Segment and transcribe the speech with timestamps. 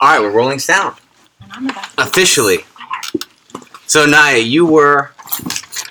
[0.00, 0.96] All right, we're rolling sound
[1.42, 2.58] And I'm about officially.
[3.86, 5.10] So Naya, you were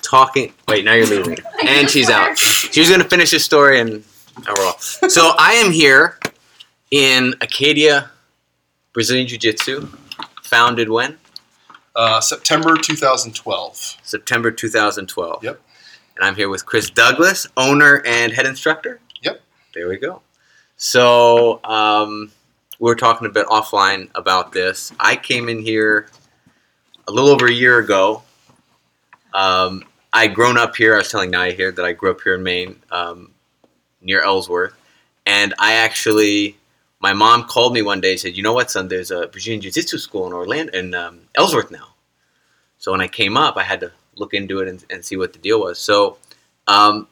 [0.02, 0.52] talking.
[0.68, 2.38] Wait, now you're leaving, and she's out.
[2.38, 4.04] She was gonna finish the story, and
[4.46, 4.82] now we're off.
[5.08, 6.18] So I am here
[6.90, 8.10] in Acadia,
[8.92, 9.88] Brazilian Jiu Jitsu,
[10.42, 11.18] founded when
[11.96, 13.96] Uh, September 2012.
[14.02, 15.42] September 2012.
[15.44, 15.60] Yep.
[16.16, 19.00] And I'm here with Chris Douglas, owner and head instructor.
[19.22, 19.40] Yep.
[19.74, 20.22] There we go.
[20.76, 22.30] So um,
[22.78, 24.92] we were talking a bit offline about this.
[25.00, 26.08] I came in here
[27.06, 28.22] a little over a year ago.
[29.34, 30.94] Um, I grown up here.
[30.94, 33.32] I was telling Naya here that I grew up here in Maine, um,
[34.00, 34.74] near Ellsworth,
[35.26, 36.56] and I actually.
[37.00, 38.88] My mom called me one day and said, "You know what, son?
[38.88, 41.94] There's a Brazilian Jiu-Jitsu school in Orlando, in um, Ellsworth now."
[42.78, 45.32] So when I came up, I had to look into it and, and see what
[45.32, 45.78] the deal was.
[45.78, 46.18] So,
[46.66, 47.06] um,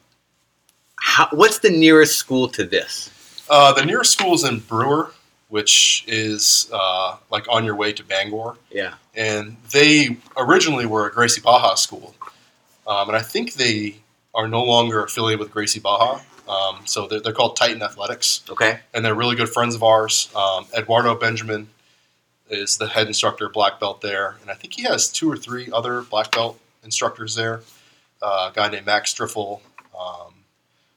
[0.99, 3.09] how, what's the nearest school to this?
[3.49, 5.13] Uh, the nearest school is in Brewer,
[5.49, 8.55] which is uh, like on your way to Bangor.
[8.71, 8.95] Yeah.
[9.15, 12.15] And they originally were a Gracie Barra school.
[12.85, 13.97] Um, and I think they
[14.33, 16.21] are no longer affiliated with Gracie Barra.
[16.47, 18.43] Um, so they're, they're called Titan Athletics.
[18.49, 18.79] Okay.
[18.93, 20.29] and they're really good friends of ours.
[20.35, 21.67] Um, Eduardo Benjamin
[22.49, 25.69] is the head instructor, black belt there, and I think he has two or three
[25.71, 27.61] other black belt instructors there.
[28.21, 29.59] Uh, a guy named Max Striffel,
[29.99, 30.33] um,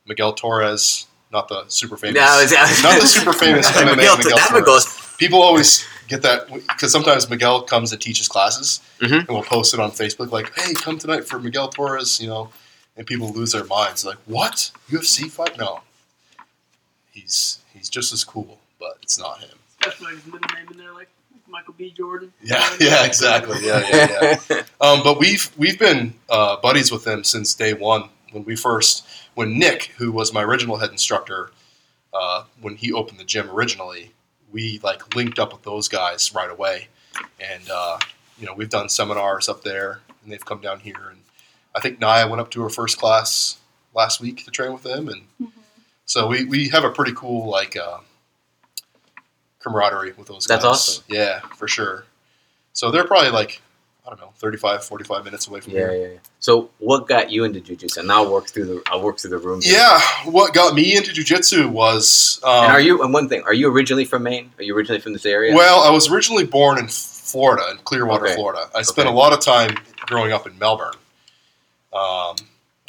[0.06, 4.38] Miguel Torres, not the super famous, No, it's- not the super famous MMA Miguel, Miguel,
[4.64, 5.14] Torres.
[5.18, 9.20] People always get that because sometimes Miguel comes and teaches classes, Mhm.
[9.20, 12.50] and we'll post it on Facebook like, "Hey, come tonight for Miguel Torres," you know,
[12.96, 15.56] and people lose their minds like, "What UFC fight?
[15.56, 15.82] No,
[17.12, 19.50] he's he's just as cool, but it's not him."
[19.84, 21.08] That's like his middle name in there, like
[21.48, 21.92] Michael B.
[21.96, 22.32] Jordan.
[22.42, 23.58] Yeah, yeah, exactly.
[23.64, 24.62] Yeah, yeah, yeah.
[24.80, 28.08] Um, but we've we've been uh, buddies with them since day one.
[28.32, 31.50] When we first, when Nick, who was my original head instructor,
[32.12, 34.12] uh, when he opened the gym originally,
[34.52, 36.88] we like linked up with those guys right away,
[37.40, 37.98] and uh,
[38.38, 41.20] you know we've done seminars up there, and they've come down here, and
[41.74, 43.58] I think Naya went up to her first class
[43.94, 45.52] last week to train with them, and
[46.04, 47.98] so we, we have a pretty cool like uh,
[49.60, 50.62] camaraderie with those guys.
[50.62, 51.04] That's awesome.
[51.08, 52.04] Yeah, for sure.
[52.72, 53.60] So they're probably like
[54.10, 55.92] I don't know, 35, 45 minutes away from yeah, here.
[55.92, 56.18] yeah, yeah.
[56.40, 58.00] So what got you into jiu-jitsu?
[58.00, 59.60] And I'll work through the I'll work through the room.
[59.62, 59.74] here.
[59.74, 63.02] Yeah, what got me into jujitsu was um, and are you?
[63.04, 64.50] And one thing, are you originally from Maine?
[64.58, 65.54] Are you originally from this area?
[65.54, 68.34] Well, I was originally born in Florida, in Clearwater, Okay.
[68.34, 68.68] Florida.
[68.74, 69.14] I spent Okay.
[69.14, 69.76] a lot of time
[70.06, 70.94] growing up in Melbourne.
[71.92, 72.36] Um,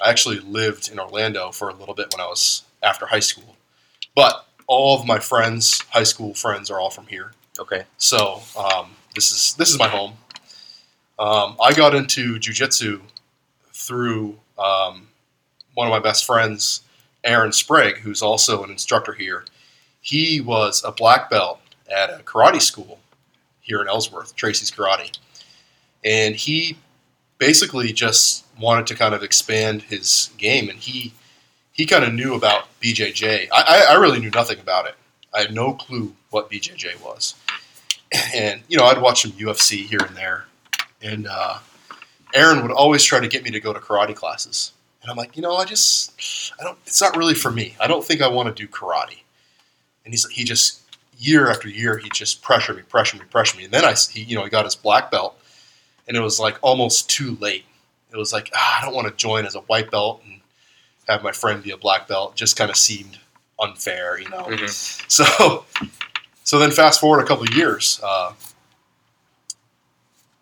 [0.01, 3.55] I actually lived in Orlando for a little bit when I was after high school,
[4.15, 7.33] but all of my friends, high school friends, are all from here.
[7.59, 7.83] okay.
[7.97, 10.13] So um, this is this is my home.
[11.19, 13.01] Um, I got into jujitsu
[13.73, 15.07] through um,
[15.73, 16.81] one of my best friends,
[17.23, 19.45] Aaron Sprague, who's also an instructor here.
[20.01, 21.59] He was a black belt
[21.91, 22.99] at a karate school
[23.59, 25.15] here in Ellsworth, Tracy's Karate,
[26.03, 26.77] and he
[27.37, 31.13] basically just wanted to kind of expand his game, and he
[31.73, 33.47] he kind of knew about BJJ.
[33.51, 34.95] I, I, I really knew nothing about it.
[35.33, 37.35] I had no clue what BJJ was
[38.33, 40.45] and you know I'd watch some UFC here and there,
[41.01, 41.59] and uh,
[42.33, 45.35] Aaron would always try to get me to go to karate classes, and I'm like,
[45.35, 46.77] you know, I just I don't.
[46.85, 47.75] It's not really for me.
[47.79, 49.19] I don't think I want to do karate.
[50.05, 50.81] And he's he just
[51.17, 54.21] year after year he just pressured me, pressured me, pressured me, and then I he
[54.23, 55.39] you know he got his black belt,
[56.07, 57.65] and it was like almost too late.
[58.11, 60.41] It was like ah, I don't want to join as a white belt and
[61.07, 62.33] have my friend be a black belt.
[62.33, 63.19] It just kind of seemed
[63.59, 64.43] unfair, you know.
[64.43, 65.03] Mhm.
[65.07, 65.65] So,
[66.43, 68.33] so then fast forward a couple of years, uh,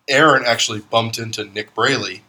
[0.09, 2.23] Aaron actually bumped into Nick Braley,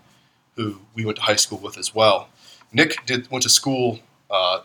[0.56, 2.28] who we went to high school with as well.
[2.72, 4.60] Nick did went to school uh,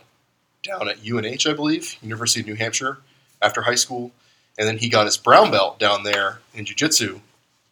[0.64, 3.00] down at UNH, I believe, University of New Hampshire,
[3.42, 4.12] after high school,
[4.58, 7.20] and then he got his brown belt down there in jiu-jitsu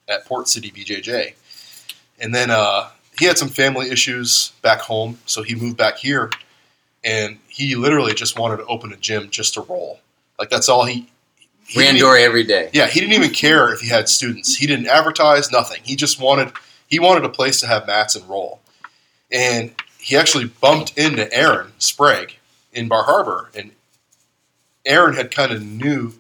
[0.08, 1.34] at Port City BJJ,
[2.20, 2.90] and then uh,
[3.20, 6.30] he had some family issues back home, so he moved back here,
[7.04, 10.00] and he literally just wanted to open a gym just to roll.
[10.40, 11.10] Like that's all he.
[11.74, 12.70] He Randori every day.
[12.72, 14.56] yeah, he didn't even care if he had students.
[14.56, 15.82] He didn't advertise nothing.
[15.84, 16.52] He just wanted
[16.88, 18.62] he wanted a place to have mats and roll.
[19.32, 22.38] And he actually bumped into Aaron Sprague
[22.74, 23.72] in Bar Harbor, and
[24.86, 26.14] Aaron had kind of knew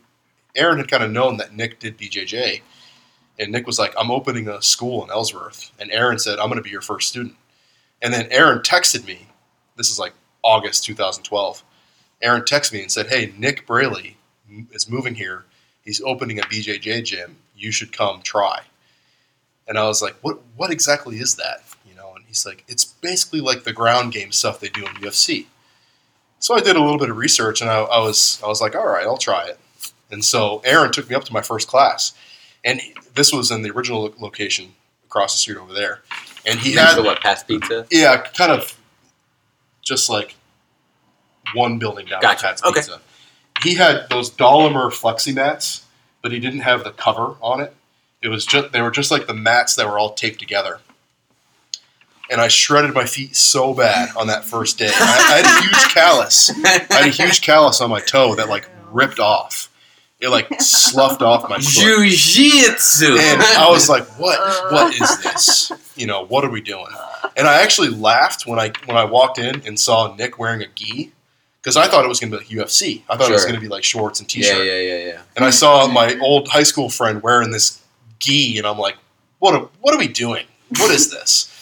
[0.55, 2.61] Aaron had kind of known that Nick did BJJ,
[3.37, 6.57] and Nick was like, "I'm opening a school in Ellsworth," and Aaron said, "I'm going
[6.57, 7.35] to be your first student."
[8.01, 9.27] And then Aaron texted me.
[9.75, 10.13] This is like
[10.43, 11.63] August 2012.
[12.21, 14.17] Aaron texted me and said, "Hey, Nick Braley
[14.71, 15.45] is moving here.
[15.83, 17.37] He's opening a BJJ gym.
[17.55, 18.61] You should come try."
[19.67, 20.39] And I was like, "What?
[20.55, 22.13] What exactly is that?" You know?
[22.15, 25.47] And he's like, "It's basically like the ground game stuff they do in UFC."
[26.39, 28.75] So I did a little bit of research, and I, I was I was like,
[28.75, 29.59] "All right, I'll try it."
[30.11, 32.13] And so Aaron took me up to my first class,
[32.63, 32.81] and
[33.15, 34.73] this was in the original lo- location
[35.05, 36.01] across the street over there.
[36.45, 37.21] And he had what?
[37.21, 37.87] Pat's pizza.
[37.89, 38.77] yeah, kind of
[39.81, 40.35] just like
[41.53, 42.45] one building down Gotcha.
[42.47, 42.79] Pat's Okay.
[42.81, 42.99] Pizza.
[43.63, 45.85] He had those Dollamur flexi mats,
[46.21, 47.73] but he didn't have the cover on it.
[48.21, 50.79] It was just they were just like the mats that were all taped together.
[52.31, 54.89] And I shredded my feet so bad on that first day.
[54.89, 56.51] I, I had a huge callus.
[56.65, 59.69] I had a huge callus on my toe that like ripped off.
[60.19, 61.65] It like sloughed off my foot.
[61.65, 63.17] Jujitsu.
[63.19, 64.39] And I was like, "What?
[64.71, 65.71] What is this?
[65.97, 66.87] You know, what are we doing?"
[67.35, 70.67] And I actually laughed when I when I walked in and saw Nick wearing a
[70.67, 71.11] gi
[71.63, 73.03] because I thought it was going to be like UFC.
[73.09, 74.65] I thought it was going to be like shorts and t-shirt.
[74.65, 75.21] yeah, yeah, yeah.
[75.37, 77.81] And I saw my old high school friend wearing this
[78.19, 78.97] gi, and I'm like,
[79.39, 79.55] "What?
[79.55, 80.45] Are, what are we doing?
[80.77, 81.49] What is this?"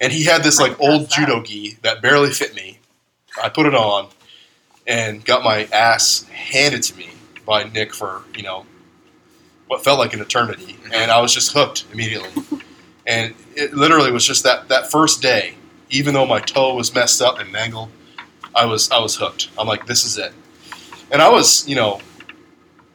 [0.00, 2.80] And he had this like old judo gi that barely fit me.
[3.40, 4.08] I put it on
[4.84, 7.10] and got my ass handed to me
[7.46, 8.66] by Nick for you know
[9.68, 10.92] what felt like an eternity, mm-hmm.
[10.92, 12.30] and I was just hooked immediately.
[13.06, 15.54] And it literally was just that that first day,
[15.90, 17.90] even though my toe was messed up and mangled,
[18.54, 19.50] I was I was hooked.
[19.58, 20.32] I'm like, this is it.
[21.10, 22.00] And I was you know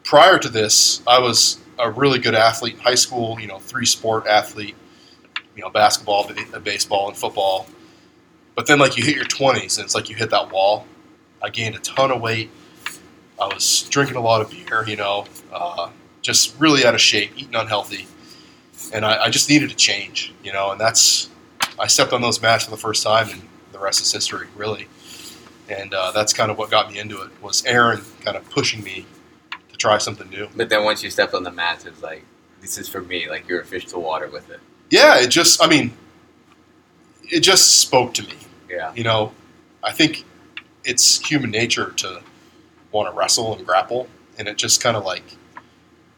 [0.08, 3.38] prior to this, I was a really good athlete in high school.
[3.38, 4.74] You know, three sport athlete.
[5.54, 6.30] You know, basketball,
[6.62, 7.66] baseball, and football.
[8.54, 10.86] But then, like, you hit your twenties, and it's like you hit that wall.
[11.42, 12.50] I gained a ton of weight.
[13.40, 14.84] I was drinking a lot of beer.
[14.86, 15.90] You know, uh,
[16.22, 18.06] just really out of shape, eating unhealthy,
[18.92, 20.32] and I, I just needed to change.
[20.42, 21.28] You know, and that's
[21.78, 24.88] I stepped on those mats for the first time, and the rest is history, really.
[25.68, 28.82] And uh, that's kind of what got me into it was Aaron kind of pushing
[28.82, 29.06] me
[29.70, 30.48] to try something new.
[30.56, 32.24] But then once you stepped on the mats, it's like,
[32.60, 33.28] this is for me.
[33.28, 34.60] Like you're a fish to water with it.
[34.90, 35.92] Yeah, it just, I mean,
[37.22, 38.34] it just spoke to me.
[38.70, 38.92] Yeah.
[38.94, 39.32] You know,
[39.82, 40.24] I think
[40.84, 42.22] it's human nature to
[42.92, 45.24] want to wrestle and grapple, and it just kind of like,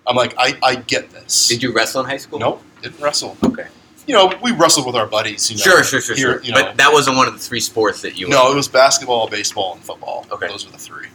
[0.07, 1.49] I'm like, I, I get this.
[1.49, 2.39] Did you wrestle in high school?
[2.39, 3.37] Nope, didn't wrestle.
[3.45, 3.67] Okay.
[4.07, 5.51] You know, we wrestled with our buddies.
[5.51, 6.43] You know, Sure, sure, sure, here, sure.
[6.43, 8.29] You know, But that wasn't one of the three sports that you.
[8.29, 10.27] no, it was basketball, baseball, and football.
[10.31, 10.49] Okay.
[10.49, 11.09] those were the three.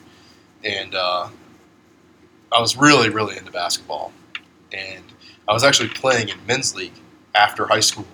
[0.63, 1.29] And uh,
[2.51, 4.11] I was really, really into basketball,
[4.71, 5.03] and
[5.47, 6.93] I was actually playing in men's league
[7.35, 8.07] after high school.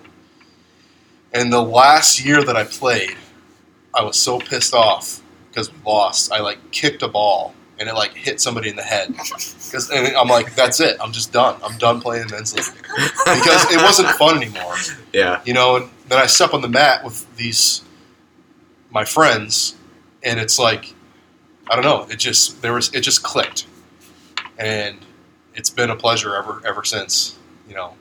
[1.32, 3.16] And the last year that I played,
[3.94, 6.32] I was so pissed off because we lost.
[6.32, 9.08] I like kicked a ball and it like hit somebody in the head.
[9.08, 10.96] Because I'm like, that's it.
[11.02, 11.60] I'm just done.
[11.62, 14.74] I'm done playing men's league because it wasn't fun anymore
[15.12, 15.40] Yeah.
[15.44, 17.82] you know and then i step on the mat with these
[18.90, 19.76] my friends
[20.22, 20.92] and it's like
[21.70, 23.66] i don't know it just there was it just clicked
[24.58, 24.98] and
[25.54, 27.38] it's been a pleasure ever ever since
[27.68, 27.94] you know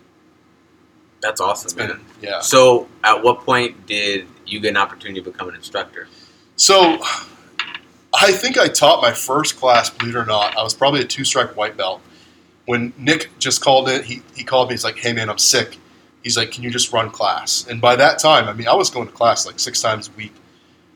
[1.22, 2.06] That's it's awesome, been man.
[2.22, 6.08] yeah So, at what point did you get an opportunity to become an instructor?
[6.58, 7.02] so
[8.14, 11.06] i think i taught my first class believe it or not i was probably a
[11.06, 12.02] two stripe white belt.
[12.66, 15.78] When nick just called it he, he called me he's like hey man i'm sick.
[16.24, 17.66] He's like can you just run class?
[17.68, 20.12] And by that time i mean i was going to class like six times a
[20.12, 20.34] week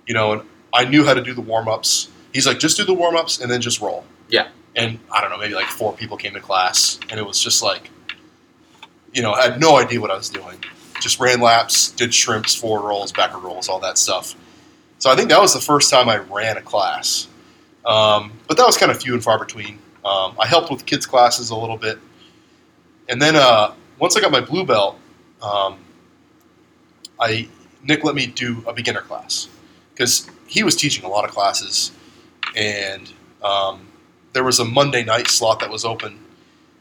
[0.08, 0.42] you know and
[0.74, 2.10] i knew how to do the warm-ups.
[2.34, 4.06] He's like just do the warm-ups and then just roll.
[4.30, 4.50] Yeah.
[4.76, 7.64] and i don't know maybe like four people came to class and it was just
[7.64, 7.90] like
[9.14, 10.58] you know i had no idea what i was doing.
[11.02, 14.36] Just ran laps did shrimps forward rolls backward rolls all that stuff
[15.00, 17.28] so I think that was the first time I ran a class.
[17.86, 19.80] Um, but that was kind of few and far between.
[20.04, 22.00] Um, I helped with kids' classes a little bit.
[23.10, 24.98] And then uh, once I got my blue belt,
[25.42, 25.78] um,
[27.20, 27.48] I
[27.84, 29.48] Nick let me do a beginner class
[29.94, 31.92] because he was teaching a lot of classes,
[32.56, 33.12] and
[33.44, 33.88] um,
[34.34, 36.20] there was a Monday night slot that was open,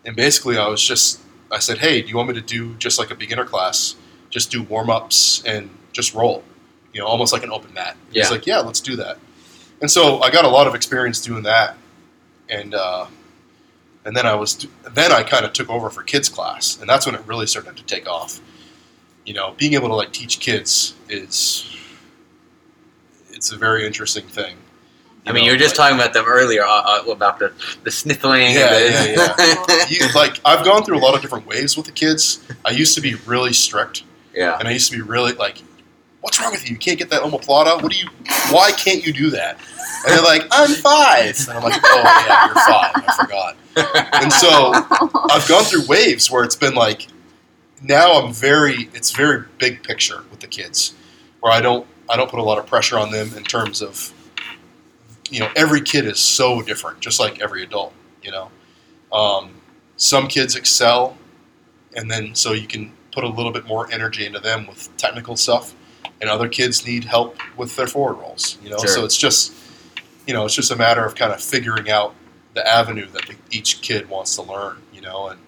[0.04, 2.99] and basically I was just I said, hey, do you want me to do just
[2.99, 3.97] like a beginner class,
[4.30, 6.42] just do warm ups and just roll,
[6.94, 7.96] you know, almost like an open mat.
[8.10, 8.22] Yeah.
[8.22, 9.18] He's like, yeah, let's do that.
[9.80, 11.76] And so I got a lot of experience doing that,
[12.48, 13.06] and uh,
[14.06, 17.04] and then I was then I kind of took over for kids class, and that's
[17.04, 18.40] when it really started to take off.
[19.26, 21.76] You know, being able to like teach kids is
[23.30, 24.56] it's a very interesting thing.
[25.26, 27.52] I mean, know, you were just like- talking about them earlier uh, uh, about the
[27.82, 28.54] the sniffling.
[28.54, 31.92] Yeah, and the- you, like I've gone through a lot of different waves with the
[31.92, 32.44] kids.
[32.64, 34.56] I used to be really strict, yeah.
[34.58, 35.58] and I used to be really like,
[36.25, 36.73] "What's wrong with you?
[36.73, 37.83] You can't get that omoplata.
[37.83, 38.09] What do you?
[38.50, 39.59] Why can't you do that?"
[40.07, 41.38] And they're like, "I'm five.
[41.49, 42.93] and I'm like, "Oh yeah, you're five.
[42.97, 43.57] I forgot."
[44.23, 44.73] And so
[45.31, 47.09] I've gone through waves where it's been like,
[47.83, 50.95] now I'm very, it's very big picture with the kids,
[51.40, 54.12] where I don't, I don't put a lot of pressure on them in terms of,
[55.31, 58.50] you know, every kid is so different, just like every adult, you know.
[59.12, 59.50] Um,
[59.97, 61.16] some kids excel,
[61.95, 65.37] and then so you can put a little bit more energy into them with technical
[65.37, 65.75] stuff,
[66.21, 68.78] and other kids need help with their forward rolls, you know.
[68.78, 68.88] Sure.
[68.88, 69.52] So it's just,
[70.26, 72.14] you know, it's just a matter of kind of figuring out
[72.54, 75.40] the avenue that the, each kid wants to learn, you know, and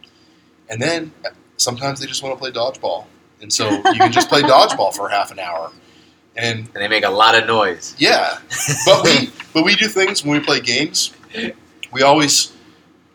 [0.68, 1.12] and then
[1.56, 3.06] sometimes they just want to play dodgeball,
[3.40, 5.70] and so you can just play dodgeball for half an hour,
[6.36, 7.94] and And they make a lot of noise.
[7.98, 8.38] yeah,
[8.86, 11.12] but we but we do things when we play games.
[11.92, 12.52] We always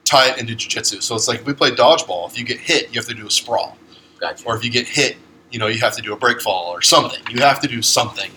[0.05, 1.01] tie it into jujitsu.
[1.03, 2.29] So it's like if we play dodgeball.
[2.29, 3.77] If you get hit, you have to do a sprawl,
[4.19, 4.45] Gotcha.
[4.45, 5.17] or if you get hit,
[5.51, 7.19] you know you have to do a break fall or something.
[7.29, 8.31] You have to do something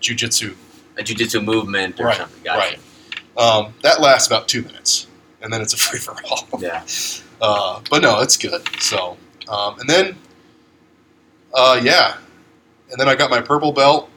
[0.00, 0.54] jujitsu.
[0.98, 2.42] a jujitsu movement or Right, something.
[2.44, 2.76] Gotcha.
[2.76, 2.78] right.
[3.36, 5.06] Um, that lasts about two minutes,
[5.40, 6.46] and then it's a free for all.
[6.60, 6.84] Yeah.
[7.40, 8.62] Uh, but no, it's good.
[8.80, 9.16] So,
[9.48, 10.16] um, and then,
[11.54, 12.16] uh, yeah,
[12.90, 14.10] and then I got my purple belt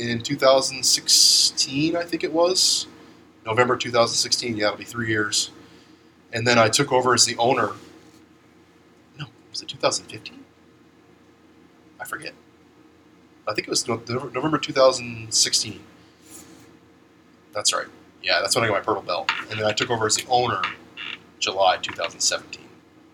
[0.00, 2.86] in 2016, I think it was
[3.44, 4.56] November 2016.
[4.56, 5.50] Yeah, it'll be three years.
[6.32, 7.72] And then I took over as the owner.
[9.18, 10.37] No, was it 2015?
[12.08, 12.32] Forget.
[13.46, 15.80] I think it was November 2016.
[17.52, 17.86] That's right.
[18.22, 19.30] Yeah, that's when I got my purple belt.
[19.50, 20.62] And then I took over as the owner
[21.38, 22.62] July 2017.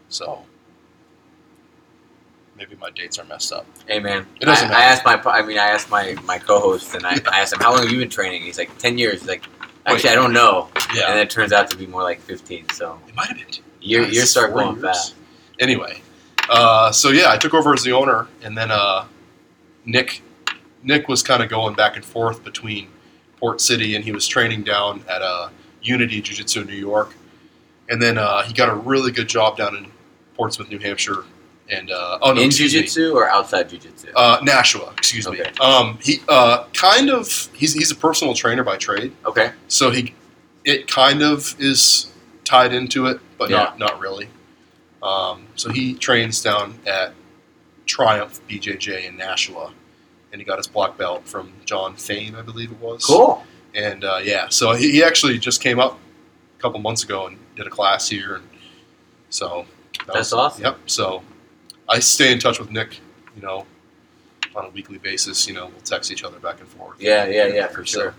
[0.08, 0.44] So
[2.56, 3.66] maybe my dates are messed up.
[3.88, 6.94] Hey man, It doesn't I, I asked my I mean I asked my my co-host
[6.94, 8.42] and I, I asked him how long have you been training?
[8.42, 9.20] He's like ten years.
[9.20, 9.44] He's like
[9.86, 12.68] actually I don't know, Yeah, and it turns out to be more like fifteen.
[12.70, 13.48] So it might have been.
[13.80, 14.82] year years start going years.
[14.82, 15.14] fast.
[15.58, 16.00] Anyway,
[16.48, 19.06] uh, so yeah, I took over as the owner, and then uh,
[19.84, 20.22] Nick
[20.82, 22.88] Nick was kind of going back and forth between
[23.38, 25.48] Port City, and he was training down at uh,
[25.82, 27.14] Unity Jiu Jitsu in New York,
[27.88, 29.86] and then uh, he got a really good job down in
[30.36, 31.24] Portsmouth, New Hampshire,
[31.68, 34.10] and uh, oh no, In Jiu Jitsu or outside jujitsu?
[34.14, 35.40] Uh, Nashua, excuse me.
[35.60, 39.52] Um, he uh, kind of he's, he's a personal trainer by trade, okay.
[39.68, 40.14] so he
[40.64, 42.12] it kind of is
[42.44, 44.28] tied into it, but not not really.
[45.04, 47.12] Um, so he trains down at
[47.86, 49.72] Triumph BJJ in Nashua,
[50.32, 53.04] and he got his black belt from John Fain, I believe it was.
[53.04, 53.44] Cool.
[53.74, 55.98] And uh, yeah, so he, he actually just came up
[56.58, 58.48] a couple months ago and did a class here, and
[59.30, 59.66] so
[60.06, 60.64] that That's was- awesome.
[60.64, 60.78] Yep.
[60.86, 61.22] So
[61.88, 62.98] I stay in touch with Nick,
[63.36, 63.66] you know,
[64.56, 65.46] on a weekly basis.
[65.46, 66.96] You know, we'll text each other back and forth.
[67.00, 68.14] Yeah, yeah, yeah, for So, sure.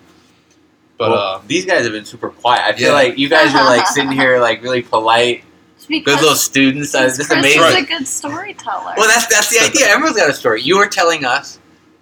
[0.97, 2.61] But Well, uh, these guys have been super quiet.
[2.63, 2.93] I feel Yeah.
[2.93, 5.43] like you guys are like sitting here like really polite,
[5.87, 6.93] good little students.
[6.95, 7.61] Uh, because This is Chris amazing.
[7.79, 8.93] is a good storyteller.
[8.97, 9.87] Well, that's that's the idea.
[9.87, 10.61] Everyone's got a story.
[10.61, 11.59] You are telling us,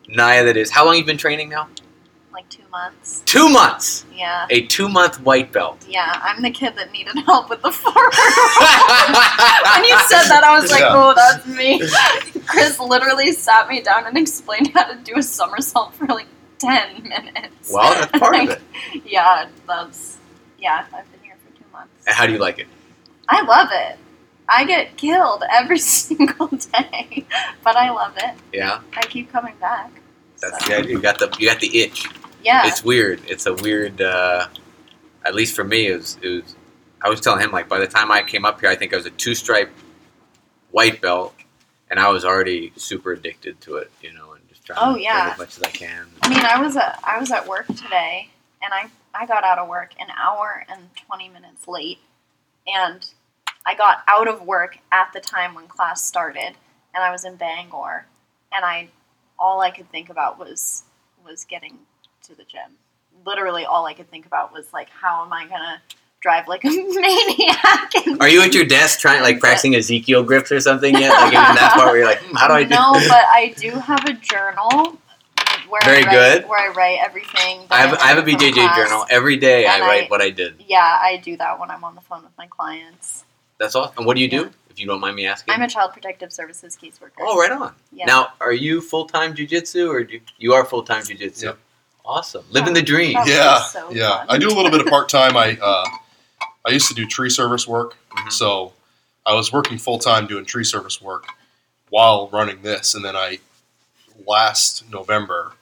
[0.08, 1.68] Naya, that is how long you've been training now?
[2.32, 3.22] like two months.
[3.28, 4.06] Two months.
[4.12, 4.48] Yeah.
[4.50, 5.86] A two month white belt.
[5.88, 7.96] Yeah, I'm the kid that needed help with the forward.
[8.04, 10.94] when you said that, I was like, Yeah.
[10.94, 11.80] "Oh, that's me."
[12.48, 16.26] Chris literally sat me down and explained how to do a somersault for like
[16.58, 17.72] ten minutes.
[17.72, 18.62] well, that's part of it.
[19.06, 20.18] Yeah, that's
[20.58, 20.86] yeah.
[20.94, 21.92] I've been here for two months.
[22.08, 22.68] And how do you like it?
[23.30, 23.98] I love it.
[24.50, 27.26] I get killed every single day,
[27.64, 28.36] but I love it.
[28.54, 29.92] Yeah, I keep coming back.
[30.42, 30.92] that's So, the idea.
[30.92, 32.06] You got the you got the itch.
[32.44, 32.68] yeah.
[32.68, 33.22] It's weird.
[33.28, 34.02] It's a weird.
[34.02, 34.48] Uh,
[35.26, 36.56] at least for me, it was, it was.
[37.02, 38.98] I was telling him like by the time I came up here, I think I
[38.98, 39.72] was a two stripe
[40.72, 41.34] white belt,
[41.90, 43.92] and I was already super addicted to it.
[44.02, 45.30] You know, and just trying Oh, to yeah.
[45.32, 46.08] as much as I can.
[46.22, 48.30] I mean, I was at I was at work today,
[48.62, 52.00] and I I got out of work an hour and twenty minutes late,
[52.68, 53.06] and
[53.66, 56.54] I got out of work at the time when class started,
[56.94, 58.06] and I was in Bangor,
[58.54, 58.90] and I
[59.40, 60.84] all I could think about was
[61.26, 61.80] was getting
[62.24, 62.78] to the gym.
[63.26, 65.82] Literally, all I could think about was like, how am I gonna
[66.20, 67.92] drive like a maniac?
[68.20, 71.12] Are you at your desk trying like practicing Ezekiel grips or something yet?
[71.12, 72.70] Like in that part where you're like, hmm, how do I do?
[72.76, 74.98] No, but I do have a journal.
[75.74, 76.12] Where Very I write,
[76.42, 76.50] good.
[76.50, 77.62] Where I write everything.
[77.72, 78.78] I have, I have a BJJ class.
[78.78, 79.66] journal every day.
[79.66, 80.64] I write I- what I did.
[80.68, 83.24] Yeah, I do that when I'm on the phone with my clients.
[83.58, 83.96] That's awesome.
[83.98, 84.42] And what do you do?
[84.42, 84.50] Yeah.
[84.70, 85.52] If you don't mind me asking.
[85.52, 87.10] I'm a child protective services caseworker.
[87.22, 87.74] oh, right on.
[87.92, 88.06] yeah.
[88.06, 91.42] Now, are you full time jujitsu or do you, you are full time jujitsu?
[91.44, 91.58] Yep.
[92.06, 92.46] Awesome.
[92.52, 93.14] Living the dream.
[93.14, 94.18] That yeah, so yeah.
[94.20, 94.28] fun.
[94.30, 95.36] I do a little bit of part time.
[95.36, 95.86] I uh,
[96.68, 98.32] I used to do tree service work, Mhm.
[98.32, 98.74] so
[99.26, 101.26] I was working full time doing tree service work
[101.90, 103.40] while running this, and then I
[104.28, 105.54] last November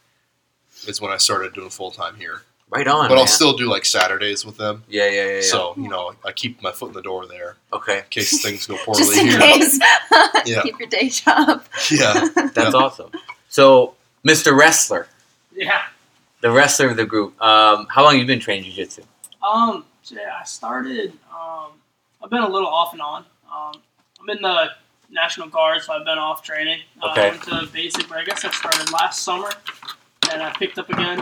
[0.88, 2.42] is when I started doing full time here.
[2.70, 3.10] Right on.
[3.10, 4.84] but I'll still do like Saturdays with them.
[4.88, 5.36] Yeah, yeah, yeah.
[5.36, 5.42] yeah.
[5.42, 8.66] So you know, I keep my foot in the door there okay, in case things
[8.66, 9.40] go poorly Just in here.
[9.40, 9.78] case.
[10.46, 10.62] Yeah.
[10.64, 11.64] Keep your day job.
[11.92, 13.12] Yeah, that's awesome.
[13.50, 13.96] So,
[14.26, 14.58] Mr.
[14.58, 15.08] Wrestler,
[15.54, 15.82] Yeah.
[16.40, 19.04] the wrestler of the group, um, how long have you been training jujitsu?
[19.44, 19.84] Um.
[20.04, 21.12] So yeah, I started.
[21.30, 21.72] Um.
[22.24, 23.26] I've been a little off and on.
[23.54, 23.82] Um.
[24.22, 24.68] I'm in the
[25.10, 26.80] National Guard, so I've been off training.
[27.02, 27.28] Uh, Okay.
[27.28, 29.50] I went to basic, but I guess I started last summer,
[30.32, 31.20] and I picked up again.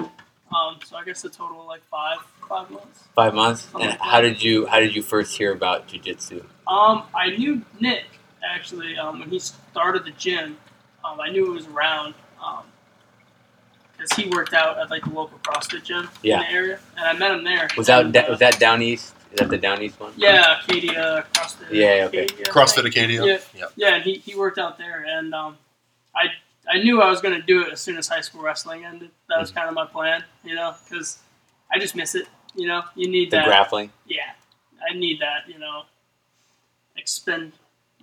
[0.55, 0.79] Um.
[0.83, 3.03] So I guess a total of like five, five months.
[3.15, 3.61] Five months.
[3.63, 6.43] Something And like how did you how did you first hear about jujitsu?
[6.67, 8.05] Um, I knew Nick
[8.43, 10.57] actually um, when he started the gym.
[11.05, 12.13] Um, I knew it was around
[13.97, 16.35] because he worked out at like the local CrossFit gym Yeah.
[16.35, 17.67] in the area, and I met him there.
[17.77, 20.13] Was that and, uh, was that down east Is that the Down East one?
[20.17, 21.71] Yeah, Acadia, CrossFit.
[21.71, 22.23] Yeah, okay.
[22.23, 22.85] Acadia, CrossFit.
[22.85, 23.23] Acadia.
[23.25, 23.37] Yeah.
[23.55, 23.71] Yep.
[23.75, 25.57] Yeah, and he, he worked out there, and um,
[26.15, 26.29] I
[26.69, 29.09] I knew I was going to do it as soon as high school wrestling ended.
[29.27, 29.41] That Mm-hmm.
[29.41, 31.19] was kind of my plan, you know, because
[31.71, 32.27] I just miss it.
[32.55, 33.45] You know, you need The that.
[33.45, 33.91] grappling.
[34.07, 34.31] yeah,
[34.89, 35.47] I need that.
[35.47, 35.83] You know,
[36.97, 37.53] expend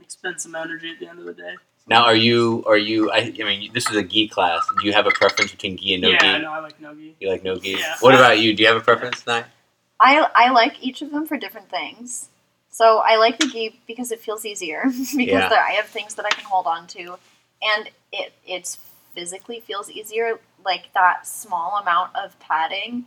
[0.03, 1.55] expend some energy at the end of the day.
[1.89, 3.11] Now, are you are you?
[3.11, 4.63] I, I mean, this is a gi class.
[4.81, 6.27] Do you have a preference between gi and no yeah, gi?
[6.27, 7.17] I know I like nogi.
[7.21, 7.73] You like no gi.
[7.79, 7.97] Yeah.
[8.01, 8.55] What about you?
[8.55, 9.45] Do you have a preference, Nye?
[10.01, 12.29] I I like each of them for different things.
[12.71, 15.49] So I like the gi because it feels easier because Yeah.
[15.49, 17.19] there, I have things that I can hold on to,
[17.63, 18.79] and it it's
[19.15, 20.39] physically feels easier.
[20.65, 23.07] Like that small amount of padding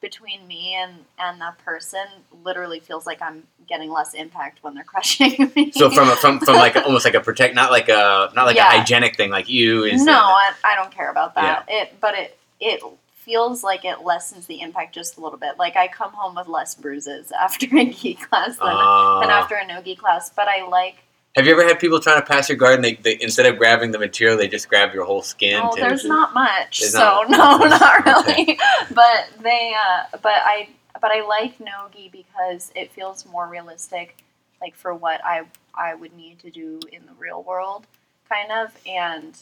[0.00, 2.04] between me and and that person
[2.42, 5.70] literally feels like I'm getting less impact when they're crushing me.
[5.72, 8.56] So from a, from from like almost like a protect, not like a not like
[8.56, 8.68] Yeah.
[8.68, 10.04] a hygienic thing like you is.
[10.04, 11.64] no, I, I don't care about that.
[11.68, 12.82] It, but it it
[13.14, 15.58] feels like it lessens the impact just a little bit.
[15.58, 19.54] Like I come home with less bruises after a gi class than, uh, than after
[19.54, 20.30] a no gi class.
[20.30, 20.96] But I like.
[21.36, 22.82] Have you ever had people trying to pass your garden?
[22.82, 25.60] they, they instead of grabbing the material they just grab your whole skin?
[25.62, 26.80] Oh, to- there's not much.
[26.80, 28.44] There's so not- no, not Okay.
[28.44, 28.58] really.
[28.94, 29.74] But they.
[29.76, 30.68] Uh, but I.
[31.00, 34.22] But I like nogi because it feels more realistic,
[34.60, 35.44] like for what I
[35.74, 37.86] I would need to do in the real world,
[38.28, 39.34] kind of, and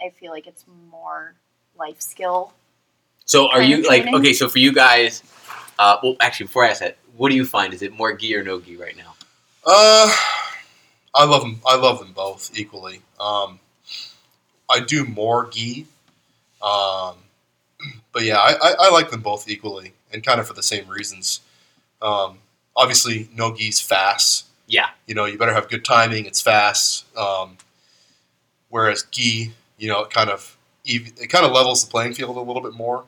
[0.00, 1.34] I feel like it's more
[1.78, 2.54] life skill
[3.26, 4.32] So are you like okay?
[4.32, 5.22] So for you guys,
[5.78, 7.74] uh, well, actually, before I ask that, what do you find?
[7.74, 9.14] Is it more gi or no gi right now?
[9.66, 10.10] Uh,
[11.18, 11.60] I love them.
[11.66, 13.02] I love them both equally.
[13.18, 13.58] Um,
[14.70, 15.86] I do more gi,
[16.62, 17.16] um,
[18.12, 20.86] but yeah, I, I, I like them both equally, and kind of for the same
[20.88, 21.40] reasons.
[22.00, 22.38] Um,
[22.76, 24.46] obviously, no gi's fast.
[24.68, 24.90] Yeah.
[25.08, 26.24] You know, you better have good timing.
[26.24, 27.04] It's fast.
[27.16, 27.56] Um,
[28.68, 32.40] whereas gi, you know, it kind of it kind of levels the playing field a
[32.40, 33.04] little bit more.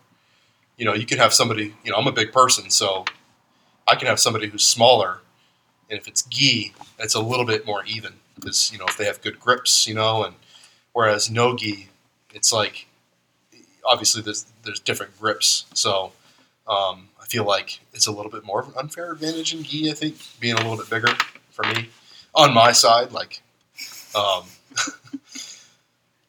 [0.76, 1.74] You know, you could have somebody.
[1.84, 3.04] You know, I'm a big person, so
[3.86, 5.20] I can have somebody who's smaller
[5.90, 9.04] and if it's gi, it's a little bit more even because you know if they
[9.04, 10.34] have good grips, you know, and
[10.92, 11.88] whereas no gi,
[12.32, 12.86] it's like
[13.84, 16.12] obviously there's there's different grips, so
[16.68, 19.90] um, I feel like it's a little bit more of an unfair advantage in gi.
[19.90, 21.12] I think being a little bit bigger
[21.50, 21.88] for me
[22.34, 23.42] on my side, like
[24.14, 24.44] um,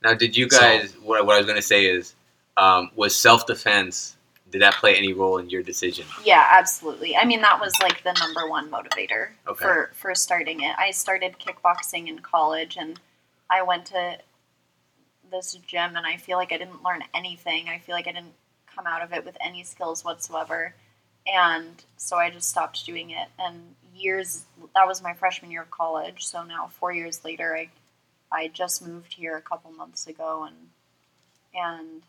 [0.03, 0.93] Now, did you So- guys?
[1.03, 2.15] what, what I was going to say is,
[2.57, 4.15] um, was self defense?
[4.51, 6.05] Did that play any role in your decision?
[6.23, 7.15] Yeah, absolutely.
[7.15, 9.63] I mean, that was like the number one motivator Okay.
[9.63, 10.75] for for starting it.
[10.77, 12.99] I started kickboxing in college, and
[13.49, 14.17] I went to
[15.31, 17.69] this gym, and I feel like I didn't learn anything.
[17.69, 18.33] I feel like I didn't
[18.73, 20.75] come out of it with any skills whatsoever,
[21.25, 23.27] and so I just stopped doing it.
[23.39, 24.43] And years
[24.75, 26.25] that was my freshman year of college.
[26.25, 27.69] So now, four years later, I
[28.33, 30.69] I just moved here a couple months ago, and
[31.53, 32.01] and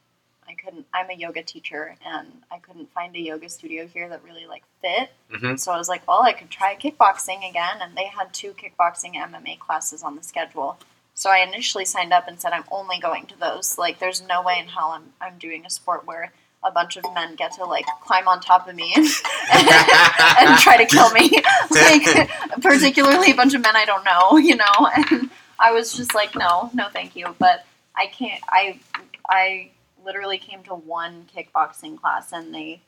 [0.49, 0.87] I couldn't.
[0.93, 4.65] I'm a yoga teacher, and I couldn't find a yoga studio here that really like
[4.81, 5.11] fit.
[5.33, 5.59] Mhm.
[5.59, 9.15] So I was like, well, I could try kickboxing again, and they had two kickboxing
[9.15, 10.79] MMA classes on the schedule.
[11.15, 13.79] So I initially signed up and said I'm only going to those.
[13.79, 16.33] Like, there's no way in hell I'm I'm doing a sport where
[16.65, 20.77] a bunch of men get to like climb on top of me and, and try
[20.77, 21.31] to kill me.
[21.71, 22.31] like,
[22.63, 24.91] particularly a bunch of men I don't know, you know.
[24.97, 27.35] And I was just like, no, no, thank you.
[27.39, 27.65] But
[27.97, 28.43] I can't.
[28.49, 28.81] I
[29.29, 29.71] I
[30.05, 32.81] literally came to one kickboxing class and they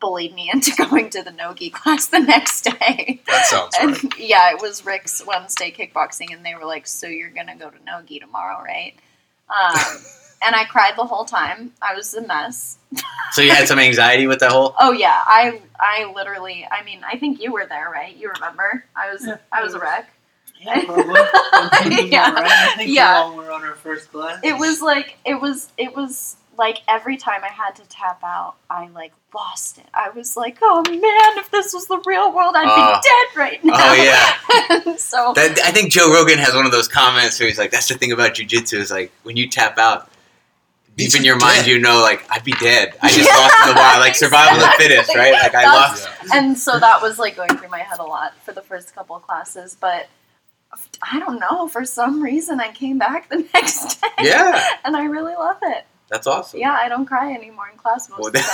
[0.00, 3.20] bullied me into going to the nogi class the next day.
[3.26, 4.18] that sounds And right.
[4.18, 7.84] yeah, it was Rick's Wednesday kickboxing, and they were like, "So you're gonna go to
[7.84, 8.94] nogi tomorrow, right?"
[9.48, 9.76] Um,
[10.42, 11.72] and I cried the whole time.
[11.80, 12.78] I was a mess.
[13.32, 14.74] So you had some anxiety with the whole.
[14.78, 16.66] Oh yeah, I I literally.
[16.70, 18.14] I mean, I think you were there, right?
[18.16, 18.84] You remember?
[18.96, 19.36] I was Yeah.
[19.52, 20.08] I was a wreck.
[21.86, 22.00] Yeah.
[22.00, 22.32] Yeah.
[22.32, 22.86] Right?
[22.88, 23.28] Yeah.
[23.28, 24.40] we all were on our first class.
[24.42, 28.54] It was like it was it was like every time I had to tap out,
[28.70, 29.86] I like lost it.
[29.92, 32.76] I was like, oh man, if this was the real world, I'd Oh.
[32.76, 33.00] be ah.
[33.02, 33.76] dead right oh, now.
[33.78, 34.96] Oh yeah.
[34.96, 37.88] so That, I think Joe Rogan has one of those comments where he's like, "That's
[37.88, 40.10] the thing about jujitsu is like when you tap out,
[40.96, 41.66] deep in your mind, dead.
[41.66, 42.94] you know, like I'd be dead.
[43.02, 45.32] I just Yeah, lost in the wild, like survival of the fittest, right?
[45.34, 46.08] Like I That's- lost.
[46.34, 49.14] And so that was like going through my head a lot for the first couple
[49.14, 50.08] of classes but
[51.02, 55.04] i don't know for some reason i came back the next day Yeah, and i
[55.04, 56.60] really love it that's awesome.
[56.60, 58.38] yeah i don't cry anymore in class most Well, of the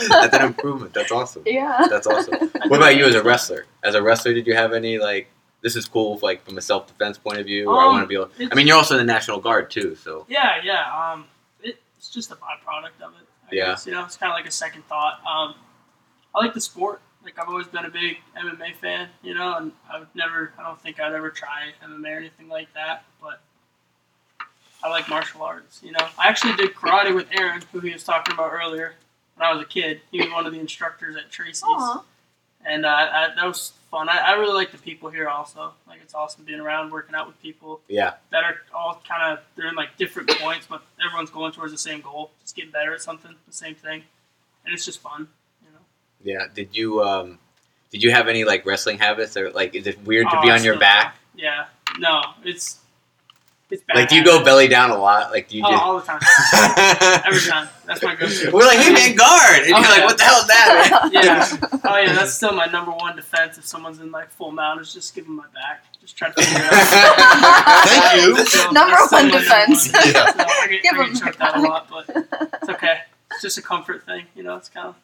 [0.00, 0.94] time that's an improvement.
[0.94, 1.42] That's awesome.
[1.46, 2.50] yeah That's awesome.
[2.68, 3.66] What about you as a wrestler?
[3.84, 5.28] As a wrestler, did you have any like?
[5.62, 7.68] This is cool, like from a self defense point of view.
[7.68, 8.30] Or I Um, want to be able.
[8.50, 10.84] I mean, you're also in the National Guard too, so Yeah, yeah.
[11.12, 11.24] Um,
[11.62, 13.26] it, it's just a byproduct of it.
[13.50, 13.66] I Yeah.
[13.70, 15.20] Guess, you know, it's kind of like a second thought.
[15.26, 15.54] Um,
[16.34, 17.00] I like the sport.
[17.28, 20.50] Like I've always been a big MMA fan, you know, and I would never.
[20.58, 23.04] I don't think I'd ever try MMA or anything like that.
[23.20, 23.42] But
[24.82, 25.82] I like martial arts.
[25.84, 28.94] You know, I actually did karate with Aaron, who he was talking about earlier.
[29.34, 31.62] When I was a kid, he was one of the instructors at Tracy's.
[31.66, 32.02] Aw.
[32.64, 34.08] and uh, I, that was fun.
[34.08, 35.72] I, I really like the people here also.
[35.86, 38.14] Like it's awesome being around, working out with people Yeah.
[38.30, 41.78] that are all kind of they're in like different points, but everyone's going towards the
[41.78, 44.02] same goal, just getting better at something, the same thing,
[44.64, 45.28] and it's just fun.
[46.24, 46.40] You know.
[46.40, 46.46] Yeah.
[46.54, 47.38] Did you um
[47.90, 50.50] did you have any like wrestling habits or like is it weird to Oh, be
[50.50, 51.16] on your still- back?
[51.36, 51.66] Yeah.
[51.98, 52.78] No, it's
[53.70, 53.96] it's bad.
[53.96, 55.30] Like do you go belly down a lot?
[55.30, 56.20] Like do you Oh, just all the time,
[57.26, 57.68] every time.
[57.86, 58.50] That's my go-to.
[58.50, 60.04] We're like, hey man, guard, and Oh, you're like, yeah.
[60.06, 61.10] what the hell is that?
[61.12, 61.68] Yeah.
[61.90, 63.56] Oh yeah, that's still my number one defense.
[63.56, 65.84] If someone's in like full mount, is just give them my back.
[66.00, 67.86] Just try to figure out.
[67.86, 68.44] Thank you.
[68.46, 69.92] So, Number that's still one my number defense.
[69.92, 70.02] one.
[70.06, 70.32] Yeah.
[70.32, 72.04] So I get, Give I him get choked out a lot, but
[72.60, 72.98] it's okay.
[73.30, 74.56] It's just a comfort thing, you know.
[74.56, 74.96] It's kind of.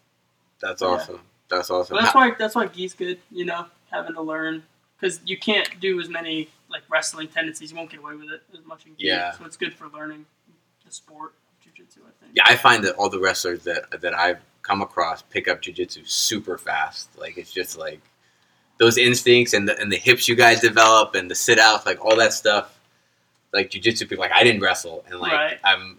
[0.65, 1.21] That's awesome.
[1.51, 1.97] That's awesome.
[1.97, 4.63] But that's why that's why gi's good, you know, having to learn
[4.99, 7.71] because you can't do as many like wrestling tendencies.
[7.71, 9.07] You won't get away with it as much in Gi.
[9.07, 9.33] Yeah.
[9.33, 10.25] So it's good for learning
[10.85, 11.99] the sport of jujitsu.
[11.99, 12.33] I think.
[12.35, 16.09] Yeah, I find that all the wrestlers that that I've come across pick up jujitsu
[16.09, 17.11] super fast.
[17.19, 18.01] Like it's just like
[18.79, 22.03] those instincts and the and the hips you guys develop and the sit outs, like
[22.03, 22.81] all that stuff.
[23.53, 25.59] Like jujitsu people, like I didn't wrestle, and like Right.
[25.63, 25.99] I'm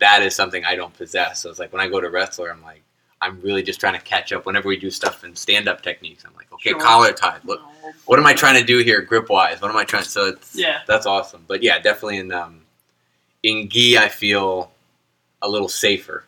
[0.00, 1.40] that is something I don't possess.
[1.40, 2.82] So it's like when I go to wrestler, I'm like
[3.22, 4.44] I'm really just trying to catch up.
[4.44, 6.80] Whenever we do stuff in stand up techniques, I'm like, okay, Sure.
[6.80, 7.38] collar tie.
[7.44, 7.60] Look,
[8.04, 9.60] what am I trying to do here, grip wise?
[9.62, 10.04] What am I trying?
[10.04, 10.80] So it's Yeah.
[10.86, 11.44] that's awesome.
[11.46, 12.60] But yeah, definitely in um,
[13.42, 14.70] in gi, I feel
[15.40, 16.24] a little safer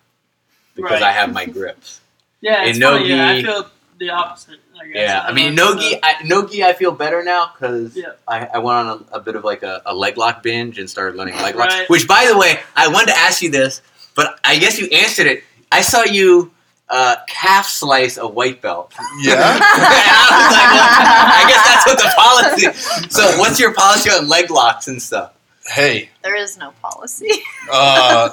[0.75, 1.03] because Right.
[1.03, 2.01] I have my grips.
[2.41, 3.09] Yeah, In it's funny.
[3.09, 4.59] Yeah, I feel the opposite.
[4.79, 4.97] I guess.
[4.97, 8.13] Yeah, I don't mean no gi, I, no gi, I feel better now because Yeah.
[8.29, 10.91] I, I went on a, a bit of like a, a leg lock binge and
[10.91, 11.73] started learning leg locks.
[11.75, 11.89] Right.
[11.89, 13.81] Which, by the way, I wanted to ask you this,
[14.15, 15.43] but I guess you answered it.
[15.73, 16.53] I saw you
[16.89, 18.93] uh, calf slice a white belt.
[19.23, 19.35] Yeah.
[19.61, 20.91] I was like, well,
[21.33, 23.11] I guess that's what the policy.
[23.11, 25.33] So, what's your policy on leg locks and stuff?
[25.67, 27.31] Hey, There is no policy.
[27.73, 28.31] uh,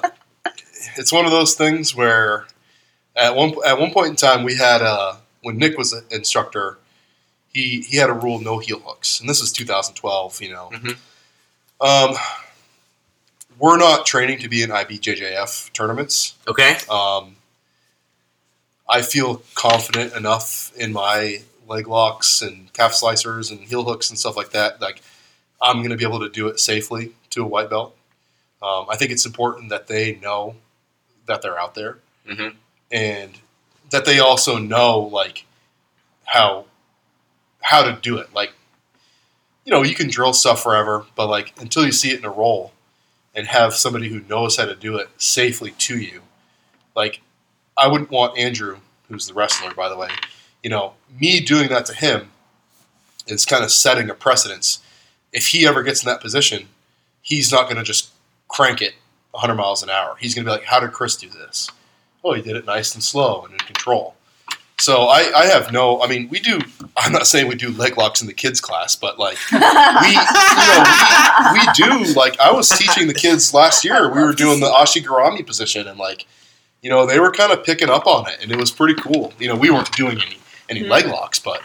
[0.97, 2.45] it's one of those things where
[3.15, 6.77] at one at one point in time we had uh, when Nick was an instructor,
[7.53, 10.41] he he had a rule no heel hooks, and this is 2012.
[10.41, 10.97] You know, Mhm.
[11.79, 12.15] um,
[13.59, 16.33] we're not training to be in IBJJF tournaments.
[16.47, 16.77] Okay.
[16.89, 17.35] Um,
[18.91, 24.19] I feel confident enough in my leg locks and calf slicers and heel hooks and
[24.19, 24.81] stuff like that.
[24.81, 25.01] Like
[25.61, 27.95] I'm going to be able to do it safely to a white belt.
[28.61, 30.55] Um, I think it's important that they know
[31.25, 32.55] that they're out there Mhm.
[32.91, 33.39] and
[33.91, 35.45] that they also know like
[36.25, 36.65] how
[37.61, 38.33] how to do it.
[38.33, 38.53] Like
[39.65, 42.29] you know, you can drill stuff forever, but like until you see it in a
[42.31, 42.73] roll
[43.35, 46.21] and have somebody who knows how to do it safely to you,
[46.95, 47.21] like
[47.77, 50.09] I wouldn't want Andrew, who's the wrestler, by the way,
[50.63, 52.31] you know, me doing that to him
[53.27, 54.79] is kind of setting a precedence.
[55.31, 56.67] If he ever gets in that position,
[57.21, 58.11] he's not going to just
[58.47, 58.93] crank it
[59.31, 60.15] 100 miles an hour.
[60.19, 61.69] He's going to be like, how did Chris do this?
[62.23, 64.15] Oh, he did it nice and slow and in control.
[64.79, 66.59] So I, I have no, I mean, we do,
[66.97, 69.63] I'm not saying we do leg locks in the kids class, but like, we, you
[69.63, 70.83] know,
[71.53, 74.71] we, we do, like, I was teaching the kids last year, we were doing the
[74.71, 76.25] Ashigarami position and like,
[76.81, 79.33] you know, they were kind of picking up on it and it was pretty cool.
[79.39, 80.37] You know, we weren't doing any,
[80.69, 80.89] any Mhm.
[80.89, 81.61] leg locks, but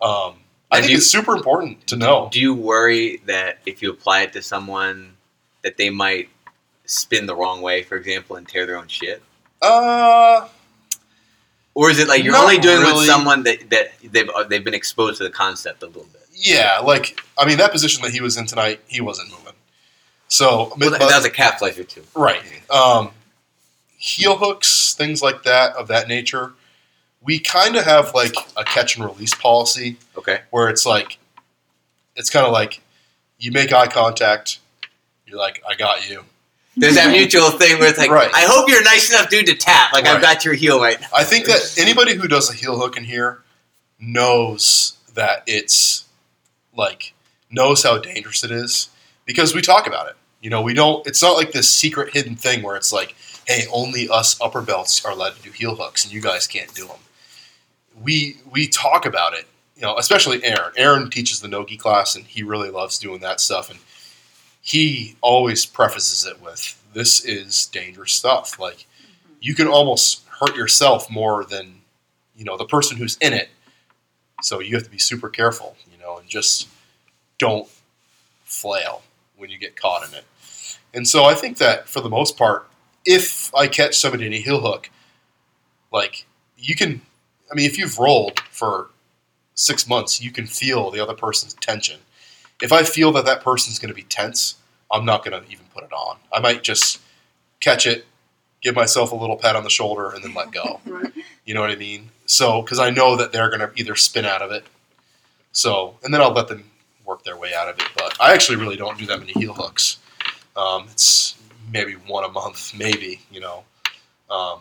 [0.00, 0.34] um,
[0.70, 2.28] I And think you- it's super important to know.
[2.32, 5.16] Do you worry that if you apply it to someone,
[5.62, 6.28] that they might
[6.86, 9.22] spin the wrong way, for example, and tear their own shit?
[9.62, 10.46] Uh,
[11.74, 12.94] Or is it like you're Not only doing really.
[12.98, 16.22] with someone that, that they've uh, they've been exposed to the concept a little bit?
[16.34, 19.54] yeah, like, I mean, that position that he was in tonight, he wasn't moving.
[20.28, 22.04] So, Well, but- that was a calf slicer too.
[22.14, 22.42] Right.
[22.70, 23.10] Um,
[23.98, 26.52] heel hooks, things like that, of that nature.
[27.20, 30.40] We kind of have like a catch and release policy Okay.
[30.50, 31.18] where it's like,
[32.16, 32.80] it's kind of like
[33.38, 34.60] you make eye contact,
[35.26, 36.24] you're like, I got you.
[36.76, 38.30] There's that mutual thing where it's like, Right.
[38.32, 39.92] I hope you're a nice enough dude to tap.
[39.92, 40.22] Like I've Right.
[40.22, 41.08] got your heel right now.
[41.14, 43.42] I think that anybody who does a heel hook in here
[43.98, 46.04] knows that it's
[46.76, 47.14] like,
[47.50, 48.90] knows how dangerous it is
[49.24, 50.14] because we talk about it.
[50.40, 53.16] You know, we don't, it's not like this secret hidden thing where it's like,
[53.48, 56.72] hey, only us upper belts are allowed to do heel hooks and you guys can't
[56.74, 56.98] do them.
[58.02, 60.72] We, we talk about it, you know, especially Aaron.
[60.76, 63.70] Aaron teaches the Nogi class and he really loves doing that stuff.
[63.70, 63.78] And
[64.60, 68.58] he always prefaces it with, this is dangerous stuff.
[68.58, 69.12] Like, mm-hmm.
[69.40, 71.80] you can almost hurt yourself more than,
[72.36, 73.48] you know, the person who's in it.
[74.42, 76.68] So you have to be super careful, you know, and just
[77.38, 77.66] don't
[78.44, 79.02] flail
[79.38, 80.24] when you get caught in it.
[80.92, 82.67] And so I think that for the most part,
[83.08, 84.90] if I catch somebody in a heel hook,
[85.90, 86.26] like
[86.58, 87.00] you can,
[87.50, 88.90] I mean, if you've rolled for
[89.54, 91.98] six months, you can feel the other person's tension.
[92.60, 94.56] If I feel that that person's going to be tense,
[94.92, 96.18] I'm not going to even put it on.
[96.32, 97.00] I might just
[97.60, 98.04] catch it,
[98.60, 100.80] give myself a little pat on the shoulder, and then let go.
[101.44, 102.10] You know what I mean?
[102.28, 104.64] so because I know that they're gonna either spin out of it.
[105.50, 106.70] So and then I'll let them
[107.04, 107.86] work their way out of it.
[107.96, 109.96] But I actually really don't do that many heel hooks.
[110.54, 111.27] Um, it's
[111.70, 113.64] maybe one a month, maybe you know.
[114.30, 114.60] Um,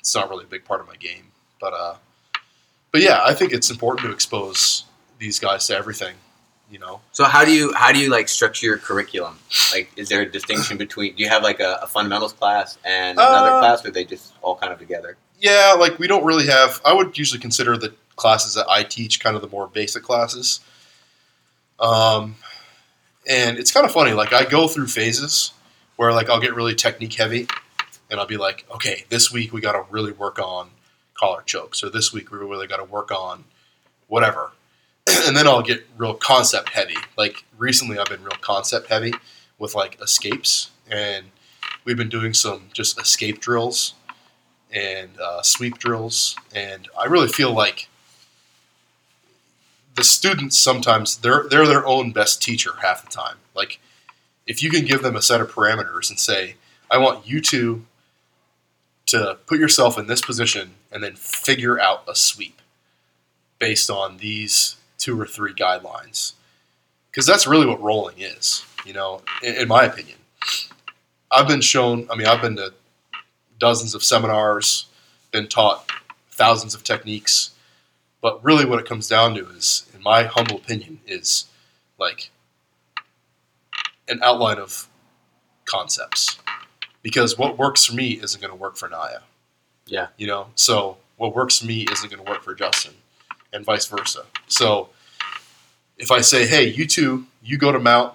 [0.00, 1.24] it's not really a big part of my game,
[1.60, 1.94] but uh,
[2.90, 4.84] but yeah, I think it's important to expose
[5.18, 6.14] these guys to everything.
[6.70, 9.38] You know, So how do you how do you like structure your curriculum?
[9.72, 11.14] Like, is there a distinction between?
[11.14, 14.06] Do you have like a, a fundamentals class and another Uh, class, or are they
[14.06, 15.16] just all kind of together?
[15.38, 16.80] yeah, like we don't really have.
[16.82, 20.60] I would usually consider the classes that I teach kind of the more basic classes.
[21.78, 22.36] Um,
[23.28, 24.12] and it's kind of funny.
[24.12, 25.52] Like I go through phases
[26.02, 27.46] where like I'll get really technique heavy,
[28.10, 30.70] and I'll be like, okay, this week we got to really work on
[31.14, 33.44] collar chokes, or this week we really got to work on
[34.08, 34.50] whatever.
[35.26, 36.96] and then I'll get real concept heavy.
[37.16, 39.12] Like recently, I've been real concept heavy
[39.60, 41.26] with like escapes, and
[41.84, 43.94] we've been doing some just escape drills
[44.72, 47.88] and uh, sweep drills, and I really feel like
[49.94, 53.36] the students sometimes they're they're their own best teacher half the time.
[53.54, 53.78] Like
[54.46, 56.56] if you can give them a set of parameters and say,
[56.90, 57.84] I want you to
[59.06, 62.62] to put yourself in this position and then figure out a sweep
[63.58, 66.32] based on these two or three guidelines.
[67.10, 70.16] Because that's really what rolling is, you know, in, in my opinion.
[71.30, 72.72] I've been shown, I mean, I've been to
[73.58, 74.86] dozens of seminars,
[75.30, 75.90] been taught
[76.30, 77.50] thousands of techniques,
[78.20, 81.46] but really what it comes down to is, in my humble opinion, is
[81.98, 82.30] like
[84.08, 84.88] an outline of
[85.64, 86.38] concepts.
[87.02, 89.20] Because what works for me isn't going to work for Naya.
[89.86, 90.08] Yeah.
[90.16, 92.94] You know, so what works for me isn't going to work for Justin,
[93.52, 94.24] and vice versa.
[94.48, 94.88] So
[95.98, 98.14] if I say, hey, you two, you go to mount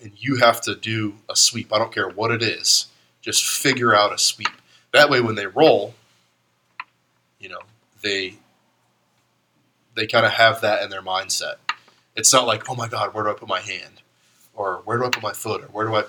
[0.00, 2.86] and you have to do a sweep, I don't care what it is,
[3.20, 4.48] just figure out a sweep.
[4.92, 5.94] That way, when they roll,
[7.40, 7.60] you know,
[8.02, 8.34] they
[9.96, 11.54] they kind of have that in their mindset.
[12.14, 14.02] It's not like, oh my god, where do I put my hand,
[14.54, 16.04] or where do I put my foot, or where do I,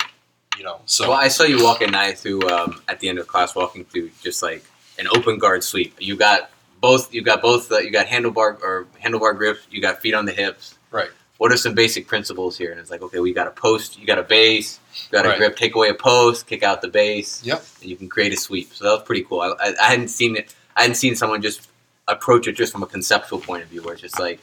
[0.58, 0.80] you know.
[0.86, 3.84] So well, I saw you walking Naya through um, at the end of class, walking
[3.84, 4.64] through just like
[4.98, 5.94] an open guard sweep.
[5.98, 7.12] You got both.
[7.12, 7.70] You got both.
[7.70, 9.58] Uh, you got handlebar or handlebar grip.
[9.70, 10.76] You got feet on the hips.
[10.90, 11.10] Right.
[11.38, 12.70] What are some basic principles here?
[12.70, 13.98] And it's like, okay, we got a post.
[13.98, 14.80] You got a base.
[14.94, 15.38] You got a Right.
[15.38, 15.56] grip.
[15.56, 16.46] Take away a post.
[16.46, 17.44] Kick out the base.
[17.44, 17.62] Yep.
[17.82, 18.72] And you can create a sweep.
[18.72, 19.40] So that was pretty cool.
[19.42, 20.54] I, I, I hadn't seen it.
[20.74, 21.68] I hadn't seen someone just
[22.08, 24.40] approach it just from a conceptual point of view, where it's just like,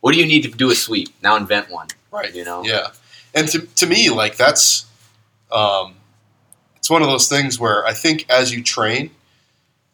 [0.00, 1.08] what do you need to do a sweep?
[1.24, 1.88] Now invent one.
[2.12, 2.32] Right.
[2.32, 2.62] You know.
[2.64, 2.88] Yeah,
[3.38, 4.86] and to, to me, like that's,
[5.52, 5.94] um,
[6.76, 9.10] it's one of those things where I think as you train,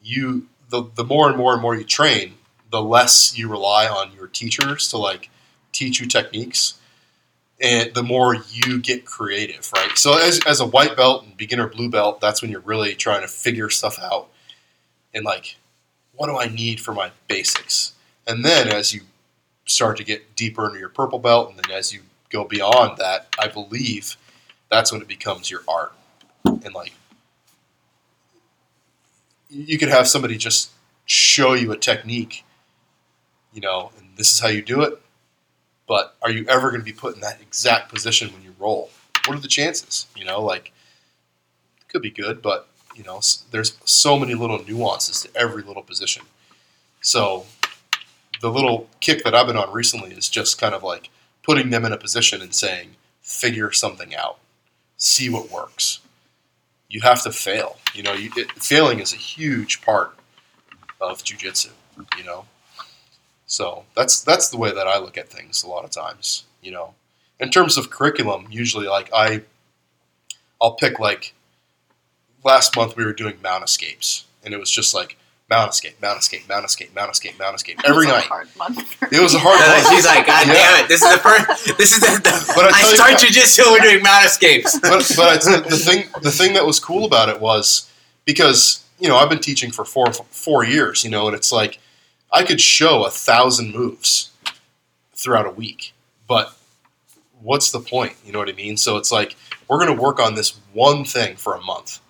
[0.03, 2.35] you the the more and more and more you train,
[2.71, 5.31] the less you rely on your teachers to like
[5.73, 6.75] teach you techniques,
[7.61, 9.97] and the more you get creative, right?
[9.97, 13.23] So as as a white belt and beginner blue belt, that's when you're really trying
[13.23, 14.29] to figure stuff out,
[15.13, 15.57] and like,
[16.15, 17.93] what do I need for my basics?
[18.27, 19.03] And then as you
[19.67, 22.01] start to get deeper into your purple belt, and then as you
[22.35, 24.17] go beyond that, I believe
[24.69, 25.95] that's when it becomes your art.
[26.45, 26.93] And like,
[29.49, 30.73] you could have somebody just
[31.07, 32.45] show you a technique,
[33.53, 35.01] you know, and this is how you do it.
[35.87, 38.91] But are you ever going to be put in that exact position when you roll?
[39.27, 40.07] What are the chances?
[40.17, 40.73] You know, like,
[41.81, 43.21] it could be good, but you know,
[43.51, 46.25] there's so many little nuances to every little position.
[47.01, 47.47] So
[48.41, 51.11] the little kick that I've been on recently is just kind of like
[51.45, 54.39] putting them in a position and saying, figure something out,
[54.97, 56.01] see what works.
[56.89, 57.77] You have to fail.
[57.95, 60.17] You know, you, it, failing is a huge part
[61.01, 61.71] of jujitsu.
[62.19, 62.47] You know,
[63.47, 66.45] so that's that's the way that I look at things a lot of times.
[66.63, 66.95] You know,
[67.41, 69.43] in terms of curriculum, usually like I,
[70.61, 71.35] I'll pick like
[72.45, 75.17] last month we were doing mount escapes, and it was just like
[75.51, 78.29] mount escape, mount escape, mount escape, mount escape, mount escape every That was a night.
[78.29, 79.95] hard month for It was a hard uh, And one.
[79.95, 80.53] she's like, God Yeah.
[80.55, 80.89] damn it!
[80.89, 81.77] This is the first.
[81.79, 82.07] This is the.
[82.23, 83.73] the But I I, tell you start what- jujitsu.
[83.73, 84.79] We're doing mount escapes.
[84.83, 87.91] but but it's, the thing the thing that was cool about it was
[88.25, 91.79] because you know I've been teaching for four four years, you know, and it's like
[92.33, 94.31] I could show a thousand moves
[95.15, 95.93] throughout a week,
[96.27, 96.55] but
[97.43, 98.15] what's the point?
[98.25, 98.77] You know what I mean?
[98.77, 99.37] So it's like
[99.69, 102.01] we're going to work on this one thing for a month,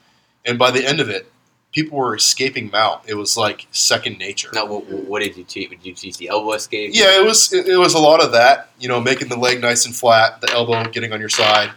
[0.45, 1.31] and by the end of it,
[1.75, 3.03] people were escaping mount.
[3.07, 4.49] It was like second nature.
[4.55, 5.69] No, what, what did you teach?
[5.71, 6.93] Did you teach the elbow escape?
[6.95, 8.71] Yeah, it was it, it was a lot of that.
[8.79, 11.71] You know, making the leg nice and flat, the elbow getting on your side,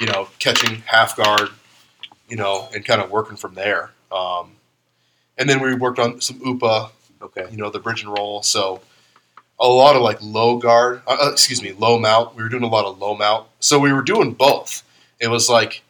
[0.00, 1.48] you know, catching half guard,
[2.28, 3.90] you know, and kind of working from there.
[4.12, 4.52] Um,
[5.36, 6.90] and then we worked on some upa,
[7.22, 7.46] Okay.
[7.50, 8.42] you know, the bridge and roll.
[8.42, 8.80] So
[9.58, 12.34] a lot of like low guard, uh, uh, excuse me, low mount.
[12.34, 13.46] We were doing a lot of low mount.
[13.58, 14.82] So we were doing both.
[15.20, 15.82] It was like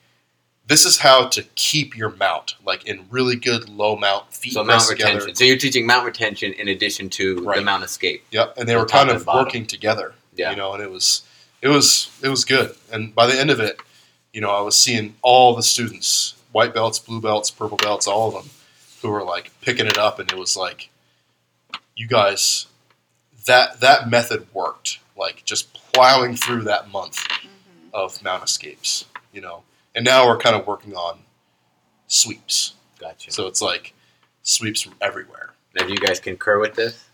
[0.70, 4.60] this is how to keep your mount like in really good low mount feet So
[4.60, 5.12] mount pressed together.
[5.14, 5.34] retention.
[5.34, 8.24] So you're teaching mount retention in addition to the mount escape.
[8.30, 10.14] Yep, and they were kind of working together.
[10.36, 10.50] Yeah.
[10.52, 11.22] you know, and it was
[11.60, 12.74] it was it was good.
[12.92, 13.80] And by the end of it,
[14.32, 18.28] you know, I was seeing all the students, white belts, blue belts, purple belts, all
[18.28, 18.50] of them,
[19.02, 20.88] who were like picking it up, and it was like,
[21.96, 22.66] you guys,
[23.46, 24.98] that that method worked.
[25.16, 27.48] Like just plowing through that month Mhm.
[27.92, 29.04] of mount escapes,
[29.34, 29.64] you know.
[29.94, 31.20] And now we're kind of working on
[32.06, 32.74] sweeps.
[32.98, 33.30] Gotcha.
[33.30, 33.94] So it's like
[34.42, 35.50] sweeps from everywhere.
[35.74, 37.04] Now, do you guys concur with this?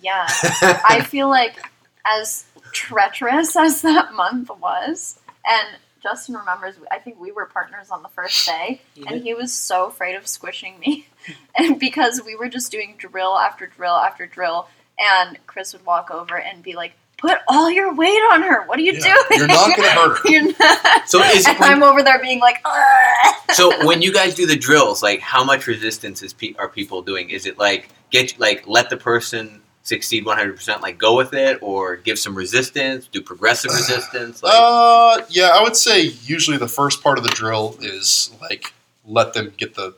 [0.00, 0.26] Yeah.
[0.28, 1.56] I feel like
[2.04, 8.02] as treacherous as that month was, and Justin remembers, I think we were partners on
[8.02, 11.08] the first day, and he was so afraid of squishing me,
[11.56, 16.10] and because we were just doing drill after drill after drill, and Chris would walk
[16.10, 18.62] over and be like, "Put all your weight on her.
[18.66, 19.38] What are you Yeah, doing?
[19.40, 20.28] You're not gonna hurt her.
[20.30, 24.12] You're not." So is and when- I'm over there being like, "Ugh." so when you
[24.12, 27.30] guys do the drills, like how much resistance is pe- are people doing?
[27.30, 31.94] Is it like get like let the person succeed 100%, like go with it, or
[31.96, 34.42] give some resistance, do progressive resistance?
[34.42, 38.72] Like, Uh, yeah, I would say usually the first part of the drill is like
[39.06, 39.94] let them get the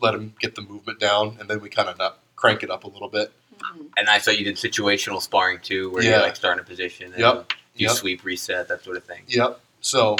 [0.00, 2.88] let them get the movement down, and then we kind of crank it up a
[2.88, 3.32] little bit.
[3.62, 3.88] Mhm.
[3.96, 6.16] and I saw you did situational sparring too, where Yeah.
[6.18, 7.52] you like start in a position and Yep.
[7.74, 7.96] you Yep.
[7.96, 9.22] sweep, reset, that sort of thing.
[9.28, 9.60] Yep.
[9.80, 10.16] So,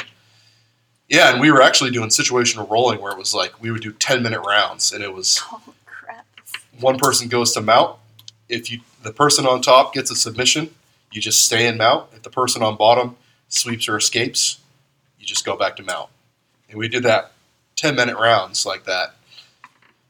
[1.09, 3.91] yeah, and we were actually doing situational rolling where it was like we would do
[3.93, 6.25] ten minute rounds, and it was Oh crap!
[6.79, 7.97] one person goes to mount.
[8.49, 10.73] If you the person on top gets a submission,
[11.11, 12.09] you just stay in mount.
[12.15, 13.17] If the person on bottom
[13.49, 14.57] sweeps or escapes,
[15.19, 16.09] you just go back to mount.
[16.69, 17.31] And we did that
[17.75, 19.15] ten minute rounds like that,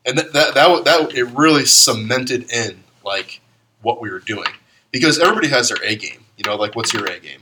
[0.06, 3.42] and that that that, that it really cemented in like
[3.82, 4.48] what we were doing
[4.92, 6.24] because everybody has their A game.
[6.38, 7.40] You know, like what's your A game?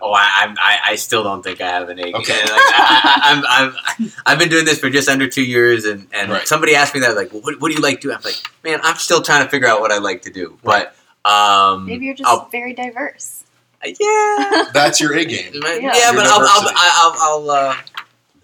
[0.00, 2.02] Oh, I, I'm- I, I still don't think I have an A.
[2.04, 2.14] Game.
[2.14, 2.38] Okay.
[2.40, 3.74] Like, I, I, I'm,
[4.06, 6.46] I'm, I've been doing this for just under two years, and, and Right.
[6.46, 8.14] somebody asked me that, like, well, what, what do you like doing?
[8.14, 10.56] I'm like, man, I'm still trying to figure out what I like to do.
[10.62, 10.94] But,
[11.24, 13.42] um, Maybe you're just I'll- very diverse.
[13.84, 15.52] yeah, That's your A game.
[15.54, 16.12] yeah, Yeah.
[16.12, 16.72] but Your I'll, I'll.
[16.76, 17.76] I'll, I'll, uh,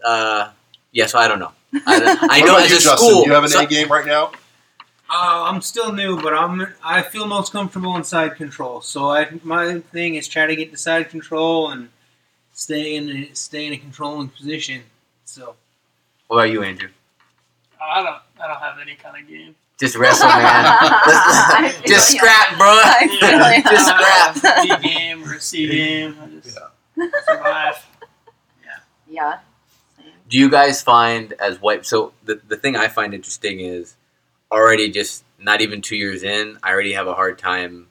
[0.05, 0.51] uh,
[0.91, 1.07] yeah.
[1.07, 1.53] So I don't know.
[1.87, 2.97] I, don't- I What know about as you, a Justin?
[2.99, 4.33] school, You have an so- A game right now.
[5.17, 8.81] Uh, I'm still new, but I'm I feel most comfortable in side control.
[8.81, 11.91] So I my thing is try to get the side control and
[12.53, 14.83] stay in a, stay in a controlling position.
[15.25, 15.55] So
[16.27, 16.89] What about you, Andrew?
[17.81, 18.17] I don't.
[18.43, 19.55] I don't have any kind of game.
[19.79, 20.41] Just wrestle, man.
[20.43, 22.67] I just scrap, bro.
[22.67, 23.71] I feel ya.
[23.71, 24.35] just scrap.
[24.35, 26.17] don't have a B game or a C game.
[26.21, 26.59] I just
[27.27, 27.87] survive.
[29.09, 29.39] Yeah.
[29.97, 30.07] Same.
[30.29, 33.95] do you guys find as white so the, the thing i find interesting is
[34.55, 37.87] already just not even two years in i already have a hard time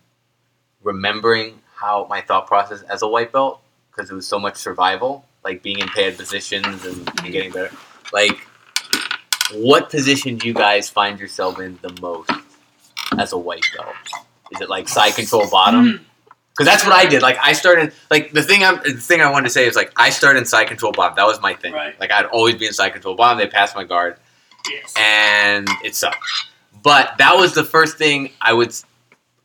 [0.82, 5.26] remembering how my thought process as a white belt because it was so much survival
[5.44, 7.72] like being in paired positions and, and getting better
[8.12, 8.48] like
[9.54, 12.32] what position do you guys find yourself in the most
[13.18, 13.96] as a white belt
[14.54, 16.00] is it like side control bottom mm.
[16.52, 17.22] because that's what I did.
[17.22, 19.92] Like I started, like the thing I'm, the thing I wanted to say is like
[19.98, 21.16] I started in side control bottom.
[21.16, 21.74] That was my thing.
[21.74, 22.00] Right.
[22.00, 23.38] Like I'd always be in side control bottom.
[23.38, 24.18] They passed my guard,
[24.70, 24.94] Yes.
[24.98, 26.24] and it sucked.
[26.84, 28.74] But that was the first thing I would,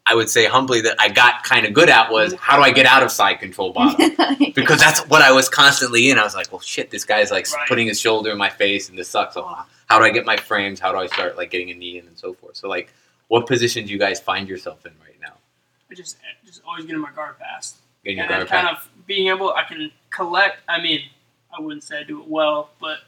[0.05, 2.70] I would say humbly that I got kind of good at was how do I
[2.70, 4.11] get out of side control bottom?
[4.55, 6.18] Because that's what I was constantly in.
[6.18, 7.68] I was like, well, shit, this guy's like Right.
[7.68, 9.35] putting his shoulder in my face, and this sucks.
[9.35, 9.44] So
[9.87, 10.81] how do I get my frames?
[10.81, 12.57] How do I start like getting a knee in and so forth?
[12.57, 12.92] So like,
[13.29, 15.35] what position do you guys find yourself in right now?
[15.90, 17.77] I just just always getting my guard passed.
[18.05, 18.79] Getting your and then guard kind back?
[18.85, 20.59] of being able, I can collect.
[20.68, 21.03] I mean,
[21.57, 22.98] I wouldn't say I do it well, but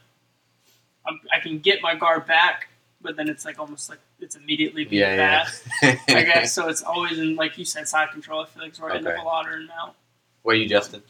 [1.05, 2.67] I'm, I can get my guard back.
[3.01, 5.63] But then it's like almost like it's immediately being Yeah, passed.
[5.83, 5.97] yeah.
[6.09, 6.67] I guess so.
[6.69, 8.41] It's always in like you said, side control.
[8.41, 9.17] I feel like it's where I end Okay.
[9.17, 9.95] up a lot or now.
[10.43, 11.01] Where are you, Justin?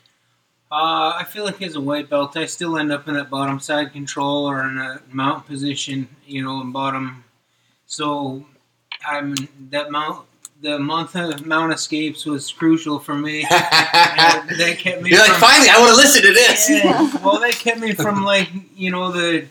[0.72, 3.60] uh, I feel like as a white belt, I still end up in that bottom
[3.60, 7.24] side control or in a mount position, you know, in bottom.
[7.88, 8.46] So
[9.06, 9.36] I'm
[9.72, 10.26] that mount.
[10.62, 13.42] The month of mount escapes was crucial for me.
[13.52, 15.10] And that kept me.
[15.10, 16.70] You're like, finally, I want to listen to this.
[16.70, 19.48] Yeah, well, that kept me from like you know the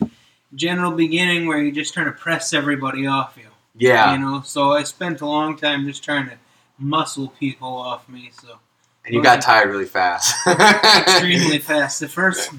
[0.55, 3.47] general beginning where you're just trying to press everybody off you.
[3.75, 6.37] Yeah, You know, so I spent a long time just trying to
[6.77, 8.31] muscle people off me.
[8.41, 8.59] So
[9.05, 10.35] and you got tired really fast.
[11.07, 11.99] extremely fast.
[11.99, 12.51] The first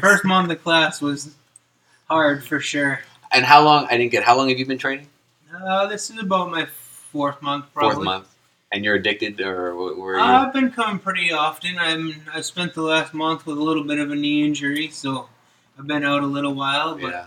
[0.00, 1.34] first month of class was
[2.08, 3.00] hard for sure.
[3.32, 3.86] And how long?
[3.90, 4.24] I didn't get.
[4.24, 5.08] How long have you been training?
[5.54, 7.94] Uh, this is about my fourth month, probably.
[7.94, 8.34] Fourth month.
[8.70, 10.20] And you're addicted, or are you?
[10.20, 11.78] I've been coming pretty often.
[11.78, 15.28] I'm I spent the last month with a little bit of a knee injury, so
[15.78, 16.94] I've been out a little while.
[16.94, 17.26] But yeah,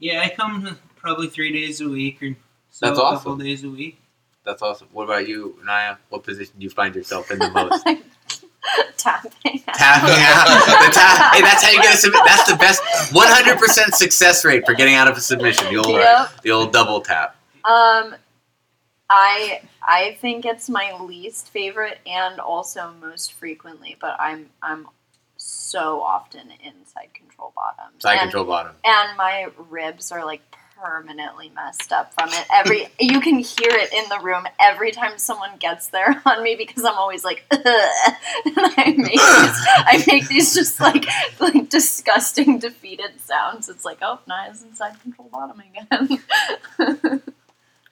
[0.00, 2.34] Yeah, I come probably three days a week or
[2.80, 3.18] That's a awesome.
[3.18, 4.00] couple days a week.
[4.44, 4.88] that's awesome.
[4.92, 5.96] What about you, Naya?
[6.08, 7.84] What position do you find yourself in the most?
[7.84, 8.02] Tapping.
[8.96, 9.62] Tapping.
[9.74, 10.44] tap, yeah.
[10.86, 11.34] The tap.
[11.34, 12.26] Hey, that's how you get a submission.
[12.26, 12.82] That's the best.
[13.12, 15.66] 100% success rate for getting out of a submission.
[15.72, 16.28] The old, Yep.
[16.42, 17.36] the old double tap.
[17.64, 18.14] Um,
[19.08, 24.86] I I think it's my least favorite and also most frequently, but I'm I'm
[25.36, 27.98] so often in side control bottom.
[27.98, 28.72] Side and, control bottom.
[28.84, 30.42] and my ribs are like
[30.80, 32.46] permanently messed up from it.
[32.52, 36.54] Every you can hear it in the room every time someone gets there on me
[36.56, 41.06] because I'm always like, and I make these, I make these just like
[41.38, 43.68] like disgusting defeated sounds.
[43.68, 47.22] It's like, oh, Naya's inside control bottom again.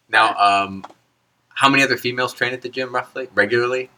[0.08, 0.84] Now, um,
[1.50, 3.90] how many other females train at the gym roughly, regularly?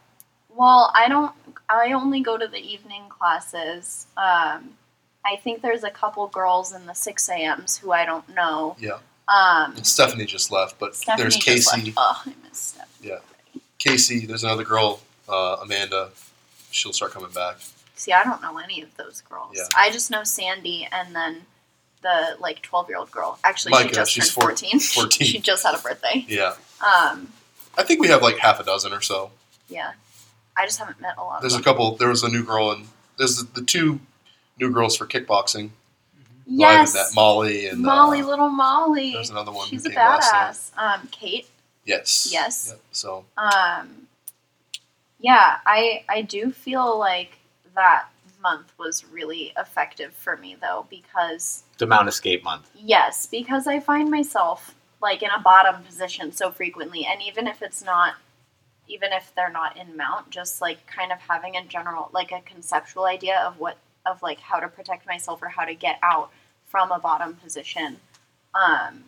[0.49, 1.33] Well, I don't.
[1.69, 4.07] I only go to the evening classes.
[4.17, 4.71] Um,
[5.25, 8.75] I think there's a couple girls in the six a.m.s who I don't know.
[8.79, 8.99] Yeah.
[9.27, 11.93] Um, And Stephanie just left, but Stephanie there's Casey.
[11.95, 13.09] Oh, I miss Stephanie.
[13.09, 13.59] Yeah.
[13.77, 16.09] Casey, there's another girl, uh, Amanda.
[16.71, 17.57] She'll start coming back.
[17.95, 19.51] See, I don't know any of those girls.
[19.55, 19.63] Yeah.
[19.75, 21.43] I just know Sandy and then
[22.01, 23.37] the like twelve year old girl.
[23.43, 24.79] Actually, she just she's turned four- fourteen.
[24.79, 25.27] 14.
[25.27, 26.25] she just had a birthday.
[26.27, 26.55] Yeah.
[26.85, 27.31] Um,
[27.77, 29.31] I think we have like half a dozen or so.
[29.69, 29.91] yeah.
[30.57, 31.39] I just haven't met a lot.
[31.41, 31.95] There's a couple.
[31.95, 34.01] There was a new girl, and there's the, the two
[34.61, 35.71] new girls for kickboxing.
[36.45, 36.93] who I Yes.
[36.93, 39.13] that Molly and Molly, uh, little Molly.
[39.13, 39.67] there's another one.
[39.67, 40.71] She's who a came badass.
[40.77, 41.47] Um, Kate.
[41.85, 42.29] Yes.
[42.31, 42.67] Yes.
[42.69, 42.79] Yep.
[42.91, 44.07] So Um,
[45.19, 47.37] yeah, I I do feel like
[47.75, 48.05] that
[48.41, 52.69] month was really effective for me though because The Mount Escape month.
[52.75, 57.61] yes, because I find myself like in a bottom position so frequently, and even if
[57.63, 58.15] it's not,
[58.87, 62.41] even if they're not in mount, just like kind of having a general like a
[62.41, 66.31] conceptual idea of what of like how to protect myself or how to get out
[66.65, 67.97] from a bottom position,
[68.55, 69.03] um,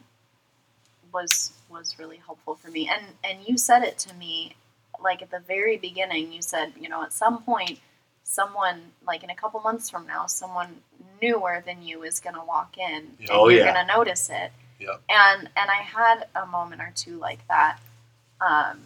[1.14, 2.90] was was really helpful for me.
[2.90, 4.56] And and you said it to me
[5.02, 6.32] like at the very beginning.
[6.32, 7.80] You said you know at some point
[8.24, 10.78] someone like in a couple months from now someone
[11.22, 13.74] newer than you is going to walk in and Oh, you're yeah.
[13.74, 14.96] going to notice it Yeah.
[15.10, 17.80] and and i had a moment or two like that
[18.40, 18.80] um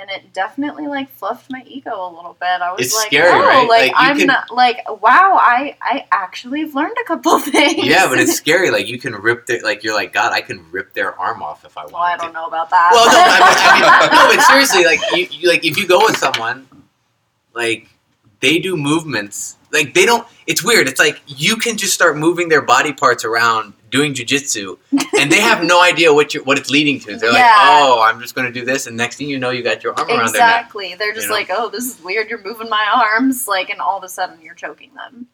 [0.00, 3.30] and it definitely like fluffed my ego a little bit i was It's like scary,
[3.32, 3.68] oh right?
[3.68, 7.84] like, Like, i'm can- not like wow i i actually have learned a couple things
[7.84, 8.70] Yeah, but it's scary.
[8.70, 10.32] Like you can rip their like you're like God.
[10.32, 11.92] I can rip their arm off if I want.
[11.94, 14.84] well i don't know about that Well, no, I mean, I mean, no, but seriously,
[14.84, 16.68] like you, you, like if you go with someone,
[17.54, 17.88] like
[18.40, 20.26] they do movements, like they don't.
[20.46, 20.86] It's weird.
[20.88, 24.78] It's like you can just start moving their body parts around doing jujitsu,
[25.18, 27.16] and they have no idea what you what it's leading to.
[27.16, 29.62] They're like, oh, I'm just going to do this, and next thing you know, you
[29.62, 30.60] got your arm around their neck.
[30.60, 31.34] exactly they're just you know?
[31.34, 34.40] like oh this is weird you're moving my arms like and all of a sudden
[34.42, 35.26] you're choking them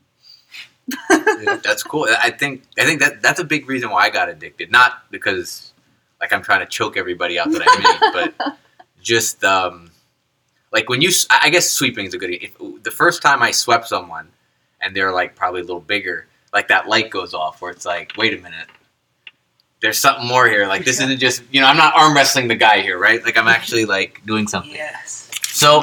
[1.10, 1.60] yeah.
[1.62, 2.06] That's cool.
[2.22, 4.70] I think I think that that's a big reason why I got addicted.
[4.70, 5.72] Not because
[6.20, 8.58] like I'm trying to choke everybody out that I meet, but
[9.00, 9.90] just um,
[10.72, 11.10] like when you.
[11.30, 12.30] I guess sweeping is a good.
[12.30, 14.28] If the first time I swept someone,
[14.80, 18.12] and they're like probably a little bigger, like that light goes off where it's like,
[18.16, 18.68] wait a minute.
[19.80, 20.66] There's something more here.
[20.66, 23.22] Like this isn't just you know I'm not arm wrestling the guy here, right?
[23.22, 24.72] Like I'm actually like doing something.
[24.72, 25.30] Yes.
[25.42, 25.80] So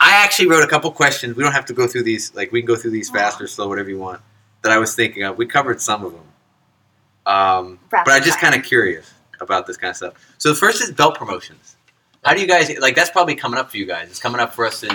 [0.00, 1.36] I actually wrote a couple questions.
[1.36, 2.34] We don't have to go through these.
[2.34, 4.20] Like we can go through these fast or slow, whatever you want.
[4.62, 5.38] That I was thinking of.
[5.38, 6.26] We covered some of them,
[7.26, 10.34] um, but I'm just kind of curious about this kind of stuff.
[10.38, 11.76] So the first is belt promotions.
[12.24, 12.96] How do you guys like?
[12.96, 14.08] That's probably coming up for you guys.
[14.08, 14.90] It's coming up for us in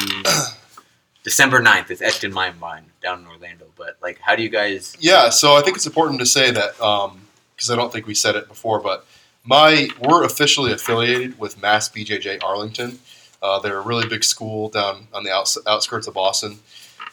[1.24, 1.92] December 9th.
[1.92, 3.66] It's etched in my mind down in Orlando.
[3.76, 4.96] But like, how do you guys?
[5.00, 8.36] Yeah, so I think it's important to say that because I don't think we said
[8.36, 9.06] it before, but
[9.44, 13.00] my we're officially affiliated with Mass BJJ Arlington.
[13.42, 16.60] Uh, they're a really big school down on the outs- outskirts of Boston,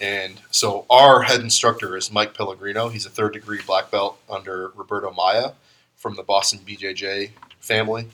[0.00, 2.88] and so our head instructor is Mike Pellegrino.
[2.88, 5.52] He's a third degree black belt under Roberto Maia
[5.96, 8.06] from the Boston BJJ family,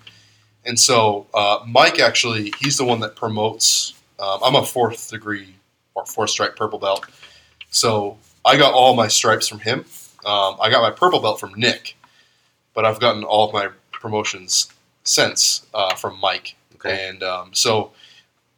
[0.64, 3.93] and so uh, Mike actually he's the one that promotes.
[4.18, 5.57] Um, I'm a fourth degree
[5.95, 7.05] or fourth stripe purple belt,
[7.77, 9.85] so I got all my stripes from him.
[10.24, 11.95] Um, I got my purple belt from Nick,
[12.72, 14.72] but I've gotten all of my promotions
[15.05, 16.57] since uh, from Mike.
[16.77, 17.93] Okay, And um, so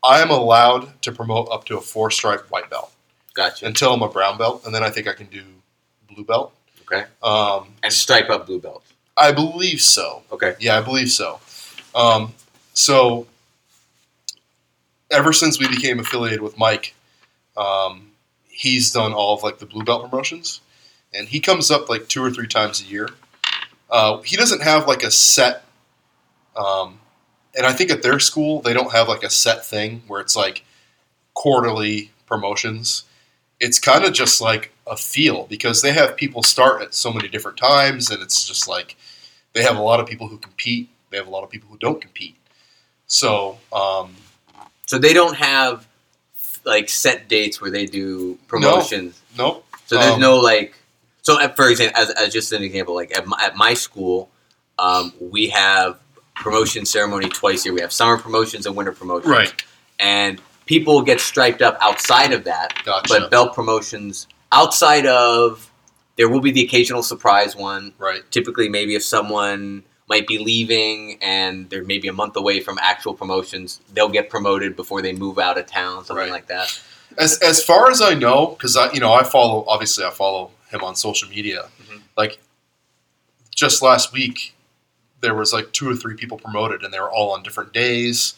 [0.05, 2.93] I am allowed to promote up to a four stripe white belt
[3.35, 3.67] gotcha.
[3.67, 5.43] until I'm a brown belt, and then I think I can do
[6.09, 6.55] blue belt.
[6.83, 8.85] Okay, Um, and stripe up blue belt.
[9.17, 10.23] I believe so.
[10.31, 11.41] Okay, Yeah, I believe so.
[11.93, 12.35] Um,
[12.73, 13.27] so
[15.11, 16.95] ever since we became affiliated with Mike,
[17.57, 18.08] um,
[18.59, 20.61] he's done all of like the blue belt promotions,
[21.15, 23.09] and he comes up like two or three times a year.
[23.89, 25.65] Uh, he doesn't have like a set,
[26.57, 26.99] um,
[27.57, 30.35] and I think at their school they don't have like a set thing where it's
[30.35, 30.65] like
[31.35, 33.05] quarterly promotions.
[33.61, 37.29] It's kind of just like a feel because they have people start at so many
[37.29, 38.97] different times, and it's just like
[39.53, 40.89] they have a lot of people who compete.
[41.11, 42.37] They have a lot of people who don't compete.
[43.07, 44.17] So um,
[44.87, 45.88] so they don't have
[46.69, 49.21] like set dates where they do promotions.
[49.37, 49.65] No, Nope.
[49.87, 50.75] So there's Um, no like.
[51.23, 54.29] So uh, for example, as, as just an example, like at my, at my school,
[54.79, 55.99] um, we have
[56.37, 57.75] promotion ceremony twice a year.
[57.75, 59.31] We have summer promotions and winter promotions.
[59.31, 59.65] Right.
[59.99, 63.09] And people get striped up outside of that, Gotcha.
[63.09, 65.71] but belt promotions outside of
[66.17, 67.93] there will be the occasional surprise one.
[67.99, 68.23] right.
[68.31, 73.15] Typically, maybe if someone might be leaving and they're maybe a month away from actual
[73.15, 76.31] promotions, they'll get promoted before they move out of town, something Right.
[76.33, 76.81] like that.
[77.19, 80.51] As as far as I know, because I you know I follow obviously I follow
[80.71, 81.69] him on social media.
[81.83, 82.01] Mhm.
[82.17, 82.39] Like
[83.55, 84.55] just last week,
[85.21, 88.35] there was like two or three people promoted, and they were all on different days.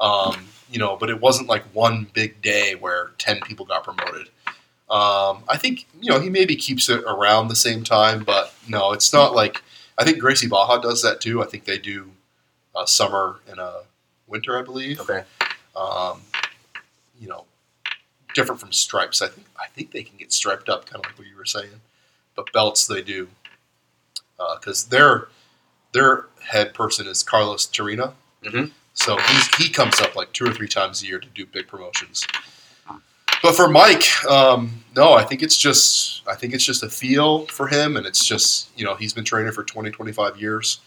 [0.00, 4.28] Um, you know, but it wasn't like one big day where ten people got promoted.
[4.88, 8.92] Um, I think you know he maybe keeps it around the same time, but no,
[8.92, 9.62] it's not like
[10.02, 11.42] I think Gracie Barra does that too.
[11.42, 12.10] I think they do
[12.76, 13.82] a summer and a
[14.26, 15.22] winter, I believe Okay.
[15.76, 16.22] um,
[17.20, 17.44] you know,
[18.34, 19.22] different from stripes.
[19.22, 21.44] I think I think they can get striped up, kind of like what you were
[21.44, 21.80] saying.
[22.34, 23.28] But belts they do,
[24.58, 25.28] because their
[25.92, 28.14] their head person is Carlos Torina.
[28.42, 28.72] Mhm.
[28.94, 31.68] So he's, he comes up like two or three times a year to do big
[31.68, 32.26] promotions.
[33.42, 37.46] But for Mike, um, no, I think it's just I think it's just a feel
[37.46, 40.80] for him, and it's just you know he's been training for 20, 25 years,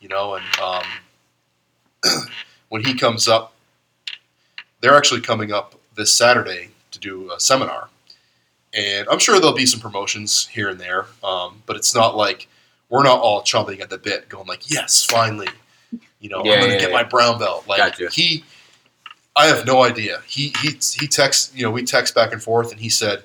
[0.00, 0.84] you know, and um,
[2.68, 3.54] when he comes up,
[4.80, 7.88] they're actually coming up this Saturday to do a seminar,
[8.74, 12.46] and I'm sure there'll be some promotions here and there, um, but it's not like
[12.90, 15.48] we're not all chomping at the bit, going like, "Yes, finally,
[16.20, 16.96] you know, Yeah, I'm going to yeah, get yeah.
[16.96, 18.10] my brown belt." Like Gotcha.
[18.10, 18.44] he,
[19.36, 20.22] I have no idea.
[20.26, 23.22] He he he texts, you know, we text back and forth, and he said,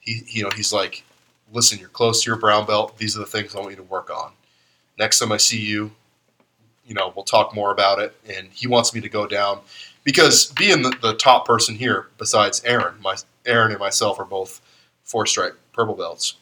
[0.00, 1.04] he you know, he's like,
[1.52, 2.96] "Listen, you're close to your brown belt.
[2.96, 4.32] These are the things I want you to work on.
[4.98, 5.92] Next time I see you,
[6.86, 9.60] you know, we'll talk more about it." And he wants me to go down
[10.04, 14.62] because being the, the top person here, besides Aaron, my Aaron and myself are both
[15.04, 16.34] four stripe purple belts.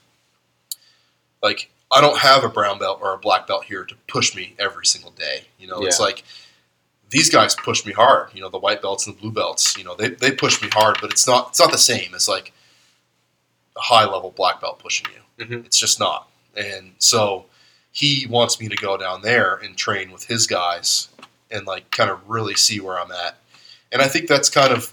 [1.43, 4.55] Like I don't have a brown belt or a black belt here to push me
[4.59, 5.47] every single day.
[5.59, 6.23] You know, it's like
[7.11, 8.31] these guys push me hard.
[8.35, 9.77] You know, the white belts and the blue belts.
[9.77, 12.29] You know, they, they push me hard, but it's not it's not the same as
[12.29, 12.53] like
[13.77, 15.45] a high level black belt pushing you.
[15.45, 15.65] Mhm.
[15.67, 16.29] It's just not.
[16.57, 17.47] And so
[17.93, 21.09] he wants me to go down there and train with his guys
[21.51, 23.39] and like kind of really see where I'm at.
[23.93, 24.93] And I think that's kind of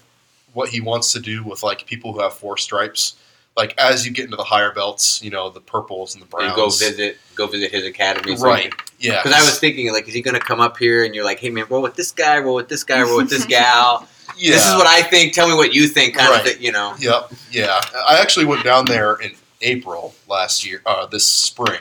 [0.54, 3.16] what he wants to do with like people who have four stripes.
[3.56, 6.48] Like as you get into the higher belts, you know, the purples and the browns.
[6.48, 8.36] And go visit, go visit his academy.
[8.36, 8.72] Right.
[8.98, 9.22] Yeah.
[9.22, 11.38] Because I was thinking, like, is he going to come up here and you're like,
[11.38, 14.06] hey man, roll with this guy, roll with this guy, roll with this gal.
[14.36, 14.52] yeah.
[14.52, 15.32] This is what I think.
[15.32, 16.40] Tell me what you think, kind Right.
[16.46, 16.62] of thing.
[16.62, 16.94] You know.
[16.98, 17.32] Yep.
[17.50, 17.80] Yeah.
[18.08, 19.32] I actually went down there in
[19.62, 21.80] April last year, uh, this spring,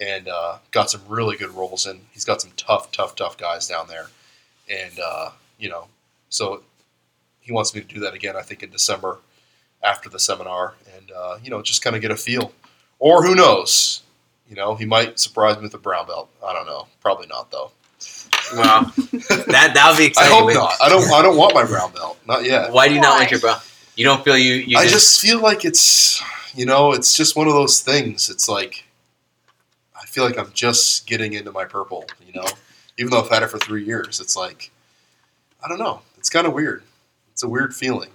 [0.00, 2.00] and uh, got some really good rolls in.
[2.12, 4.06] He's got some tough, tough, tough guys down there,
[4.70, 5.88] and uh, you know,
[6.30, 6.62] so
[7.40, 8.34] he wants me to do that again.
[8.34, 9.18] I think in December
[9.86, 12.52] after the seminar, and uh, you know, just kind of get a feel,
[12.98, 14.02] or who knows.
[14.48, 16.28] You know, he might surprise me with a brown belt.
[16.44, 16.86] I don't know.
[17.00, 17.72] Probably not, though.
[18.54, 18.82] Well,
[19.48, 20.72] that that would be Exciting, I hope not.
[20.82, 21.10] I don't.
[21.12, 22.18] I don't want my brown belt.
[22.26, 22.72] Not yet.
[22.72, 23.18] Why do you not Why?
[23.20, 23.54] want your bro?
[23.96, 24.54] You don't feel you.
[24.54, 26.22] you I just, just feel like it's,
[26.54, 28.28] you know, it's just one of those things.
[28.28, 28.84] It's like,
[30.00, 32.46] I feel like I'm just getting into my purple, you know,
[32.98, 34.20] even though I've had it for three years.
[34.20, 34.70] It's like,
[35.64, 36.02] I don't know.
[36.18, 36.82] It's kind of weird.
[37.32, 38.14] It's a weird feeling, you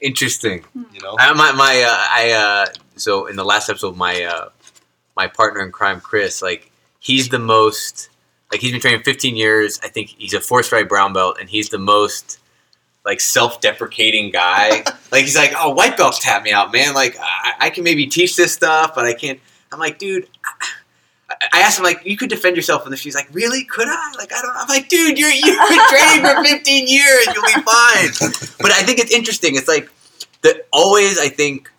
[0.00, 0.64] interesting.
[0.92, 1.16] you know.
[1.18, 4.48] I, my my uh, I uh, so in the last episode, my uh,
[5.16, 6.70] my partner in crime, Chris, like
[7.00, 8.10] he's the most
[8.50, 9.80] like he's been training 15 years.
[9.82, 12.38] I think he's a four stripe brown belt, and he's the most
[13.04, 14.84] like self-deprecating guy.
[15.12, 16.94] like he's like, oh, white belts tap me out, man.
[16.94, 19.40] Like I, I can maybe teach this stuff, but I can't.
[19.72, 20.28] I'm like, dude.
[20.44, 20.66] I,
[21.52, 23.00] I asked him like, you could defend yourself in this.
[23.00, 23.64] She's like, really?
[23.64, 24.12] Could I?
[24.16, 24.56] Like, I don't.
[24.56, 27.26] I'm like, dude, you're you've been training for 15 years.
[27.34, 28.08] You'll be fine
[28.60, 29.54] but I think it's interesting.
[29.56, 29.90] It's like
[30.42, 31.18] that always.
[31.18, 31.70] I think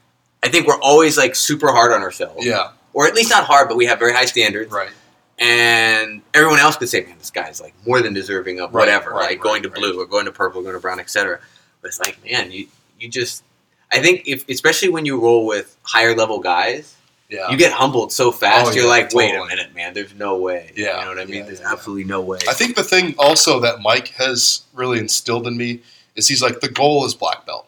[0.43, 3.67] I think we're always like super hard on ourselves, Yeah, or at least not hard,
[3.67, 4.71] but we have very high standards.
[4.71, 4.91] right.
[5.39, 9.11] And everyone else could say, "Man, this guy's like more than deserving of Right, whatever,
[9.11, 11.39] right, like going right, to blue or going to purple, or going to brown, etc."
[11.81, 12.67] But it's like, man, you
[12.99, 13.43] you just.
[13.91, 16.93] I think if especially when you roll with higher level guys,
[17.29, 17.51] Yeah.
[17.51, 18.71] you get humbled so fast.
[18.71, 19.93] Oh, you're yeah, like, wait a minute, man.
[19.93, 20.71] There's no way.
[20.75, 21.35] Yeah, you know what I mean.
[21.35, 21.73] yeah, There's yeah, yeah.
[21.73, 22.39] absolutely no way.
[22.49, 25.81] I think the thing also that Mike has really instilled in me
[26.15, 27.67] is he's like the goal is black belt,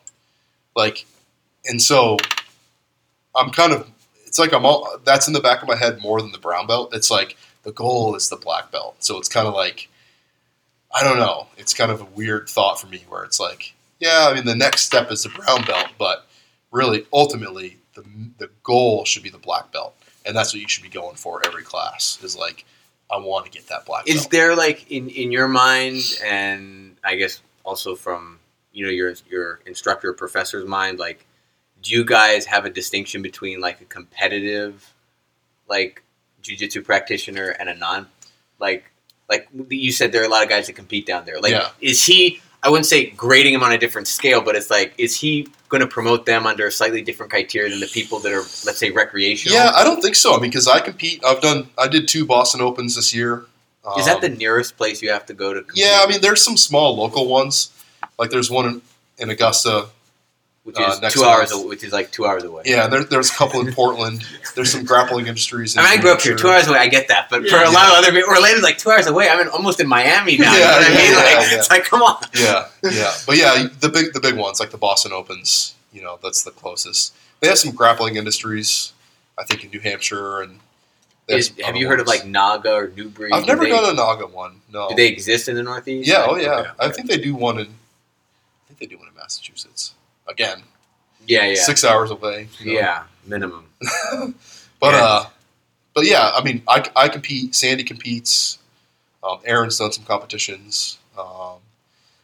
[0.76, 1.06] like,
[1.66, 2.18] and so
[3.36, 3.88] I'm kind of
[4.26, 6.66] it's like I'm all that's in the back of my head more than the brown
[6.66, 6.96] belt.
[6.96, 9.90] It's like the goal is the black belt, so it's kind of like
[10.94, 11.48] I don't know.
[11.58, 14.56] It's kind of a weird thought for me where it's like, yeah, I mean the
[14.56, 16.26] next step is the brown belt, but
[16.72, 18.04] really ultimately the
[18.38, 21.42] the goal should be the black belt, and that's what you should be going for
[21.46, 22.18] every class.
[22.24, 22.66] Is like
[23.12, 24.32] I want to get that black Is belt.
[24.32, 28.40] there like in in your mind, and I guess also from
[28.74, 31.26] you know your your instructor professor's mind like
[31.84, 34.94] do you guys have a distinction between like a competitive
[35.68, 36.04] like
[36.42, 38.08] jiu-jitsu practitioner and a non
[38.60, 38.86] like
[39.30, 41.70] like you said there are a lot of guys that compete down there like Yeah.
[41.82, 45.20] is he i wouldn't say grading him on a different scale but it's like is
[45.20, 48.44] he going to promote them under a slightly different criteria than the people that are
[48.66, 50.36] let's say recreational Yeah, I don't think so.
[50.36, 51.24] I mean, because I compete.
[51.26, 51.70] I've done.
[51.78, 53.46] I did two Boston Opens this year.
[53.98, 55.82] is that Um, the nearest place you have to go to compete?
[55.86, 57.72] Yeah, I mean, there's some small local ones.
[58.20, 58.82] Like there's one in,
[59.18, 59.88] in Augusta.
[60.64, 61.68] Which uh, is next two hours month.
[61.70, 64.24] which is like two hours away Yeah, and there, there's a couple in Portland.
[64.56, 65.76] There's some grappling industries.
[65.76, 66.78] In I mean, I grew up here, two hours away.
[66.78, 67.70] I get that, but for Yeah.
[67.70, 69.28] a lot of other people, Orlando's like two hours away.
[69.30, 70.54] I'm in, almost in Miami now.
[70.54, 71.12] you Yeah, know what I yeah, mean?
[71.12, 71.58] yeah, like, yeah.
[71.58, 72.24] It's like, come on.
[72.36, 75.74] Yeah, yeah, but yeah, the big the big ones like the Boston Opens.
[75.94, 77.14] You know, that's the closest.
[77.40, 78.94] They have some grappling industries.
[79.38, 80.60] I think in New Hampshire and.
[81.28, 83.32] Is, have other you heard of like Naga or Newbury?
[83.32, 84.60] I've Do never they, done a Naga one.
[84.72, 84.90] No.
[84.90, 86.10] Do they exist in the Northeast?
[86.10, 86.24] Yeah.
[86.24, 86.50] Like, Oh yeah.
[86.60, 86.94] okay, I okay.
[86.94, 87.68] think they do one in.
[87.68, 89.94] I think they do one in Massachusetts.
[90.32, 90.64] Again,
[91.28, 92.48] Yeah, yeah, six hours away.
[92.60, 92.80] you know.
[92.80, 93.04] yeah.
[93.26, 93.66] Minimum.
[94.80, 95.04] But Yeah.
[95.04, 95.26] uh,
[95.94, 97.54] but yeah, I mean, I, I compete.
[97.54, 98.58] Sandy competes.
[99.24, 100.98] Um, Aaron's done some competitions.
[101.20, 101.58] Um,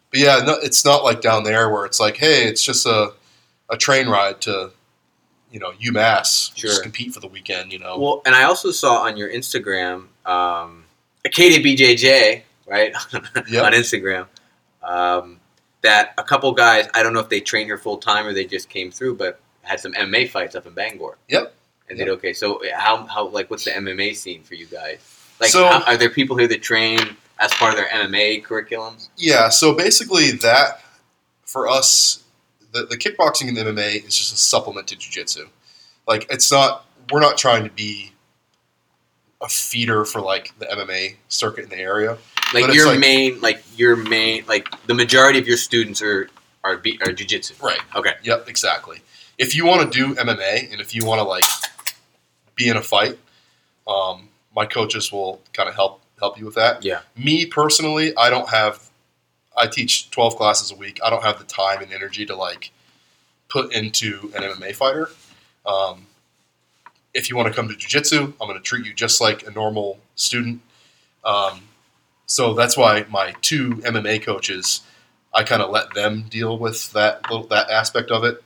[0.09, 3.13] but yeah, no, it's not like down there where it's like, hey, it's just a
[3.69, 4.71] a train ride to,
[5.51, 6.57] you know, UMass.
[6.57, 6.69] Sure.
[6.71, 7.71] Just compete for the weekend.
[7.71, 7.99] You know.
[7.99, 10.85] Well, and I also saw on your Instagram, um,
[11.27, 12.93] KDBJJ, right
[13.51, 13.63] Yep.
[13.65, 14.25] on Instagram,
[14.81, 15.39] um,
[15.87, 16.87] that a couple guys.
[16.93, 19.39] I don't know if they train here full time or they just came through, but
[19.61, 21.17] had some MMA fights up in Bangor.
[21.29, 21.53] Yep.
[21.89, 22.33] And did okay.
[22.33, 24.99] So how how like what's the MMA scene for you guys?
[25.39, 26.99] Like, So- how, are there people here that train
[27.39, 29.09] as part of their MMA curriculums?
[29.15, 30.81] Yeah, so basically that
[31.45, 32.23] for us,
[32.73, 35.47] the, the kickboxing and the MMA is just a supplement to jiu-jitsu.
[36.07, 38.11] Like it's not we're not trying to be
[39.41, 42.17] a feeder for like the MMA circuit in the area.
[42.53, 46.29] Like your like- main, like your main, like the majority of your students are
[46.63, 47.61] are be, are jujitsu.
[47.61, 47.79] Right.
[47.95, 48.13] Okay.
[48.23, 49.01] Yep, exactly.
[49.37, 51.43] If you want to do MMA and if you want to like
[52.55, 53.17] be in a fight,
[53.87, 56.83] um, my coaches will kind of help help you with that.
[56.83, 57.01] Yeah.
[57.15, 58.83] Me personally, I don't have.
[59.55, 60.99] I teach twelve classes a week.
[61.03, 62.71] I don't have the time and energy to like
[63.49, 65.09] put into an MMA fighter.
[65.65, 66.07] Um,
[67.13, 69.51] if you want to come to jiu-jitsu, I'm going to treat you just like a
[69.51, 70.61] normal student.
[71.23, 71.61] Um,
[72.27, 74.81] so that's why my two MMA coaches,
[75.33, 78.43] I kind of let them deal with that little, that aspect of it,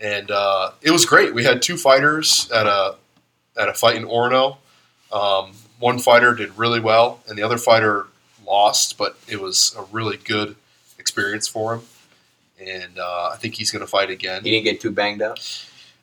[0.00, 1.34] and uh, it was great.
[1.34, 2.96] We had two fighters at a
[3.56, 4.56] at a fight in Orono.
[5.12, 8.06] Um, one fighter did really well, and the other fighter
[8.46, 10.56] lost, but it was a really good
[10.98, 11.82] experience for him.
[12.58, 14.44] And uh, I think he's going to fight again.
[14.44, 15.38] He didn't get too banged up.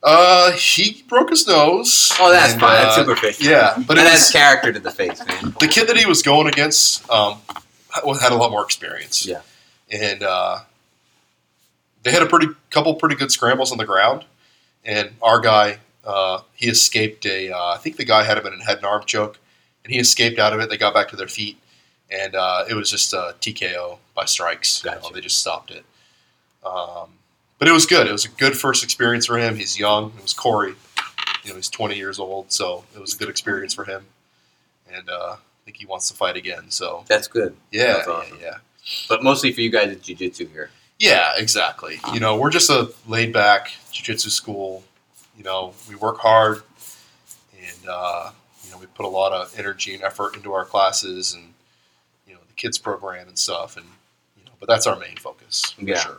[0.04, 2.12] Uh, he broke his nose.
[2.20, 2.78] Oh, that's and, fine.
[2.78, 3.46] uh, that's superficial.
[3.46, 5.56] Yeah, but adds character to the face, man.
[5.60, 7.40] the kid that he was going against um,
[8.22, 9.26] had a lot more experience.
[9.26, 9.42] Yeah.
[9.92, 10.60] and uh,
[12.04, 14.24] they had a pretty couple pretty good scrambles on the ground.
[14.86, 17.52] And our guy, uh, he escaped a.
[17.52, 19.38] Uh, I think the guy had him in a head and arm choke,
[19.84, 20.70] and he escaped out of it.
[20.70, 21.58] They got back to their feet,
[22.10, 24.84] and uh, it was just a TKO by strikes.
[24.86, 25.14] You know, Gotcha.
[25.16, 25.84] they just stopped it.
[26.66, 27.10] Um,
[27.60, 28.08] but it was good.
[28.08, 29.56] It was a good first experience for him.
[29.56, 30.14] He's young.
[30.18, 30.76] It was Corey.
[31.44, 34.06] You know, he's 20 years old, so it was a good experience for him.
[34.92, 36.70] And uh, I think he wants to fight again.
[36.70, 37.56] So That's good.
[37.72, 38.38] yeah, That's awesome.
[38.42, 38.58] yeah, yeah.
[39.10, 40.70] But mostly for you guys, it's jujitsu here.
[41.00, 42.00] Yeah, exactly.
[42.14, 44.84] You know, we're just a laid back jiu-jitsu school.
[45.38, 46.64] You know, we work hard,
[47.60, 48.32] and uh,
[48.66, 51.54] you know, we put a lot of energy and effort into our classes, and
[52.28, 53.78] you know, the kids program and stuff.
[53.78, 53.86] And
[54.40, 56.00] you know, but that's our main focus for Yeah.
[56.00, 56.18] sure.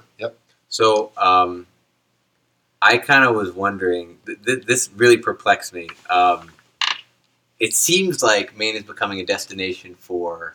[0.68, 1.66] So, um,
[2.80, 4.18] I kind of was wondering.
[4.26, 5.88] Th- th- this really perplexed me.
[6.10, 6.50] Um,
[7.58, 10.54] it seems like Maine is becoming a destination for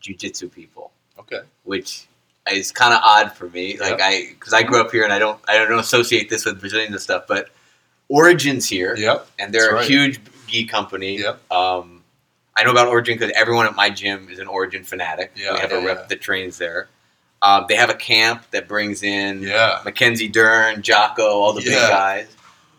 [0.00, 1.40] jujitsu people, Okay.
[1.64, 2.06] which
[2.50, 3.76] is kind of odd for me.
[3.78, 6.60] Like I, because I grew up here and I don't, I don't associate this with
[6.60, 7.24] Brazilians and stuff.
[7.26, 7.48] But
[8.08, 9.26] Origins here, Yep.
[9.38, 9.88] and they're a right.
[9.88, 11.18] huge gi company.
[11.18, 11.50] Yep.
[11.50, 12.02] Um,
[12.56, 15.32] I know about Origin because everyone at my gym is an Origin fanatic.
[15.34, 16.06] Yeah, we have yeah, a rep yeah.
[16.06, 16.88] that trains there.
[17.44, 19.80] Um, they have a camp that brings in Yeah.
[19.84, 22.26] Mackenzie Dern, Jocko, all the big guys.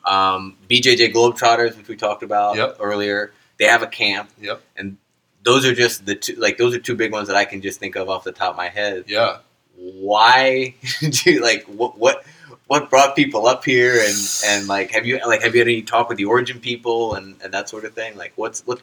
[0.05, 2.77] Um, BJJ Globetrotters, which we talked about Yep.
[2.79, 4.29] earlier, they have a camp.
[4.41, 4.61] Yep.
[4.75, 4.97] And
[5.43, 7.79] those are just the two, like those are two big ones that I can just
[7.79, 9.05] think of off the top of my head.
[9.07, 9.37] Yeah.
[9.77, 12.23] Why do you, like what what
[12.67, 15.81] what brought people up here and and like have you like have you had any
[15.83, 18.17] talk with the Origin people and and that sort of thing?
[18.17, 18.81] Like what's what?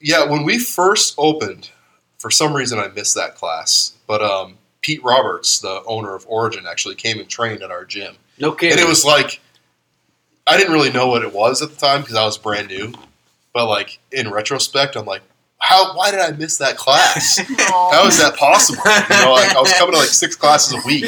[0.00, 0.26] Yeah.
[0.28, 1.70] When we first opened,
[2.18, 4.58] for some reason I missed that class, but um,
[4.90, 8.16] Pete Roberts, the owner of Origin, actually came and trained at our gym.
[8.40, 8.72] No kidding.
[8.72, 9.40] and it was like
[10.48, 12.92] I didn't really know what it was at the time because I was brand new.
[13.52, 15.22] But like in retrospect, I'm like,
[15.58, 15.94] how?
[15.96, 17.38] Why did I miss that class?
[17.58, 18.82] How is that possible?
[18.84, 21.04] You know, like I was coming to like six classes a week.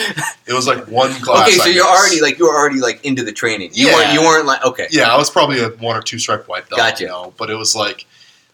[0.46, 1.48] It was like one class.
[1.48, 1.98] okay, so I you're missed.
[2.00, 3.70] already like you were already like into the training.
[3.74, 3.94] You Yeah.
[3.94, 4.86] weren't you weren't like okay.
[4.92, 6.78] Yeah, I was probably a one or two stripe white belt.
[6.78, 7.02] Gotcha.
[7.04, 8.06] You know, but it was like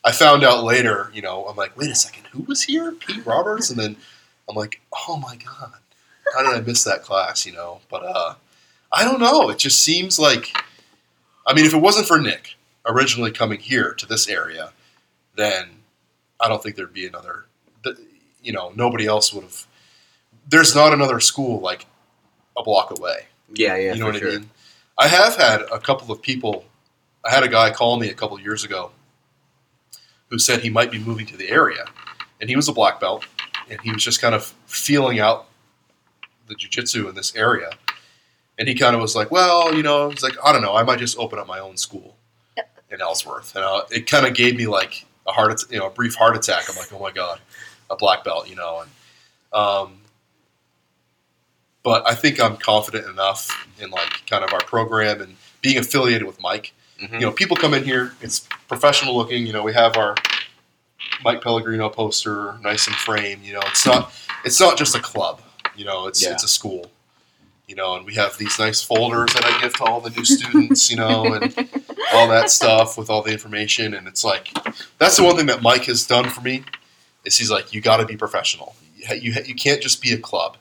[0.05, 1.11] I found out later.
[1.12, 2.93] You know, I'm like, wait a second, who was here?
[2.93, 3.97] Pete Roberts, and then
[4.49, 5.74] I'm like, oh my god,
[6.34, 7.46] how did I miss that class?
[7.46, 8.34] You know, but uh,
[8.92, 9.51] I don't know.
[9.51, 10.57] It just seems like,
[11.46, 14.72] I mean, if it wasn't for Nick originally coming here to this area,
[15.36, 15.68] then
[16.40, 17.44] I don't think there'd be another.
[18.42, 19.66] You know, nobody else would have.
[20.49, 21.86] There's not another school like
[22.57, 23.26] a block away.
[23.55, 24.28] Yeah, yeah, you know what sure.
[24.28, 24.51] I mean?
[24.99, 26.64] I have had a couple of people.
[27.24, 28.90] I had a guy call me a couple of years ago
[30.28, 31.84] who said he might be moving to the area,
[32.40, 33.24] and he was a black belt,
[33.71, 35.47] and he was just kind of feeling out
[36.47, 37.71] the jujitsu in this area,
[38.59, 40.83] and he kind of was like, "Well, you know," he's like, "I don't know, I
[40.83, 42.16] might just open up my own school
[42.91, 45.87] in Ellsworth," and uh, it kind of gave me like a heart, att- you know,
[45.87, 46.69] a brief heart attack.
[46.71, 47.41] I'm like, "Oh my god,
[47.91, 48.91] a black belt," you know, and
[49.61, 49.99] um,
[51.83, 56.27] but I think I'm confident enough in like kind of our program and being affiliated
[56.27, 56.73] with Mike.
[57.01, 57.12] Mhm.
[57.14, 59.47] You know, people come in here; it's professional looking.
[59.47, 60.14] You know, we have our
[61.25, 63.43] Mike Pellegrino poster, nice and framed.
[63.45, 64.12] You know, it's not
[64.45, 65.41] it's not just a club.
[65.77, 66.33] You know, it's Yeah.
[66.33, 66.91] it's a school.
[67.66, 70.25] You know, and we have these nice folders that I give to all the new
[70.25, 70.91] students.
[70.91, 71.55] You know, and
[72.14, 73.95] all that stuff with all the information.
[73.95, 74.53] And it's like
[74.99, 76.64] that's the one thing that Mike has done for me
[77.25, 78.75] is he's like, you got to be professional.
[78.97, 80.57] You, you you can't just be a club.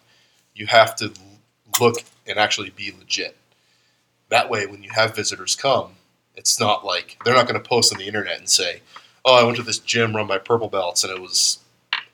[0.54, 1.14] You have to
[1.80, 3.38] look and actually be legit.
[4.30, 5.92] That way, when you have visitors come,
[6.36, 8.82] it's not like they're not going to post on the internet and say,
[9.28, 11.60] "Oh, I went to this gym, run my purple belts, and it was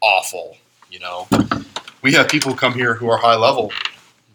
[0.02, 0.58] awful."
[0.90, 1.28] You know,
[2.02, 3.72] we have people come here who are high level,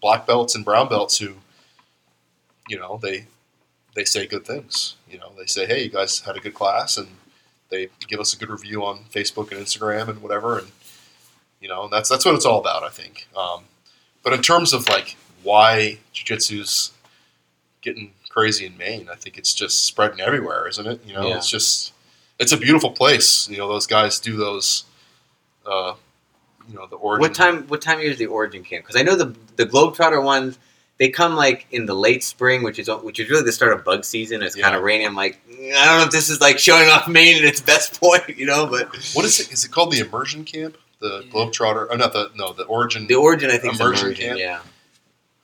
[0.00, 1.34] black belts and brown belts, who,
[2.68, 3.26] you know, they
[3.94, 4.94] they say good things.
[5.10, 7.08] You know, they say, "Hey, you guys had a good class," and
[7.68, 10.58] they give us a good review on Facebook and Instagram and whatever.
[10.58, 10.68] And
[11.60, 13.28] you know, that's that's what it's all about, I think.
[13.36, 13.64] Um,
[14.22, 16.92] but in terms of like why jiu-jitsu's
[17.82, 21.00] getting crazy in Maine, I think it's just spreading everywhere, isn't it?
[21.06, 21.36] You know, Yeah.
[21.36, 21.92] it's just
[22.38, 23.48] it's a beautiful place.
[23.48, 24.84] You know, those guys do those.
[25.66, 25.94] Uh,
[26.68, 27.20] you know the origin.
[27.22, 27.66] What time?
[27.68, 28.84] What time is the origin camp?
[28.84, 30.58] Because I know the the Globetrotter ones.
[30.98, 33.84] They come like in the late spring, which is which is really the start of
[33.84, 34.42] bug season.
[34.42, 35.04] It's kind of rainy.
[35.06, 37.60] I'm like, "Mm, I don't know if this is like showing off Maine at its
[37.60, 38.66] best point, you know.
[38.66, 39.52] But What is it?
[39.52, 40.76] Is it called the immersion camp?
[41.00, 41.30] The Yeah.
[41.30, 41.86] Globetrotter?
[41.90, 43.06] Oh, not the no, the origin.
[43.06, 44.26] the origin, I think, is Immersion immersion.
[44.26, 44.38] camp?
[44.40, 44.60] Yeah,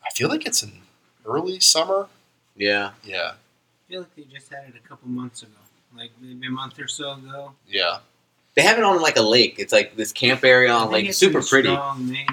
[0.04, 0.72] I feel like it's in
[1.24, 2.08] early summer.
[2.56, 2.90] yeah.
[3.04, 5.52] Yeah, I feel like they just had it a couple months ago,
[5.96, 7.52] like maybe a month or so ago.
[7.68, 7.98] yeah.
[8.54, 9.56] They have it on like a lake.
[9.58, 11.68] It's like this camp area on think like it's super in pretty.
[11.70, 12.26] Strong, Maine.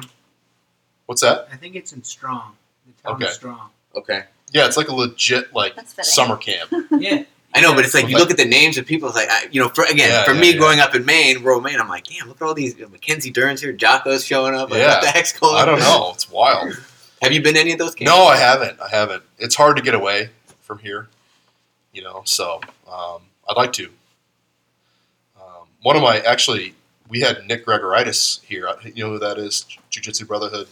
[1.07, 1.47] What's that?
[1.51, 2.55] I think it's in Strong.
[2.86, 3.26] The town Okay.
[3.26, 3.70] of Strong.
[3.95, 6.72] Okay, Yeah, it's like a legit like summer camp.
[6.91, 7.24] Yeah.
[7.53, 9.09] I know, but it's like you look at the names of people.
[9.09, 10.57] It's like I, you know, for, again, Yeah, for yeah, me yeah.
[10.57, 13.59] growing up in Maine, rural Maine, I'm like, damn, look at all these Mackenzie Dern's
[13.59, 14.70] here, Jocko's showing up.
[14.70, 14.93] Like, Yeah.
[14.93, 15.62] what the heck's going on?
[15.62, 16.12] I don't know.
[16.14, 16.80] It's wild.
[17.22, 18.09] Have you been to any of those camps?
[18.09, 18.80] No, I haven't.
[18.80, 19.24] I haven't.
[19.38, 20.30] It's hard to get away
[20.62, 21.09] from here,
[21.93, 22.22] you know.
[22.26, 23.22] So um,
[23.52, 23.89] I'd like to.
[25.38, 26.74] Um, one of my actually,
[27.10, 28.70] we had Nick Gregoriades here.
[28.95, 29.66] You know who that is?
[29.89, 30.68] Jiu Jitsu Brotherhood.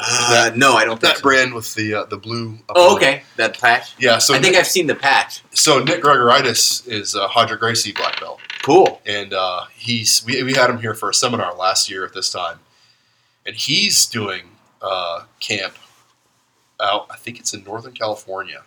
[0.00, 1.22] Uh, no, I don't think That so.
[1.22, 2.58] brand with the uh, the blue.
[2.68, 3.94] Oh, okay, that patch.
[3.98, 4.18] Yeah.
[4.18, 5.42] So I think I've seen the patch.
[5.54, 8.40] so Nick Gregoriades is uh, Roger Gracie black belt.
[8.62, 9.00] Cool.
[9.06, 12.30] and uh, he's we, we had him here for a seminar last year at this
[12.30, 12.58] time,
[13.46, 14.42] and he's doing
[14.82, 15.74] uh, camp
[16.80, 17.06] out.
[17.10, 18.62] I think it's in Northern California.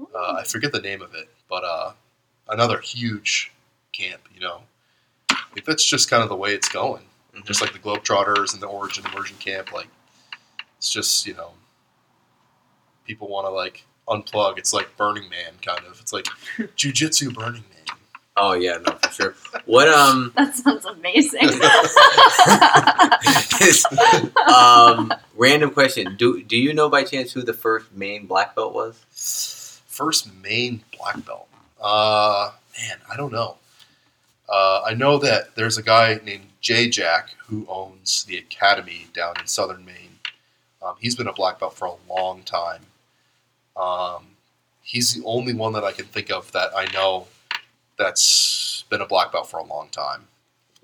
[0.00, 1.92] Uh, I forget the name of it, but uh,
[2.48, 3.52] another huge
[3.92, 4.22] camp.
[4.34, 4.60] You know,
[5.30, 7.04] I think that's just kind of the way it's going.
[7.34, 7.44] Mhm.
[7.44, 9.88] Just like the Globetrotters and the Origin Immersion Camp, like
[10.78, 11.52] it's just you know,
[13.06, 14.58] people want to like unplug.
[14.58, 15.98] It's like Burning Man, kind of.
[16.00, 16.26] It's like
[16.76, 17.96] jujitsu Burning Man.
[18.36, 19.34] Oh yeah, no, for sure.
[19.66, 21.50] What um, That sounds amazing.
[24.54, 26.16] um, random question.
[26.16, 29.80] Do do you know by chance who the first main black belt was?
[29.86, 31.48] First main black belt.
[31.80, 33.56] Uh, man, I don't know.
[34.48, 39.34] Uh, I know that there's a guy named Jay Jack who owns the academy down
[39.40, 40.18] in southern Maine.
[40.82, 42.82] Um, he's been a black belt for a long time.
[43.76, 44.26] Um,
[44.82, 47.26] he's the only one that I can think of that I know
[47.96, 50.24] that's been a black belt for a long time.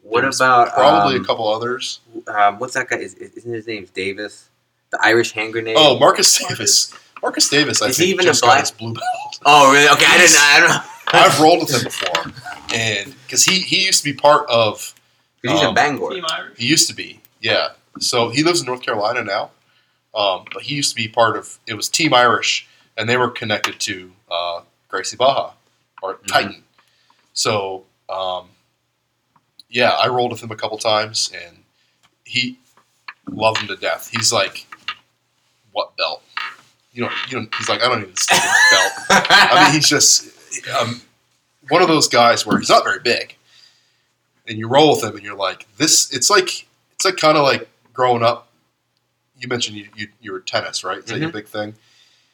[0.03, 2.01] What There's about Probably um, a couple others.
[2.27, 2.97] Um, what's that guy?
[2.97, 4.49] Is, isn't his name Davis?
[4.91, 5.77] The Irish hand grenade.
[5.79, 6.95] Oh, Marcus Davis.
[7.23, 9.39] Marcus Davis, I Is he think, even a just got black- his blue belt.
[9.45, 9.89] Oh, really?
[9.89, 10.37] Okay, I didn't.
[10.37, 10.83] I don't know.
[11.13, 12.33] I've rolled with him before,
[12.73, 14.95] and because he he used to be part of
[15.43, 16.11] 'Cause he's in Um, Bangor.
[16.11, 16.59] Team Irish.
[16.59, 17.71] he used to be yeah.
[17.99, 19.51] So he lives in North Carolina now,
[20.15, 22.67] um, but he used to be part of it was Team Irish,
[22.97, 25.53] and they were connected to uh, Gracie Barra
[26.03, 26.27] or Mhm.
[26.29, 26.65] Titan.
[27.33, 28.51] So um,
[29.69, 31.65] yeah, I rolled with him a couple times, and
[32.25, 32.59] he
[33.29, 34.11] loved him to death.
[34.13, 34.67] He's like,
[35.73, 36.23] "What belt?"
[36.93, 37.47] You know, you know.
[37.59, 40.29] He's like, "I don't even stick belt." I mean, he's just
[40.79, 41.01] um,
[41.69, 43.37] one of those guys where he's not very big,
[44.49, 47.45] and you roll with him, and you're like, "This." It's like it's like kind of
[47.45, 48.49] like growing up.
[49.39, 50.99] You mentioned you, you, you were tennis, right?
[50.99, 51.75] Is that your big thing?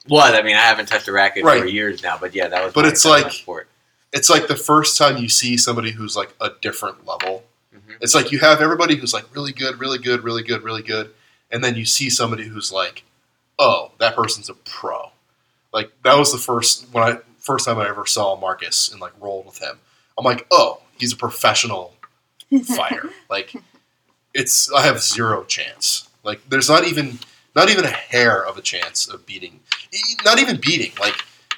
[0.09, 0.34] What?
[0.34, 2.72] I mean, I haven't touched a racket for years now, but yeah, that was.
[2.72, 3.68] But it's that was my like- sport.
[4.12, 7.44] It's like the first time you see somebody who's like a different level.
[7.74, 7.96] Mhm.
[8.00, 11.11] It's like you have everybody who's like really good, really good, really good, really good,
[11.50, 13.02] and then you see somebody who's like,
[13.59, 15.11] oh, that person's a pro.
[15.72, 19.12] Like that was the first when I first time I ever saw Marcus and like
[19.20, 19.78] rolled with him.
[20.18, 21.94] I'm like, oh, he's a professional
[22.64, 23.11] fighter.
[23.28, 23.54] like
[24.34, 26.09] it's I have zero chance.
[26.22, 27.18] Like there's not even
[27.54, 29.61] not even a hair of a chance of beating.
[30.24, 30.92] Not even beating.
[31.00, 31.14] Like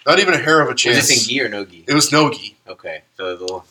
[0.07, 1.09] not even a hair of a Was chance.
[1.09, 1.85] this in gi or no gi?
[1.87, 2.57] It was no gi.
[2.69, 3.65] Okay, so the little.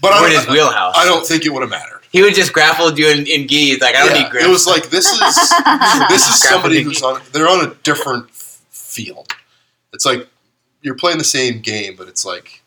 [0.00, 0.94] But I in his don't, wheelhouse.
[0.96, 1.97] I don't think it would have mattered.
[2.10, 3.70] He would just grapple you in, in gi.
[3.72, 4.44] He's like, I don't Yeah, need grip.
[4.44, 5.20] it was like this is
[6.08, 9.32] this is somebody who's on they're on a different field.
[9.92, 10.26] It's like
[10.82, 12.62] you're playing the same game, but it's like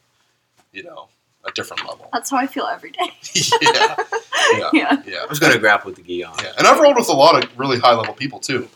[0.73, 1.07] you know
[1.43, 2.07] a different level.
[2.13, 3.11] That's how I feel every day.
[3.61, 3.95] yeah,
[4.53, 5.03] yeah, Yeah.
[5.07, 5.17] yeah.
[5.23, 6.35] I was gonna grapple with the gi on.
[6.43, 8.69] Yeah, and I've rolled with a lot of really high level people too,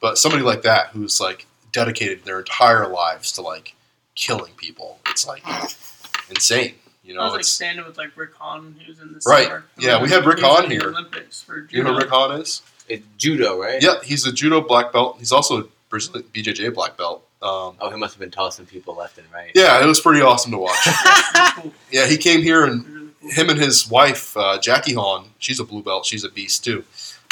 [0.00, 3.74] but somebody like that who's like dedicated their entire lives to like
[4.14, 5.42] killing people, it's like
[6.28, 6.74] insane.
[7.06, 9.44] You I was like standing with like Rick Hahn, he was in the Right.
[9.46, 9.64] summer.
[9.78, 10.88] Yeah, we had Rick He Hahn in the here.
[10.88, 11.76] Olympics for judo.
[11.76, 12.62] you know who Rick Hahn is?
[12.88, 13.82] It's judo, right?
[13.82, 15.16] Yeah, he's a judo black belt.
[15.18, 17.22] He's also a Brazilian BJJ black belt.
[17.42, 19.52] Um, Oh, he must have been tossing people left and right.
[19.54, 20.78] yeah, it was pretty awesome to watch.
[20.84, 21.72] That's really cool.
[21.92, 25.82] Yeah, he came here and him and his wife uh, Jackie Hahn, she's a blue
[25.82, 26.06] belt.
[26.06, 26.84] She's a beast too.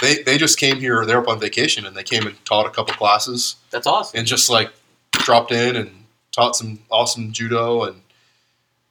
[0.02, 1.04] They they just came here.
[1.06, 3.56] They're up on vacation and they came and taught a couple classes.
[3.70, 4.18] That's awesome.
[4.18, 4.70] and just like
[5.12, 8.00] dropped in and taught some awesome judo and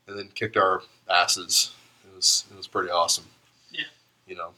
[0.07, 1.71] and then kicked our asses.
[2.05, 3.25] It was it was pretty awesome.
[3.71, 3.85] Yeah.
[4.27, 4.49] You know,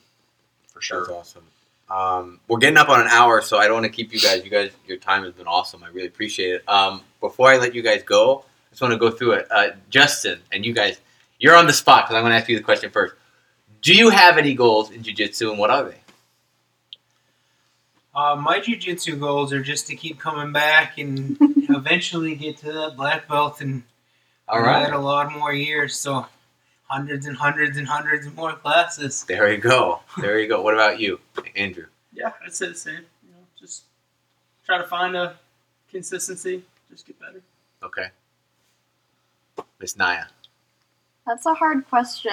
[0.68, 1.12] for That's sure.
[1.14, 1.44] awesome.
[1.90, 4.44] Um, we're getting up on an hour, so I don't want to keep you guys.
[4.44, 5.84] You guys, your time has been awesome.
[5.84, 6.68] I really appreciate it.
[6.68, 9.48] Um, before I let you guys go, I just want to go through it.
[9.52, 11.00] Uh, Justin and you guys,
[11.40, 13.14] you're on the spot because I'm going to ask you the question first.
[13.84, 15.98] Do you have any goals in jiu-jitsu, and what are they?
[18.16, 21.38] Uh, my jujitsu goals are just to keep coming back and
[21.70, 23.84] eventually get to that black belt and
[24.48, 25.98] All add right, a lot more years.
[25.98, 26.26] So
[26.88, 29.24] hundreds and hundreds and hundreds more classes.
[29.28, 30.02] there you go.
[30.18, 30.62] There you go.
[30.62, 31.20] What about you,
[31.56, 31.86] Andrew?
[32.14, 33.06] Yeah, I'd say the same.
[33.24, 33.84] You know, just
[34.66, 35.36] try to find a
[35.90, 37.42] consistency, just get better.
[37.84, 38.08] Okay,
[39.80, 40.26] Miss Naya.
[41.26, 42.32] That's a hard question.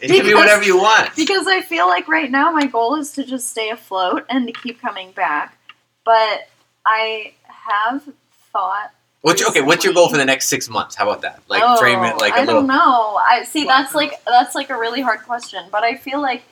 [0.00, 1.10] It can be whatever you want.
[1.16, 4.52] Because I feel like right now my goal is to just stay afloat and to
[4.52, 5.58] keep coming back.
[6.04, 6.48] But
[6.86, 8.08] I have
[8.52, 8.92] thought.
[9.22, 9.60] What's your, okay?
[9.60, 10.94] What's your goal for the next six months?
[10.94, 11.42] How about that?
[11.48, 12.56] Like oh, frame it Oh, like a I little.
[12.56, 13.16] I don't know.
[13.16, 13.64] I see.
[13.64, 15.64] That's like that's like a really hard question.
[15.70, 16.42] But I feel like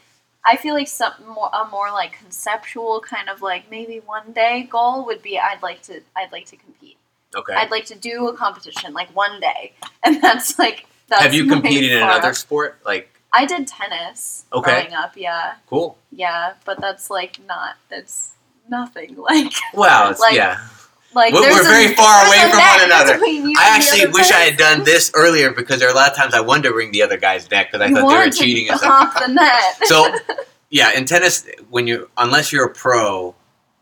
[0.44, 4.68] I feel like some more a more like conceptual kind of like maybe one day
[4.70, 6.98] goal would be I'd like to I'd like to compete.
[7.34, 7.54] Okay.
[7.54, 11.46] I'd like to do a competition like one day, and that's like that's Have you
[11.46, 12.80] competed in another sport?
[12.84, 14.70] Like, I did tennis Okay.
[14.82, 15.12] growing up.
[15.16, 15.96] Yeah, cool.
[16.12, 18.32] yeah, but that's like not that's
[18.68, 20.10] nothing like Wow.
[20.10, 20.66] It's, Like, yeah.
[21.14, 23.14] Like We're- we're a- very far away from one another.
[23.22, 26.34] I actually wish I had done this earlier because there are a lot of times
[26.34, 28.68] I wanted to wring the other guy's neck because I You thought they were cheating
[28.68, 29.16] and stuff.
[29.16, 29.78] off the net.
[29.84, 30.14] So,
[30.70, 33.34] yeah, in tennis, when you unless you're a pro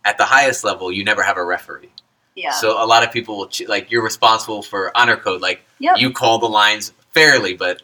[0.04, 1.90] at the highest level, you never have a referee.
[2.36, 5.40] yeah, So a lot of people will che- like you're responsible for honor code.
[5.42, 5.98] Like yep.
[5.98, 7.82] you call the lines fairly, but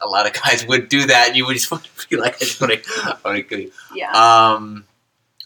[0.00, 1.28] a lot of guys would do that.
[1.28, 2.90] And you would just want to feel like I just want to,
[3.24, 4.84] I want to yeah, Um,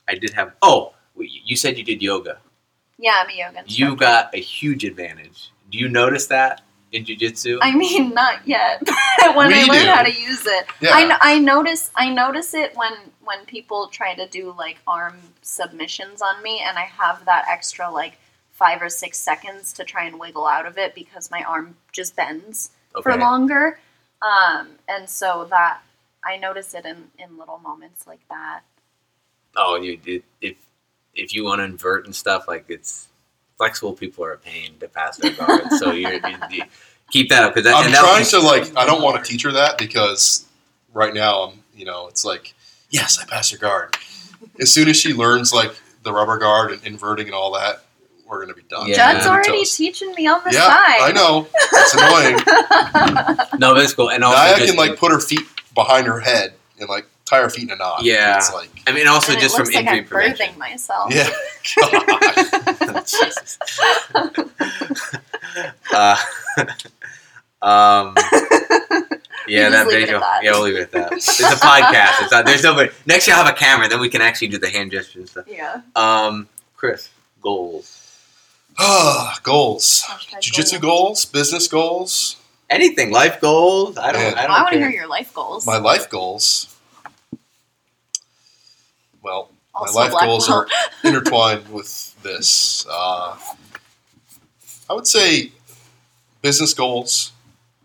[0.09, 0.55] I did have.
[0.63, 2.39] Oh, you said you did yoga.
[2.99, 3.23] Yeah.
[3.23, 3.73] I'm a yoga instructor.
[3.85, 5.51] You got a huge advantage.
[5.71, 7.59] Do you notice that in jujitsu?
[7.61, 8.83] I mean, not yet.
[9.35, 10.91] when I learn how to use it, Yeah.
[10.93, 12.93] I, I notice I notice it when
[13.25, 17.91] when people try to do like arm submissions on me, and I have that extra
[17.91, 18.19] like
[18.53, 22.17] five or six seconds to try and wiggle out of it because my arm just
[22.17, 22.71] bends
[23.03, 23.79] for longer.
[24.21, 25.81] Um, and so that
[26.25, 28.63] I notice it in, in little moments like that.
[29.57, 30.25] Oh, you did.
[30.41, 30.57] If
[31.19, 33.09] if you want to invert and stuff, like it's
[33.57, 35.71] flexible people are a pain to pass their guard.
[35.79, 36.63] so you're, you, you
[37.11, 38.77] keep that up because I'm and that'll trying to like.
[38.77, 40.47] I don't want to teach her that because
[40.95, 41.63] right now I'm.
[41.75, 42.55] You know, it's like
[42.91, 43.97] yes, I pass her guard.
[44.61, 47.85] As soon as she learns like the rubber guard and inverting and all that,
[48.29, 48.89] we're gonna be done.
[48.89, 49.13] Yeah.
[49.13, 49.77] Judd's already toast.
[49.77, 51.01] teaching me on the Yeah, side.
[51.01, 51.47] I know.
[51.55, 53.39] It's annoying.
[53.59, 54.11] No, that's cool.
[54.11, 55.41] And also, Naya just, can like put her feet
[55.75, 58.03] behind her head and like tie her feet in a knot.
[58.03, 58.37] Yeah.
[58.39, 60.47] it's like I mean, also and just it from like injury I'm prevention.
[60.47, 61.15] birthing myself.
[61.15, 61.29] yeah.
[63.05, 63.59] Jesus.
[65.93, 66.17] uh,
[67.61, 68.15] um,
[69.47, 70.41] yeah, Yeah, just that leave it at that.
[70.45, 71.13] Yeah, we'll leave it at that.
[71.13, 72.23] It's a podcast.
[72.23, 72.91] It's not, there's nobody.
[73.07, 73.89] Next year, I'll have a camera.
[73.89, 75.45] Then we can actually do the hand gestures and stuff.
[75.49, 75.81] Yeah.
[75.97, 77.09] Um, Chris,
[77.43, 77.95] goals.
[78.79, 80.05] Ah, goals.
[80.07, 81.25] Hashtag Jiu-jitsu goals.
[81.25, 82.37] goals, business goals,
[82.71, 83.97] Anything, life goals.
[83.97, 84.21] I don't.
[84.23, 84.35] Man.
[84.35, 85.65] I don't I want to hear your life goals.
[85.67, 86.75] my life goals.
[89.23, 90.67] Well, also, my life black goals are
[91.05, 92.87] intertwined with this.
[92.91, 93.37] Uh,
[94.89, 95.53] I would say
[96.43, 97.33] business goals.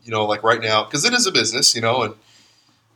[0.04, 1.76] You know, like right now, because it is a business.
[1.76, 2.16] You know, and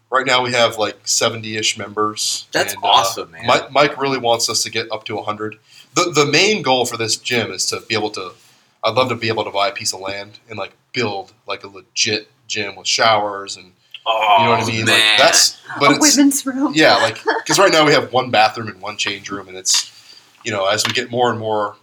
[0.09, 2.47] right now we have like seventy-ish members.
[2.51, 3.45] That's and, uh, awesome, man.
[3.45, 5.57] Mike, Mike really wants us to get up to hundred.
[5.95, 8.33] The the main goal for this gym is to be able to.
[8.83, 11.63] I'd love to be able to buy a piece of land and like build like
[11.63, 13.73] a legit gym with showers and
[14.09, 14.85] Oh, you know what I mean.
[14.85, 14.95] Man.
[14.95, 16.71] Like that's but a it's women's room.
[16.75, 19.91] yeah, like because right now we have one bathroom and one change room, and it's
[20.43, 21.75] you know as we get more and more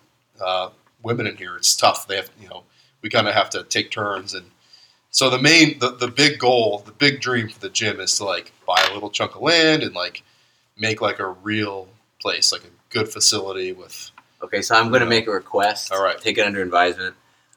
[0.45, 0.71] uh,
[1.03, 2.07] women in here, it's tough.
[2.09, 2.65] They have you know
[3.03, 4.47] we kind of have to take turns, and
[5.11, 8.25] so the main the, the big goal, the big dream for the gym is to
[8.25, 10.23] like buy a little chunk of land and like
[10.79, 11.89] make like a real
[12.21, 14.11] place, like a good facility with
[14.43, 15.91] Okay, so I'm going to make a request.
[15.93, 16.19] All right.
[16.19, 17.17] Take it under advisement.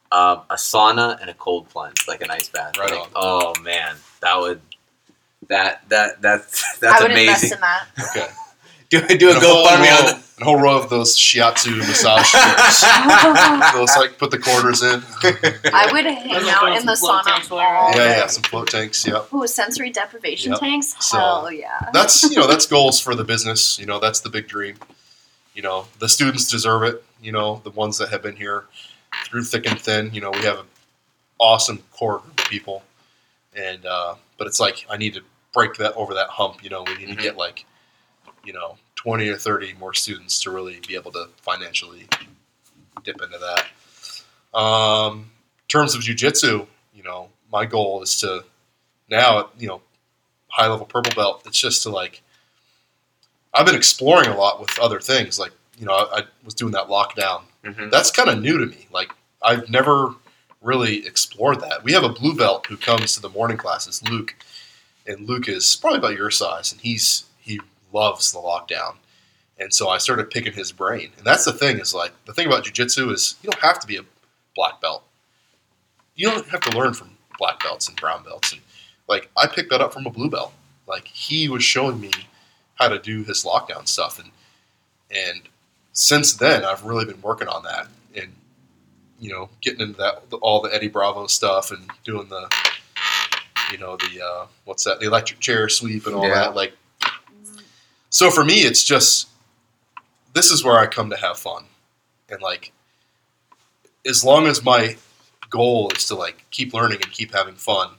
[0.10, 2.78] Um, a sauna and a cold plunge, like an ice bath.
[2.78, 3.10] Right Like, on.
[3.16, 4.62] Oh man, that would.
[5.50, 7.58] That that that's I that's would invest amazing.
[7.58, 7.86] in that.
[8.16, 8.28] okay.
[8.90, 10.42] Do do a And a whole GoFundMe row, on the.
[10.42, 13.74] a whole row of those shiatsu massage chairs.
[13.74, 15.04] those like put the quarters in.
[15.74, 19.06] I would hang Those out in the sauna while you're Yeah, yeah, some float tanks.
[19.06, 19.34] Yep.
[19.34, 20.60] Ooh, sensory deprivation Yep.
[20.62, 20.96] tanks?
[21.06, 21.90] So- Hell yeah.
[21.92, 23.78] that's you know that's goals for the business.
[23.78, 24.78] You know that's the big dream.
[25.54, 27.04] You know the students deserve it.
[27.22, 28.64] You know the ones that have been here
[29.26, 30.14] through thick and thin.
[30.14, 30.66] You know we have an
[31.42, 32.84] awesome core group of people,
[33.58, 35.22] and uh, but it's like I need to
[35.54, 36.64] break that over that hump.
[36.64, 37.16] You know we need Mhm.
[37.18, 37.66] to get like
[38.44, 42.08] you know twenty or thirty more students to really be able to financially
[43.04, 44.58] dip into that.
[44.58, 45.32] Um,
[45.62, 48.44] in terms of jujitsu, you know my goal is to
[49.10, 49.82] now you know
[50.50, 51.44] high level purple belt.
[51.46, 52.22] It's just to like
[53.54, 55.40] I've been exploring a lot with other things.
[55.40, 57.44] Like you know, I, I was doing that lockdown.
[57.64, 57.92] Mhm.
[57.92, 58.88] That's kind of new to me.
[58.92, 59.12] Like
[59.44, 60.14] I've never
[60.68, 61.84] really explored that.
[61.84, 64.36] We have a blue belt who comes to the morning classes, Luke,
[65.08, 67.62] and Luke is probably about your size, and he's he
[67.94, 68.96] loves the lockdown.
[69.60, 72.46] And so I started picking his brain, and that's the thing is like the thing
[72.46, 74.06] about jujitsu is you don't have to be a
[74.56, 75.04] black belt.
[76.16, 78.62] You don't have to learn from black belts and brown belts, and
[79.08, 80.52] like I picked that up from a blue belt.
[80.86, 82.12] Like he was showing me
[82.76, 84.32] how to do his lockdown stuff, and
[85.10, 85.44] and
[85.94, 87.88] since then I've really been working on that,
[89.20, 92.50] you know getting into that all the Eddie Bravo stuff and doing the
[93.72, 96.36] you know the uh, what's that the electric chair sweep and all Yeah.
[96.36, 96.74] that like.
[98.10, 99.28] So for me, it's just
[100.34, 101.66] this is where I come to have fun,
[102.30, 102.72] and like
[104.08, 104.96] as long as my
[105.50, 107.92] goal is to like keep learning and keep having fun,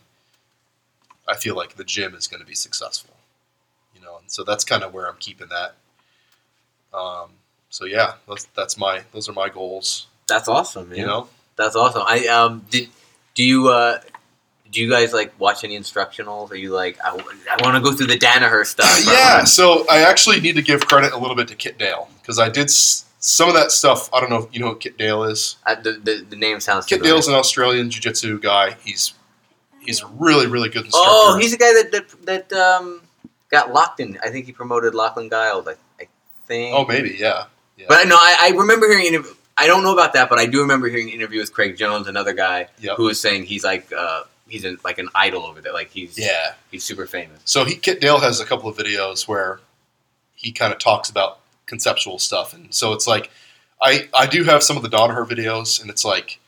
[1.28, 3.14] I feel like the gym is going to be successful.
[3.94, 5.74] You know, and so that's kind of where I'm keeping that.
[6.96, 7.30] Um,
[7.68, 10.06] so yeah, that's, that's my those are my goals.
[10.29, 10.99] That's awesome, man.
[10.99, 12.03] You know, That's awesome.
[12.07, 12.89] I um did.
[13.35, 14.01] Do you uh
[14.70, 16.51] do you guys like watch any instructionals?
[16.51, 19.01] Are you like I, I want to go through the Danaher stuff?
[19.07, 19.45] Yeah.
[19.45, 22.49] So I actually need to give credit a little bit to Kit Dale because I
[22.49, 24.12] did s- some of that stuff.
[24.12, 25.57] I don't know if you know what Kit Dale is.
[25.64, 26.85] I, the, the the name sounds.
[26.87, 27.14] Kit familiar.
[27.14, 28.76] Dale's an Australian jiu-jitsu guy.
[28.85, 29.14] He's
[29.81, 31.09] he's a really really good instructor.
[31.11, 31.93] Oh, he's the guy that
[32.26, 33.01] that, that um
[33.51, 34.18] got locked in.
[34.22, 35.66] I think he promoted Lachlan Giles.
[35.66, 36.09] I, I
[36.47, 36.74] think.
[36.76, 37.47] oh maybe yeah.
[37.79, 37.87] yeah.
[37.89, 39.24] But no, I, I remember hearing.
[39.59, 42.06] I don't know about that, but I do remember hearing an interview with Craig Jones,
[42.06, 42.96] another guy Yep.
[42.96, 45.72] who was saying he's like uh, he's an, like an idol over there.
[45.72, 46.54] Like he's yeah.
[46.70, 47.40] he's super famous.
[47.44, 49.61] So he Kit Dale has a couple of videos where
[50.34, 53.30] he kind of talks about conceptual stuff, and so it's like
[53.82, 56.38] I I do have some of the Danaher videos, and it's like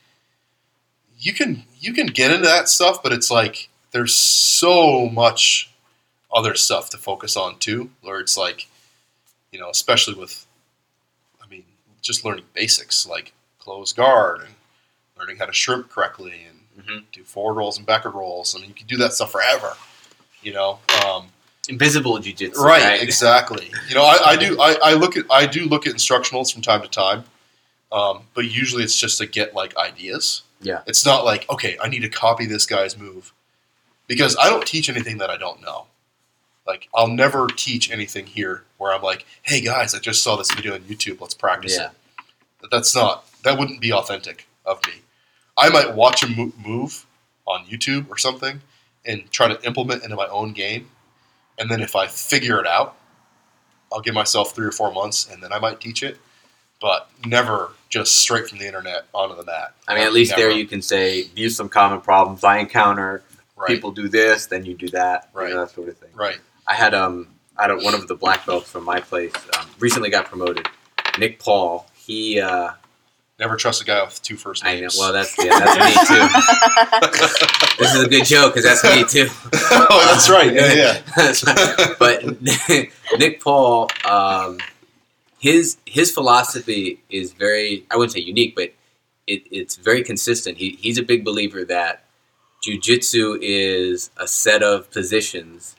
[1.19, 5.71] you can you can get into that stuff, but it's like there's so much
[6.33, 8.69] other stuff to focus on too, where it's like
[9.53, 10.47] you know, especially with
[12.01, 14.55] just learning basics like close guard and
[15.19, 18.55] learning how to shrimp correctly and hmm do forward rolls and backward rolls.
[18.55, 19.75] I mean, you can do that stuff forever.
[20.43, 21.27] You know, um,
[21.69, 23.03] Invisible jiu-jitsu, right, right?
[23.03, 23.71] Exactly.
[23.89, 24.59] You know, I, I do.
[24.59, 25.27] I, I look at.
[25.31, 27.25] I do look at instructionals from time to time,
[27.93, 30.43] um, but usually it's just to get like ideas.
[30.63, 30.81] Yeah.
[30.87, 33.33] It's not like okay, I need to copy this guy's move,
[34.07, 35.85] because I don't teach anything that I don't know.
[36.67, 40.53] Like I'll never teach anything here where I'm like, hey guys, I just saw this
[40.53, 41.21] video on YouTube.
[41.21, 41.91] Let's practice Yeah.
[41.91, 42.71] it.
[42.71, 43.27] That's not.
[43.43, 44.95] That wouldn't be authentic of me.
[45.57, 47.07] I might watch a mo- move
[47.47, 48.61] on YouTube or something
[49.05, 50.91] and try to implement into my own game,
[51.59, 52.97] and then if I figure it out,
[53.93, 56.19] I'll give myself three or four months, and then I might teach it.
[56.81, 59.75] But never just straight from the internet onto the mat.
[59.89, 63.23] I mean, at least there you can say, view some common problems I encounter
[63.57, 63.69] Right.
[63.69, 65.55] people do this, then you do that, you know, Right.
[65.55, 66.09] that sort of thing.
[66.15, 66.39] Right.
[66.71, 67.27] I had um
[67.59, 70.67] I had a, one of the black belts from my place um, recently got promoted.
[71.19, 71.87] Nick Paul.
[71.95, 72.71] He uh,
[73.41, 74.81] Never trust a guy with two first I know.
[74.83, 74.97] names.
[74.99, 77.57] Well, that's yeah, that's me too.
[77.81, 79.27] This is a good joke because that's me too.
[79.71, 80.53] oh, that's right.
[80.53, 81.03] Yeah, yeah.
[81.17, 81.97] That's right.
[81.99, 82.23] but
[83.19, 84.59] Nick Paul, um,
[85.39, 88.75] his his philosophy is very I wouldn't say unique, but
[89.27, 90.59] it, it's very consistent.
[90.59, 92.05] He, he's a big believer that
[92.63, 95.77] jujitsu is a set of positions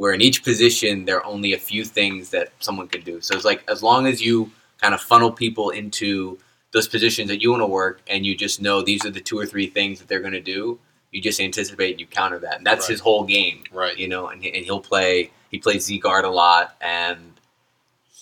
[0.00, 3.20] where in each position there are only a few things that someone can do.
[3.20, 6.38] So it's like as long as you kind of funnel people into
[6.72, 9.38] those positions that you want to work and you just know these are the two
[9.38, 10.78] or three things that they're going to do,
[11.12, 12.56] you just anticipate and you counter that.
[12.56, 12.92] And that's Right.
[12.94, 13.94] his whole game Right.
[13.98, 15.32] you know, and, and he'll play.
[15.50, 17.18] He plays Z guard a lot, and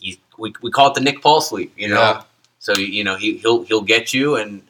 [0.00, 1.72] he's we, we call it the Nick Paul sweep.
[1.76, 2.22] You know, Yeah.
[2.58, 4.62] so you know he he'll he'll get you, and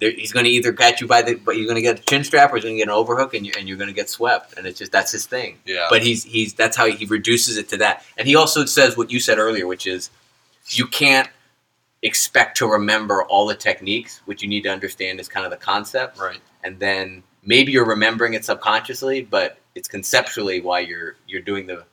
[0.00, 2.24] he's going to either catch you by the, but you're going to get a chin
[2.24, 4.08] strap, or he's going to get an overhook, and you're, and you're going to get
[4.08, 5.58] swept, and it's just that's his thing.
[5.64, 5.86] Yeah.
[5.90, 9.10] But he's he's that's how he reduces it to that, and he also says what
[9.10, 10.10] you said earlier, which is
[10.68, 11.28] you can't
[12.02, 14.20] expect to remember all the techniques.
[14.24, 16.40] What you need to understand is kind of the concept right.
[16.62, 21.84] and then maybe you're remembering it subconsciously, but it's conceptually why you're you're doing the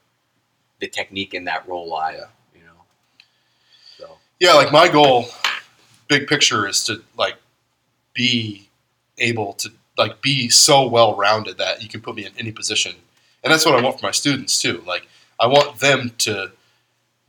[0.79, 2.27] the technique in that role live.
[2.53, 2.83] You know.
[3.97, 5.27] So Yeah, like my goal,
[6.07, 7.35] big picture, is to like
[8.15, 8.67] be
[9.19, 12.95] able to like be so well rounded that you can put me in any position,
[13.43, 14.83] and that's what I want for my students too.
[14.87, 15.07] Like
[15.39, 16.51] I want them to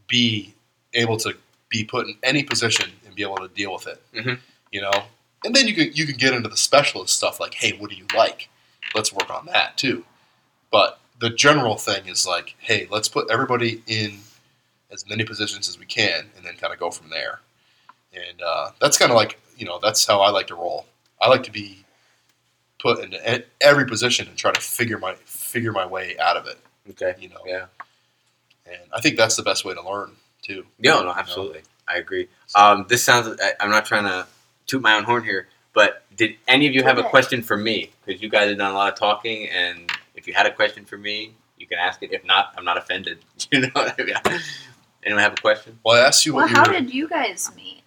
[0.08, 0.54] be
[0.94, 1.34] able to
[1.68, 4.02] be put in any position and be able to deal with it.
[4.14, 4.38] Mhm.
[4.72, 5.04] You know,
[5.44, 7.96] and then you can you can get into the specialist stuff like, hey, what do
[7.96, 8.48] you like?
[8.94, 10.04] Let's work on that too.
[10.70, 14.18] But the general thing is like, hey, let's put everybody in
[14.90, 17.40] as many positions as we can, and then kind of go from there.
[18.12, 20.86] And uh, that's kind of like you know that's how I like to roll.
[21.20, 21.84] I like to be
[22.80, 26.46] put into e- every position and try to figure my figure my way out of
[26.46, 26.58] it.
[26.90, 27.14] okay.
[27.18, 27.66] You know, Yeah.
[28.66, 30.64] and I think that's the best way to learn too.
[30.78, 31.00] Yeah.
[31.00, 31.12] No.
[31.12, 31.62] Absolutely.
[31.88, 32.28] I agree.
[32.54, 33.38] Um, this sounds.
[33.40, 34.26] I, I'm not trying to
[34.66, 37.90] toot my own horn here, but did any of you have a question for me?
[38.04, 40.84] Because you guys have done a lot of talking, and if you had a question
[40.84, 42.12] for me, you can ask it.
[42.12, 43.18] If not, I'm not offended.
[43.52, 43.68] You know.
[43.72, 44.40] What I mean?
[45.04, 45.78] Anyone have a question?
[45.84, 46.72] Well, I asked you well, what you how were.
[46.72, 47.82] did you guys meet?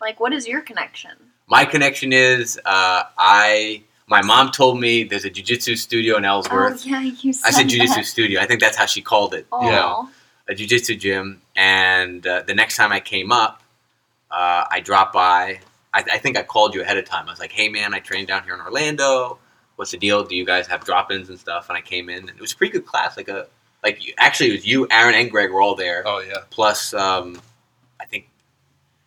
[0.00, 1.12] Like, what is your connection?
[1.46, 3.82] My connection is uh, I.
[4.06, 6.82] My mom told me there's a jujitsu studio in Ellsworth.
[6.84, 8.04] Oh yeah, you said I said jujitsu that.
[8.06, 8.40] studio.
[8.40, 9.46] I think that's how she called it.
[9.50, 10.06] Oh, Yeah.
[10.46, 11.40] A jujitsu gym.
[11.56, 13.62] And uh, the next time I came up,
[14.30, 15.60] uh, I dropped by.
[15.94, 17.28] I, I think I called you ahead of time.
[17.28, 19.38] I was like, "Hey man, I trained down here in Orlando.
[19.76, 20.22] What's the deal?
[20.24, 22.56] Do you guys have drop-ins and stuff?" And I came in, and it was a
[22.56, 23.16] pretty good class.
[23.16, 23.46] Like a
[23.82, 26.02] like you, actually, it was you, Aaron, and Greg were all there.
[26.06, 27.40] Oh yeah, Plus, um,
[28.00, 28.28] I think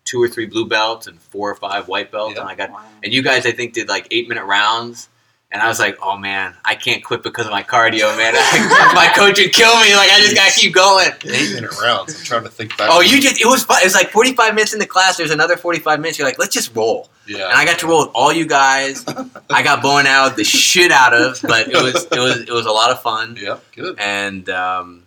[0.07, 2.35] two or three blue belts and four or five white belts.
[2.35, 2.41] Yeah.
[2.41, 2.81] And I got Wow.
[3.03, 5.09] and you guys I think did like eight minute rounds.
[5.49, 8.33] And I was like, oh man, I can't quit because of my cardio, man.
[8.93, 9.95] my coach would kill me.
[9.95, 11.07] Like I just gotta keep going.
[11.23, 12.17] eight minute rounds.
[12.19, 12.89] I'm trying to think back.
[12.91, 13.77] Oh, you just it was fun.
[13.81, 15.15] It was like forty five minutes in the class.
[15.15, 16.17] There's another forty five minutes.
[16.19, 17.09] You're like, let's just roll.
[17.27, 17.45] Yeah.
[17.45, 19.05] And I got to roll with all you guys.
[19.49, 22.65] I got blown out the shit out of, but it was it was it was
[22.65, 23.37] a lot of fun.
[23.39, 23.59] Yeah.
[23.73, 23.97] Good.
[23.99, 25.03] And um,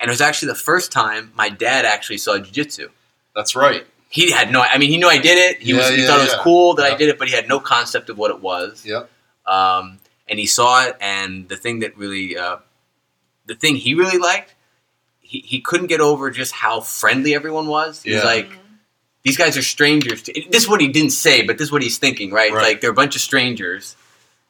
[0.00, 2.88] and it was actually the first time my dad actually saw jujitsu.
[3.36, 3.86] That's right.
[4.08, 4.60] He had no.
[4.60, 5.62] I mean, he knew I did it.
[5.62, 5.88] He was.
[5.90, 6.42] He yeah, thought it was yeah.
[6.42, 8.84] cool that I did it, but he had no concept of what it was.
[8.86, 9.04] Yeah.
[9.46, 9.98] Um,
[10.28, 12.58] and he saw it, and the thing that really, uh,
[13.46, 14.54] the thing he really liked,
[15.20, 18.02] he, he couldn't get over just how friendly everyone was.
[18.02, 18.24] He's Yeah.
[18.24, 18.50] like,
[19.22, 20.22] these guys are strangers.
[20.22, 22.52] To, this is what he didn't say, but this is what he's thinking, right?
[22.52, 22.62] Right.
[22.62, 23.96] Like they're a bunch of strangers.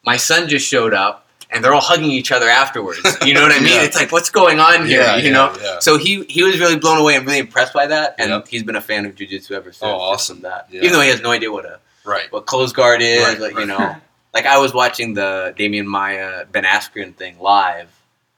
[0.05, 1.26] My son just showed up,
[1.57, 3.01] and they're all hugging each other afterwards.
[3.25, 3.75] You know what I mean?
[3.75, 3.83] Yeah.
[3.83, 5.01] It's like, what's going on here?
[5.01, 5.17] Yeah.
[5.17, 5.77] you yeah, know.
[5.81, 8.49] So he he was really blown away and really impressed by that, and Yep.
[8.49, 9.83] he's been a fan of jujitsu ever since.
[9.83, 10.43] Oh, awesome.
[10.43, 12.31] That, even though he has no idea what a Right.
[12.31, 13.97] what closed guard is, Right, like, you know.
[14.35, 17.89] Like I was watching the Damian Maia Ben Askren thing live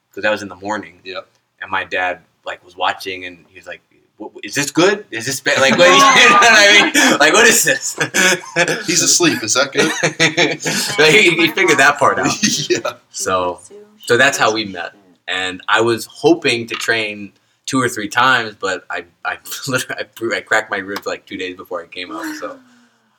[0.09, 1.01] because that was in the morning.
[1.03, 1.27] Yep.
[1.61, 3.81] And my dad like was watching, and he was like,
[4.43, 5.07] "Is this good?
[5.11, 5.61] Is this ba-?
[5.61, 5.89] like what?
[5.89, 7.19] you know what I mean?
[7.19, 7.97] Like what is this?"
[8.87, 9.43] He's asleep.
[9.43, 10.61] Is that good?
[10.61, 12.33] so he, he figured that part out.
[12.71, 12.95] yeah.
[13.11, 13.61] So-
[14.07, 14.95] so that's how we met.
[15.27, 17.35] And I was hoping to train
[17.67, 19.37] two or three times, but I I
[19.69, 22.25] literally I, I cracked my ribs like two days before I came up.
[22.37, 22.59] So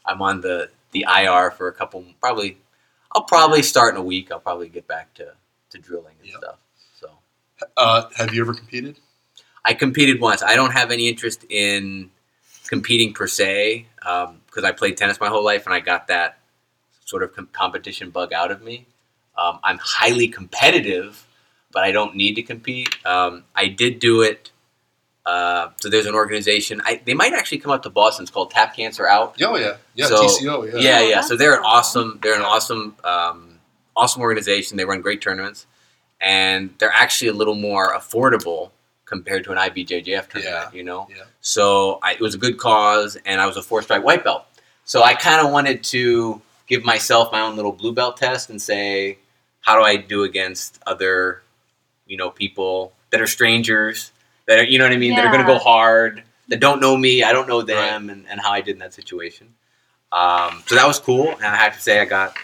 [0.05, 2.03] I'm on the the IR for a couple.
[2.19, 2.57] Probably
[3.11, 4.31] I'll probably start in a week.
[4.31, 5.33] I'll probably get back to
[5.69, 6.37] to drilling and Yep.
[6.39, 6.55] stuff.
[6.99, 7.11] So
[7.77, 8.99] Uh, have you ever competed?
[9.65, 10.41] I competed once.
[10.43, 12.09] I don't have any interest in
[12.67, 16.39] competing per se because I played tennis my whole life and I got that
[17.05, 18.85] sort of com- competition bug out of me.
[19.37, 21.25] Um, I'm highly competitive,
[21.71, 22.89] but I don't need to compete.
[23.05, 24.51] Um, I did do it.
[25.25, 26.81] Uh, so there's an organization.
[26.85, 28.23] I, they might actually come up to Boston.
[28.23, 29.35] It's called Tap Cancer Out.
[29.43, 29.77] Oh yeah.
[29.95, 30.07] Yeah.
[30.07, 30.73] So- TCO.
[30.73, 30.79] Yeah.
[30.79, 31.21] Yeah, yeah.
[31.21, 32.19] So they're an awesome.
[32.21, 33.59] They're an awesome, um,
[33.95, 34.77] awesome organization.
[34.77, 35.67] They run great tournaments,
[36.19, 38.71] and they're actually a little more affordable
[39.09, 40.73] compared to an IBJJF tournament.
[40.73, 41.23] You know, Yeah.
[41.41, 44.45] so I, it was a good cause, and I was a four stripe white belt.
[44.85, 48.61] So I kind of wanted to give myself my own little blue belt test and
[48.61, 49.17] say,
[49.61, 51.41] how do I do against other,
[52.05, 54.11] you know, people that are strangers
[54.47, 56.79] that are, you know what I mean, that are going to go hard, that don't
[56.79, 59.47] know me, I don't know them, and, and how I did in that situation.
[60.11, 62.35] Um, so that was cool, and I have to say I got,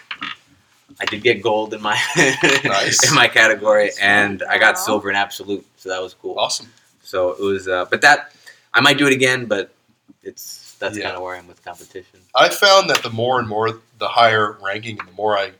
[1.00, 1.98] I did get gold in my
[2.64, 3.08] Nice.
[3.08, 4.80] in my category, and I got Wow.
[4.80, 6.38] silver in absolute, so that was cool.
[6.38, 6.72] Awesome.
[7.02, 8.32] So it was, uh, but that
[8.72, 9.74] I might do it again, but
[10.22, 11.04] it's that's Yeah.
[11.04, 12.20] kind of where I am with competition.
[12.34, 15.52] I found that the more and more, the higher ranking, and the more I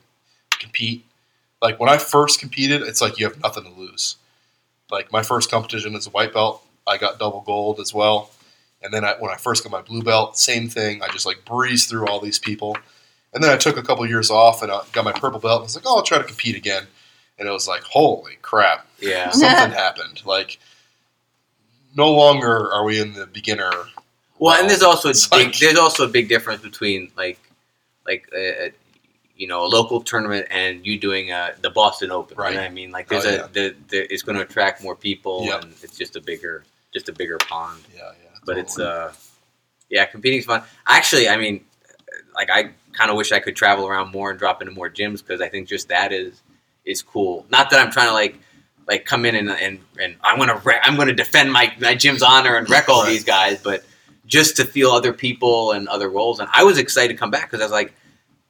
[0.59, 1.05] compete.
[1.63, 4.17] Like when I first competed, it's like you have nothing to lose.
[4.91, 8.31] Like my first competition as a white belt, I got double gold as well.
[8.83, 11.03] And then I, when I first got my blue belt, same thing.
[11.03, 12.77] I just like breezed through all these people.
[13.37, 15.57] And then I took a couple years off and I got my purple belt.
[15.57, 16.85] And I was like, oh, I'll try to compete again.
[17.39, 20.23] And it was like, holy crap, Yeah, something happened.
[20.25, 20.59] Like
[21.95, 23.71] no longer are we in the beginner.
[24.39, 27.39] well, and there's also a It's big, like- there's also a big difference between like
[28.07, 28.73] like a, a,
[29.37, 32.39] you know a local tournament and you doing uh, the Boston Open.
[32.39, 32.51] Right.
[32.53, 32.91] You know what I mean?
[32.91, 33.47] Like there's Oh, a yeah.
[33.53, 35.63] the, the, it's going to attract more people, Yep.
[35.65, 36.65] and it's just a bigger
[36.95, 37.83] just a bigger pond.
[37.95, 38.31] Yeah, yeah.
[38.47, 38.97] But it's totally.
[39.09, 39.13] uh
[39.91, 40.63] yeah, competing's fun.
[40.87, 41.65] Actually, I mean,
[42.35, 45.18] like I kind of wish I could travel around more and drop into more gyms
[45.24, 46.43] because I think just that is
[46.85, 47.47] is cool.
[47.51, 48.39] Not that I'm trying to like
[48.89, 52.23] like come in and and, and I'm gonna wreck, I'm gonna defend my my gym's
[52.23, 53.10] honor and wreck all Right.
[53.10, 53.85] these guys, but
[54.27, 56.40] just to feel other people and other roles.
[56.40, 57.93] And I was excited to come back because I was like,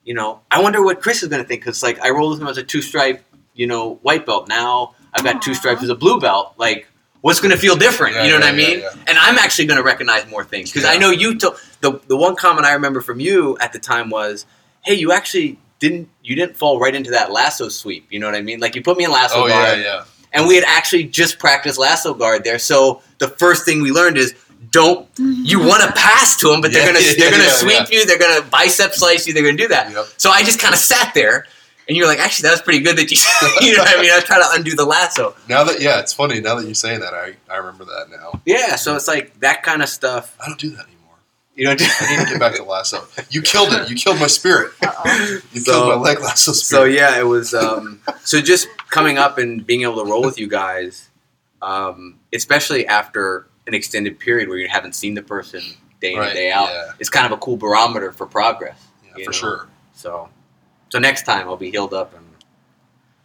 [0.04, 2.48] you know, I wonder what Chris is gonna think because like I rolled with him
[2.48, 3.22] as a two stripe,
[3.54, 4.48] you know, white belt.
[4.48, 6.54] Now I've got two stripes as a blue belt.
[6.58, 6.86] Like.
[7.26, 8.14] What's going to feel different?
[8.14, 8.78] Yeah, you know what I mean?
[8.78, 9.02] yeah, yeah.
[9.08, 12.16] and I'm actually going to recognize more things because I know you took the the
[12.16, 14.46] one comment I remember from you at the time was,
[14.84, 18.36] "Hey, you actually didn't you didn't fall right into that lasso sweep." You know what
[18.36, 18.60] I mean?
[18.60, 20.04] Like you put me in lasso Oh guard, yeah.
[20.32, 22.60] and we had actually just practiced lasso guard there.
[22.60, 24.34] So the first thing we learned is
[24.70, 27.50] don't you want to pass to them, but they're Yeah, gonna yeah, they're gonna yeah,
[27.64, 29.90] sweep you, they're gonna bicep slice you, they're gonna do that.
[29.90, 30.06] Yep.
[30.16, 31.46] So I just kind of sat there.
[31.88, 33.16] And you're like, actually, that was pretty good that you,
[33.66, 34.10] you know what I mean?
[34.10, 35.36] I was trying to undo the lasso.
[35.48, 36.40] Now that yeah, it's funny.
[36.40, 38.40] Now that you're saying that, I, I remember that now.
[38.44, 40.36] Yeah, so it's like that kind of stuff.
[40.40, 41.14] I don't do that anymore.
[41.54, 43.06] You know, I need to get back to the lasso.
[43.30, 43.88] You killed it.
[43.88, 44.72] You killed my spirit.
[44.82, 45.38] Uh-oh.
[45.52, 46.80] You So- killed my leg lasso spirit.
[46.80, 47.54] So yeah, it was.
[47.54, 51.08] Um, so just coming up and being able to roll with you guys,
[51.62, 55.62] um, especially after an extended period where you haven't seen the person
[56.00, 56.26] day in right.
[56.28, 58.78] and day out, Yeah, it's kind of a cool barometer for progress.
[59.04, 59.30] yeah for know?
[59.32, 59.68] sure.
[59.94, 60.28] So,
[60.96, 62.24] so next time I'll be healed up and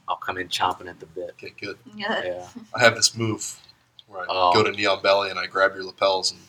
[0.10, 1.30] I'll come in chomping at the bit.
[1.31, 1.77] Okay, good.
[1.95, 2.22] Yeah.
[2.23, 2.48] Yeah.
[2.76, 3.57] I have this move
[4.07, 4.53] where I Oh.
[4.53, 6.41] go to knee on belly and I grab your lapels and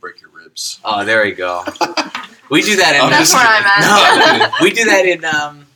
[0.00, 0.80] break your ribs.
[0.82, 1.62] Oh, there you go.
[2.48, 3.00] We do that in.
[3.00, 4.38] I'm That's where I'm at.
[4.38, 5.24] No, we do that in.
[5.24, 5.66] Um,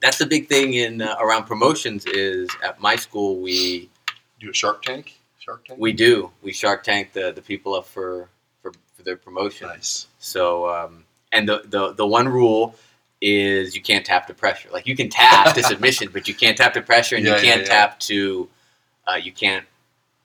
[0.00, 2.06] that's the big thing in uh, around promotions.
[2.06, 3.90] Is at my school we
[4.38, 5.18] Do a Shark Tank.
[5.40, 5.80] Shark Tank.
[5.80, 6.30] We do.
[6.40, 8.28] We Shark Tank the, the people up for,
[8.62, 9.66] for, for their promotion.
[9.66, 10.06] nice.
[10.20, 12.76] So, um, and the, the, the one rule
[13.24, 14.68] is you can't tap to pressure.
[14.72, 17.40] Like you can tap to submission, but you can't tap to pressure, and Yeah, you
[17.42, 17.66] can't yeah.
[17.68, 18.48] tap to,
[19.06, 19.64] uh, you can't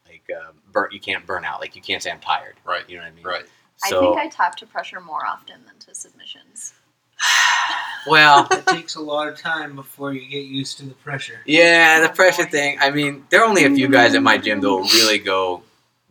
[0.07, 0.89] like uh, burn.
[0.91, 1.59] You can't burn out.
[1.61, 2.55] Like you can't say I'm tired.
[2.65, 2.83] Right.
[2.89, 3.23] You know what I mean?
[3.25, 3.43] Right.
[3.83, 6.73] I think I tap to pressure more often than to submissions.
[8.07, 11.39] well, It takes a lot of time before you get used to the pressure.
[11.45, 12.77] yeah, the pressure thing.
[12.79, 15.63] I mean, there are only a few guys at my gym that will really go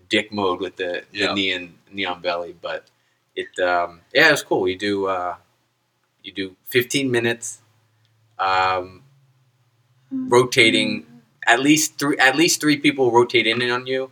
[0.08, 1.28] dick mode with the, Yeah.
[1.28, 2.84] the neon neon belly, but
[3.34, 4.60] it um, yeah, it's cool.
[4.60, 5.36] We do uh,
[6.26, 7.60] you do 15 minutes,
[8.38, 9.02] um,
[10.10, 11.06] rotating
[11.46, 14.10] at least three at least three people rotate in on you.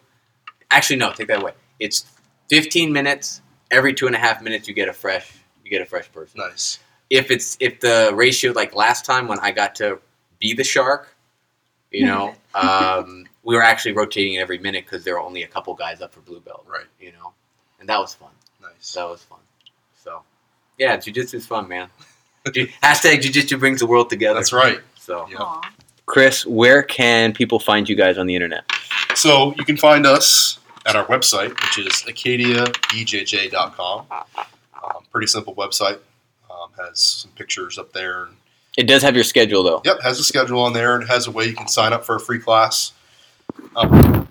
[0.70, 1.52] Actually, no, take that away.
[1.78, 2.06] It's
[2.50, 3.40] 15 minutes.
[3.70, 5.32] Every two and a half minutes, you get a fresh
[5.64, 6.78] you get a fresh person Nice.
[7.10, 9.98] if it's if the ratio like last time when I got to
[10.38, 11.14] be the shark,
[11.90, 15.74] you know, um, we were actually rotating every minute because there were only a couple
[15.74, 16.86] guys up for blue belt, Right.
[17.00, 17.32] you know,
[17.80, 18.30] and that was fun.
[18.60, 18.92] Nice.
[18.92, 19.38] That was fun.
[20.78, 21.88] So, yeah, jujitsu is fun, man.
[22.52, 24.38] Ju- Hashtag jujitsu brings the world together.
[24.40, 24.80] That's right.
[24.98, 25.60] So, Yeah.
[26.06, 28.64] Chris, where can people find you guys on the internet?
[29.14, 34.06] So you can find us at our website, which is acadiabjj.com.
[34.10, 35.98] Um, pretty simple website.
[36.50, 38.24] Um, has some pictures up there.
[38.24, 38.36] And,
[38.76, 39.80] It does have your schedule though.
[39.84, 42.16] yep, has a schedule on there and has a way you can sign up for
[42.16, 42.92] a free class.
[43.76, 44.28] Um,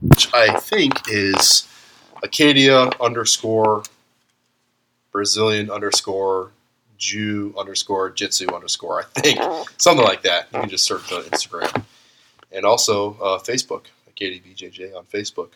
[0.00, 1.68] which I think is
[2.22, 3.84] Acadia underscore
[5.12, 6.52] Brazilian underscore
[6.98, 9.02] Jew underscore Jitsu underscore.
[9.16, 9.38] I think
[9.78, 10.48] something like that.
[10.52, 11.84] You can just search on Instagram
[12.52, 13.84] and also uh, Facebook.
[14.08, 15.50] Acadia BJJ on Facebook.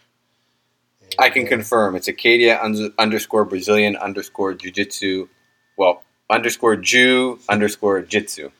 [1.18, 5.28] I can And, confirm it's Acadia uns- underscore Brazilian underscore Jiu Jitsu,
[5.76, 8.50] well underscore Jew underscore Jitsu.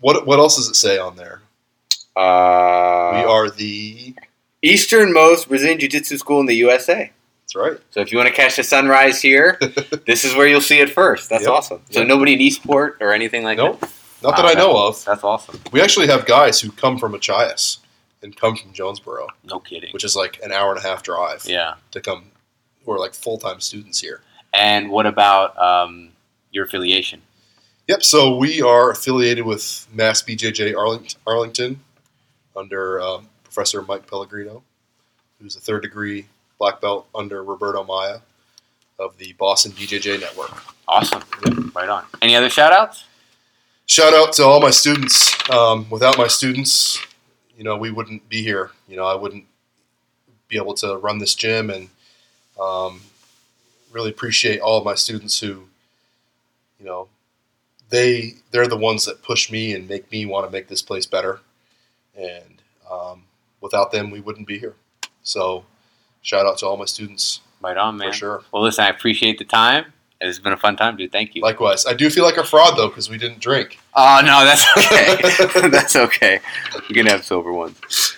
[0.00, 1.40] What what else does it say on there?
[2.14, 4.14] Uh, we are the.
[4.62, 7.10] easternmost Brazilian Jiu Jitsu school in the USA.
[7.54, 7.80] That's right.
[7.90, 9.58] So if you want to catch the sunrise here,
[10.06, 11.28] this is where you'll see it first.
[11.28, 11.52] That's Yep.
[11.52, 11.82] awesome.
[11.90, 12.08] So Yep.
[12.08, 13.80] nobody in Eastport or anything like Nope.
[13.80, 13.90] that.
[14.22, 15.04] Not that Wow, I know of.
[15.04, 15.60] That's awesome.
[15.72, 17.78] We actually have guys who come from Machias
[18.22, 19.92] and come from Jonesboro, No kidding.
[19.92, 21.74] which is like an hour and a half drive Yeah.
[21.90, 22.30] to come,
[22.84, 24.22] who are like full time students here.
[24.54, 26.10] And what about um,
[26.52, 27.20] your affiliation?
[27.88, 28.02] Yep.
[28.04, 31.80] So we are affiliated with Mass BJJ Arlington, Arlington
[32.56, 34.62] under um, Professor Mike Pellegrino,
[35.40, 36.26] who's a third degree
[36.62, 38.20] black belt under Roberto Maia
[39.00, 40.52] of the Boston BJJ Network.
[40.86, 41.20] Awesome.
[41.74, 42.04] Right on.
[42.22, 43.02] Any other shout outs?
[43.86, 45.34] Shout out to all my students.
[45.50, 47.04] Um, without my students,
[47.58, 48.70] you know, we wouldn't be here.
[48.86, 49.44] You know, I wouldn't
[50.46, 51.88] be able to run this gym and
[52.60, 53.00] um,
[53.90, 55.64] really appreciate all of my students who,
[56.78, 57.08] you know,
[57.90, 61.06] they they're the ones that push me and make me want to make this place
[61.06, 61.40] better.
[62.16, 63.24] And um,
[63.60, 64.76] without them, we wouldn't be here.
[65.24, 65.64] So,
[66.22, 68.10] shout out to all my students Right on, man.
[68.10, 68.42] for sure.
[68.52, 69.86] Well, listen, I appreciate the time.
[70.20, 71.10] It's been a fun time, dude.
[71.12, 71.42] Thank you.
[71.42, 73.78] Likewise, I do feel like a fraud though because we didn't drink.
[73.94, 75.68] oh, no, that's okay.
[75.68, 76.40] that's okay.
[76.74, 78.16] We're going to have sober ones.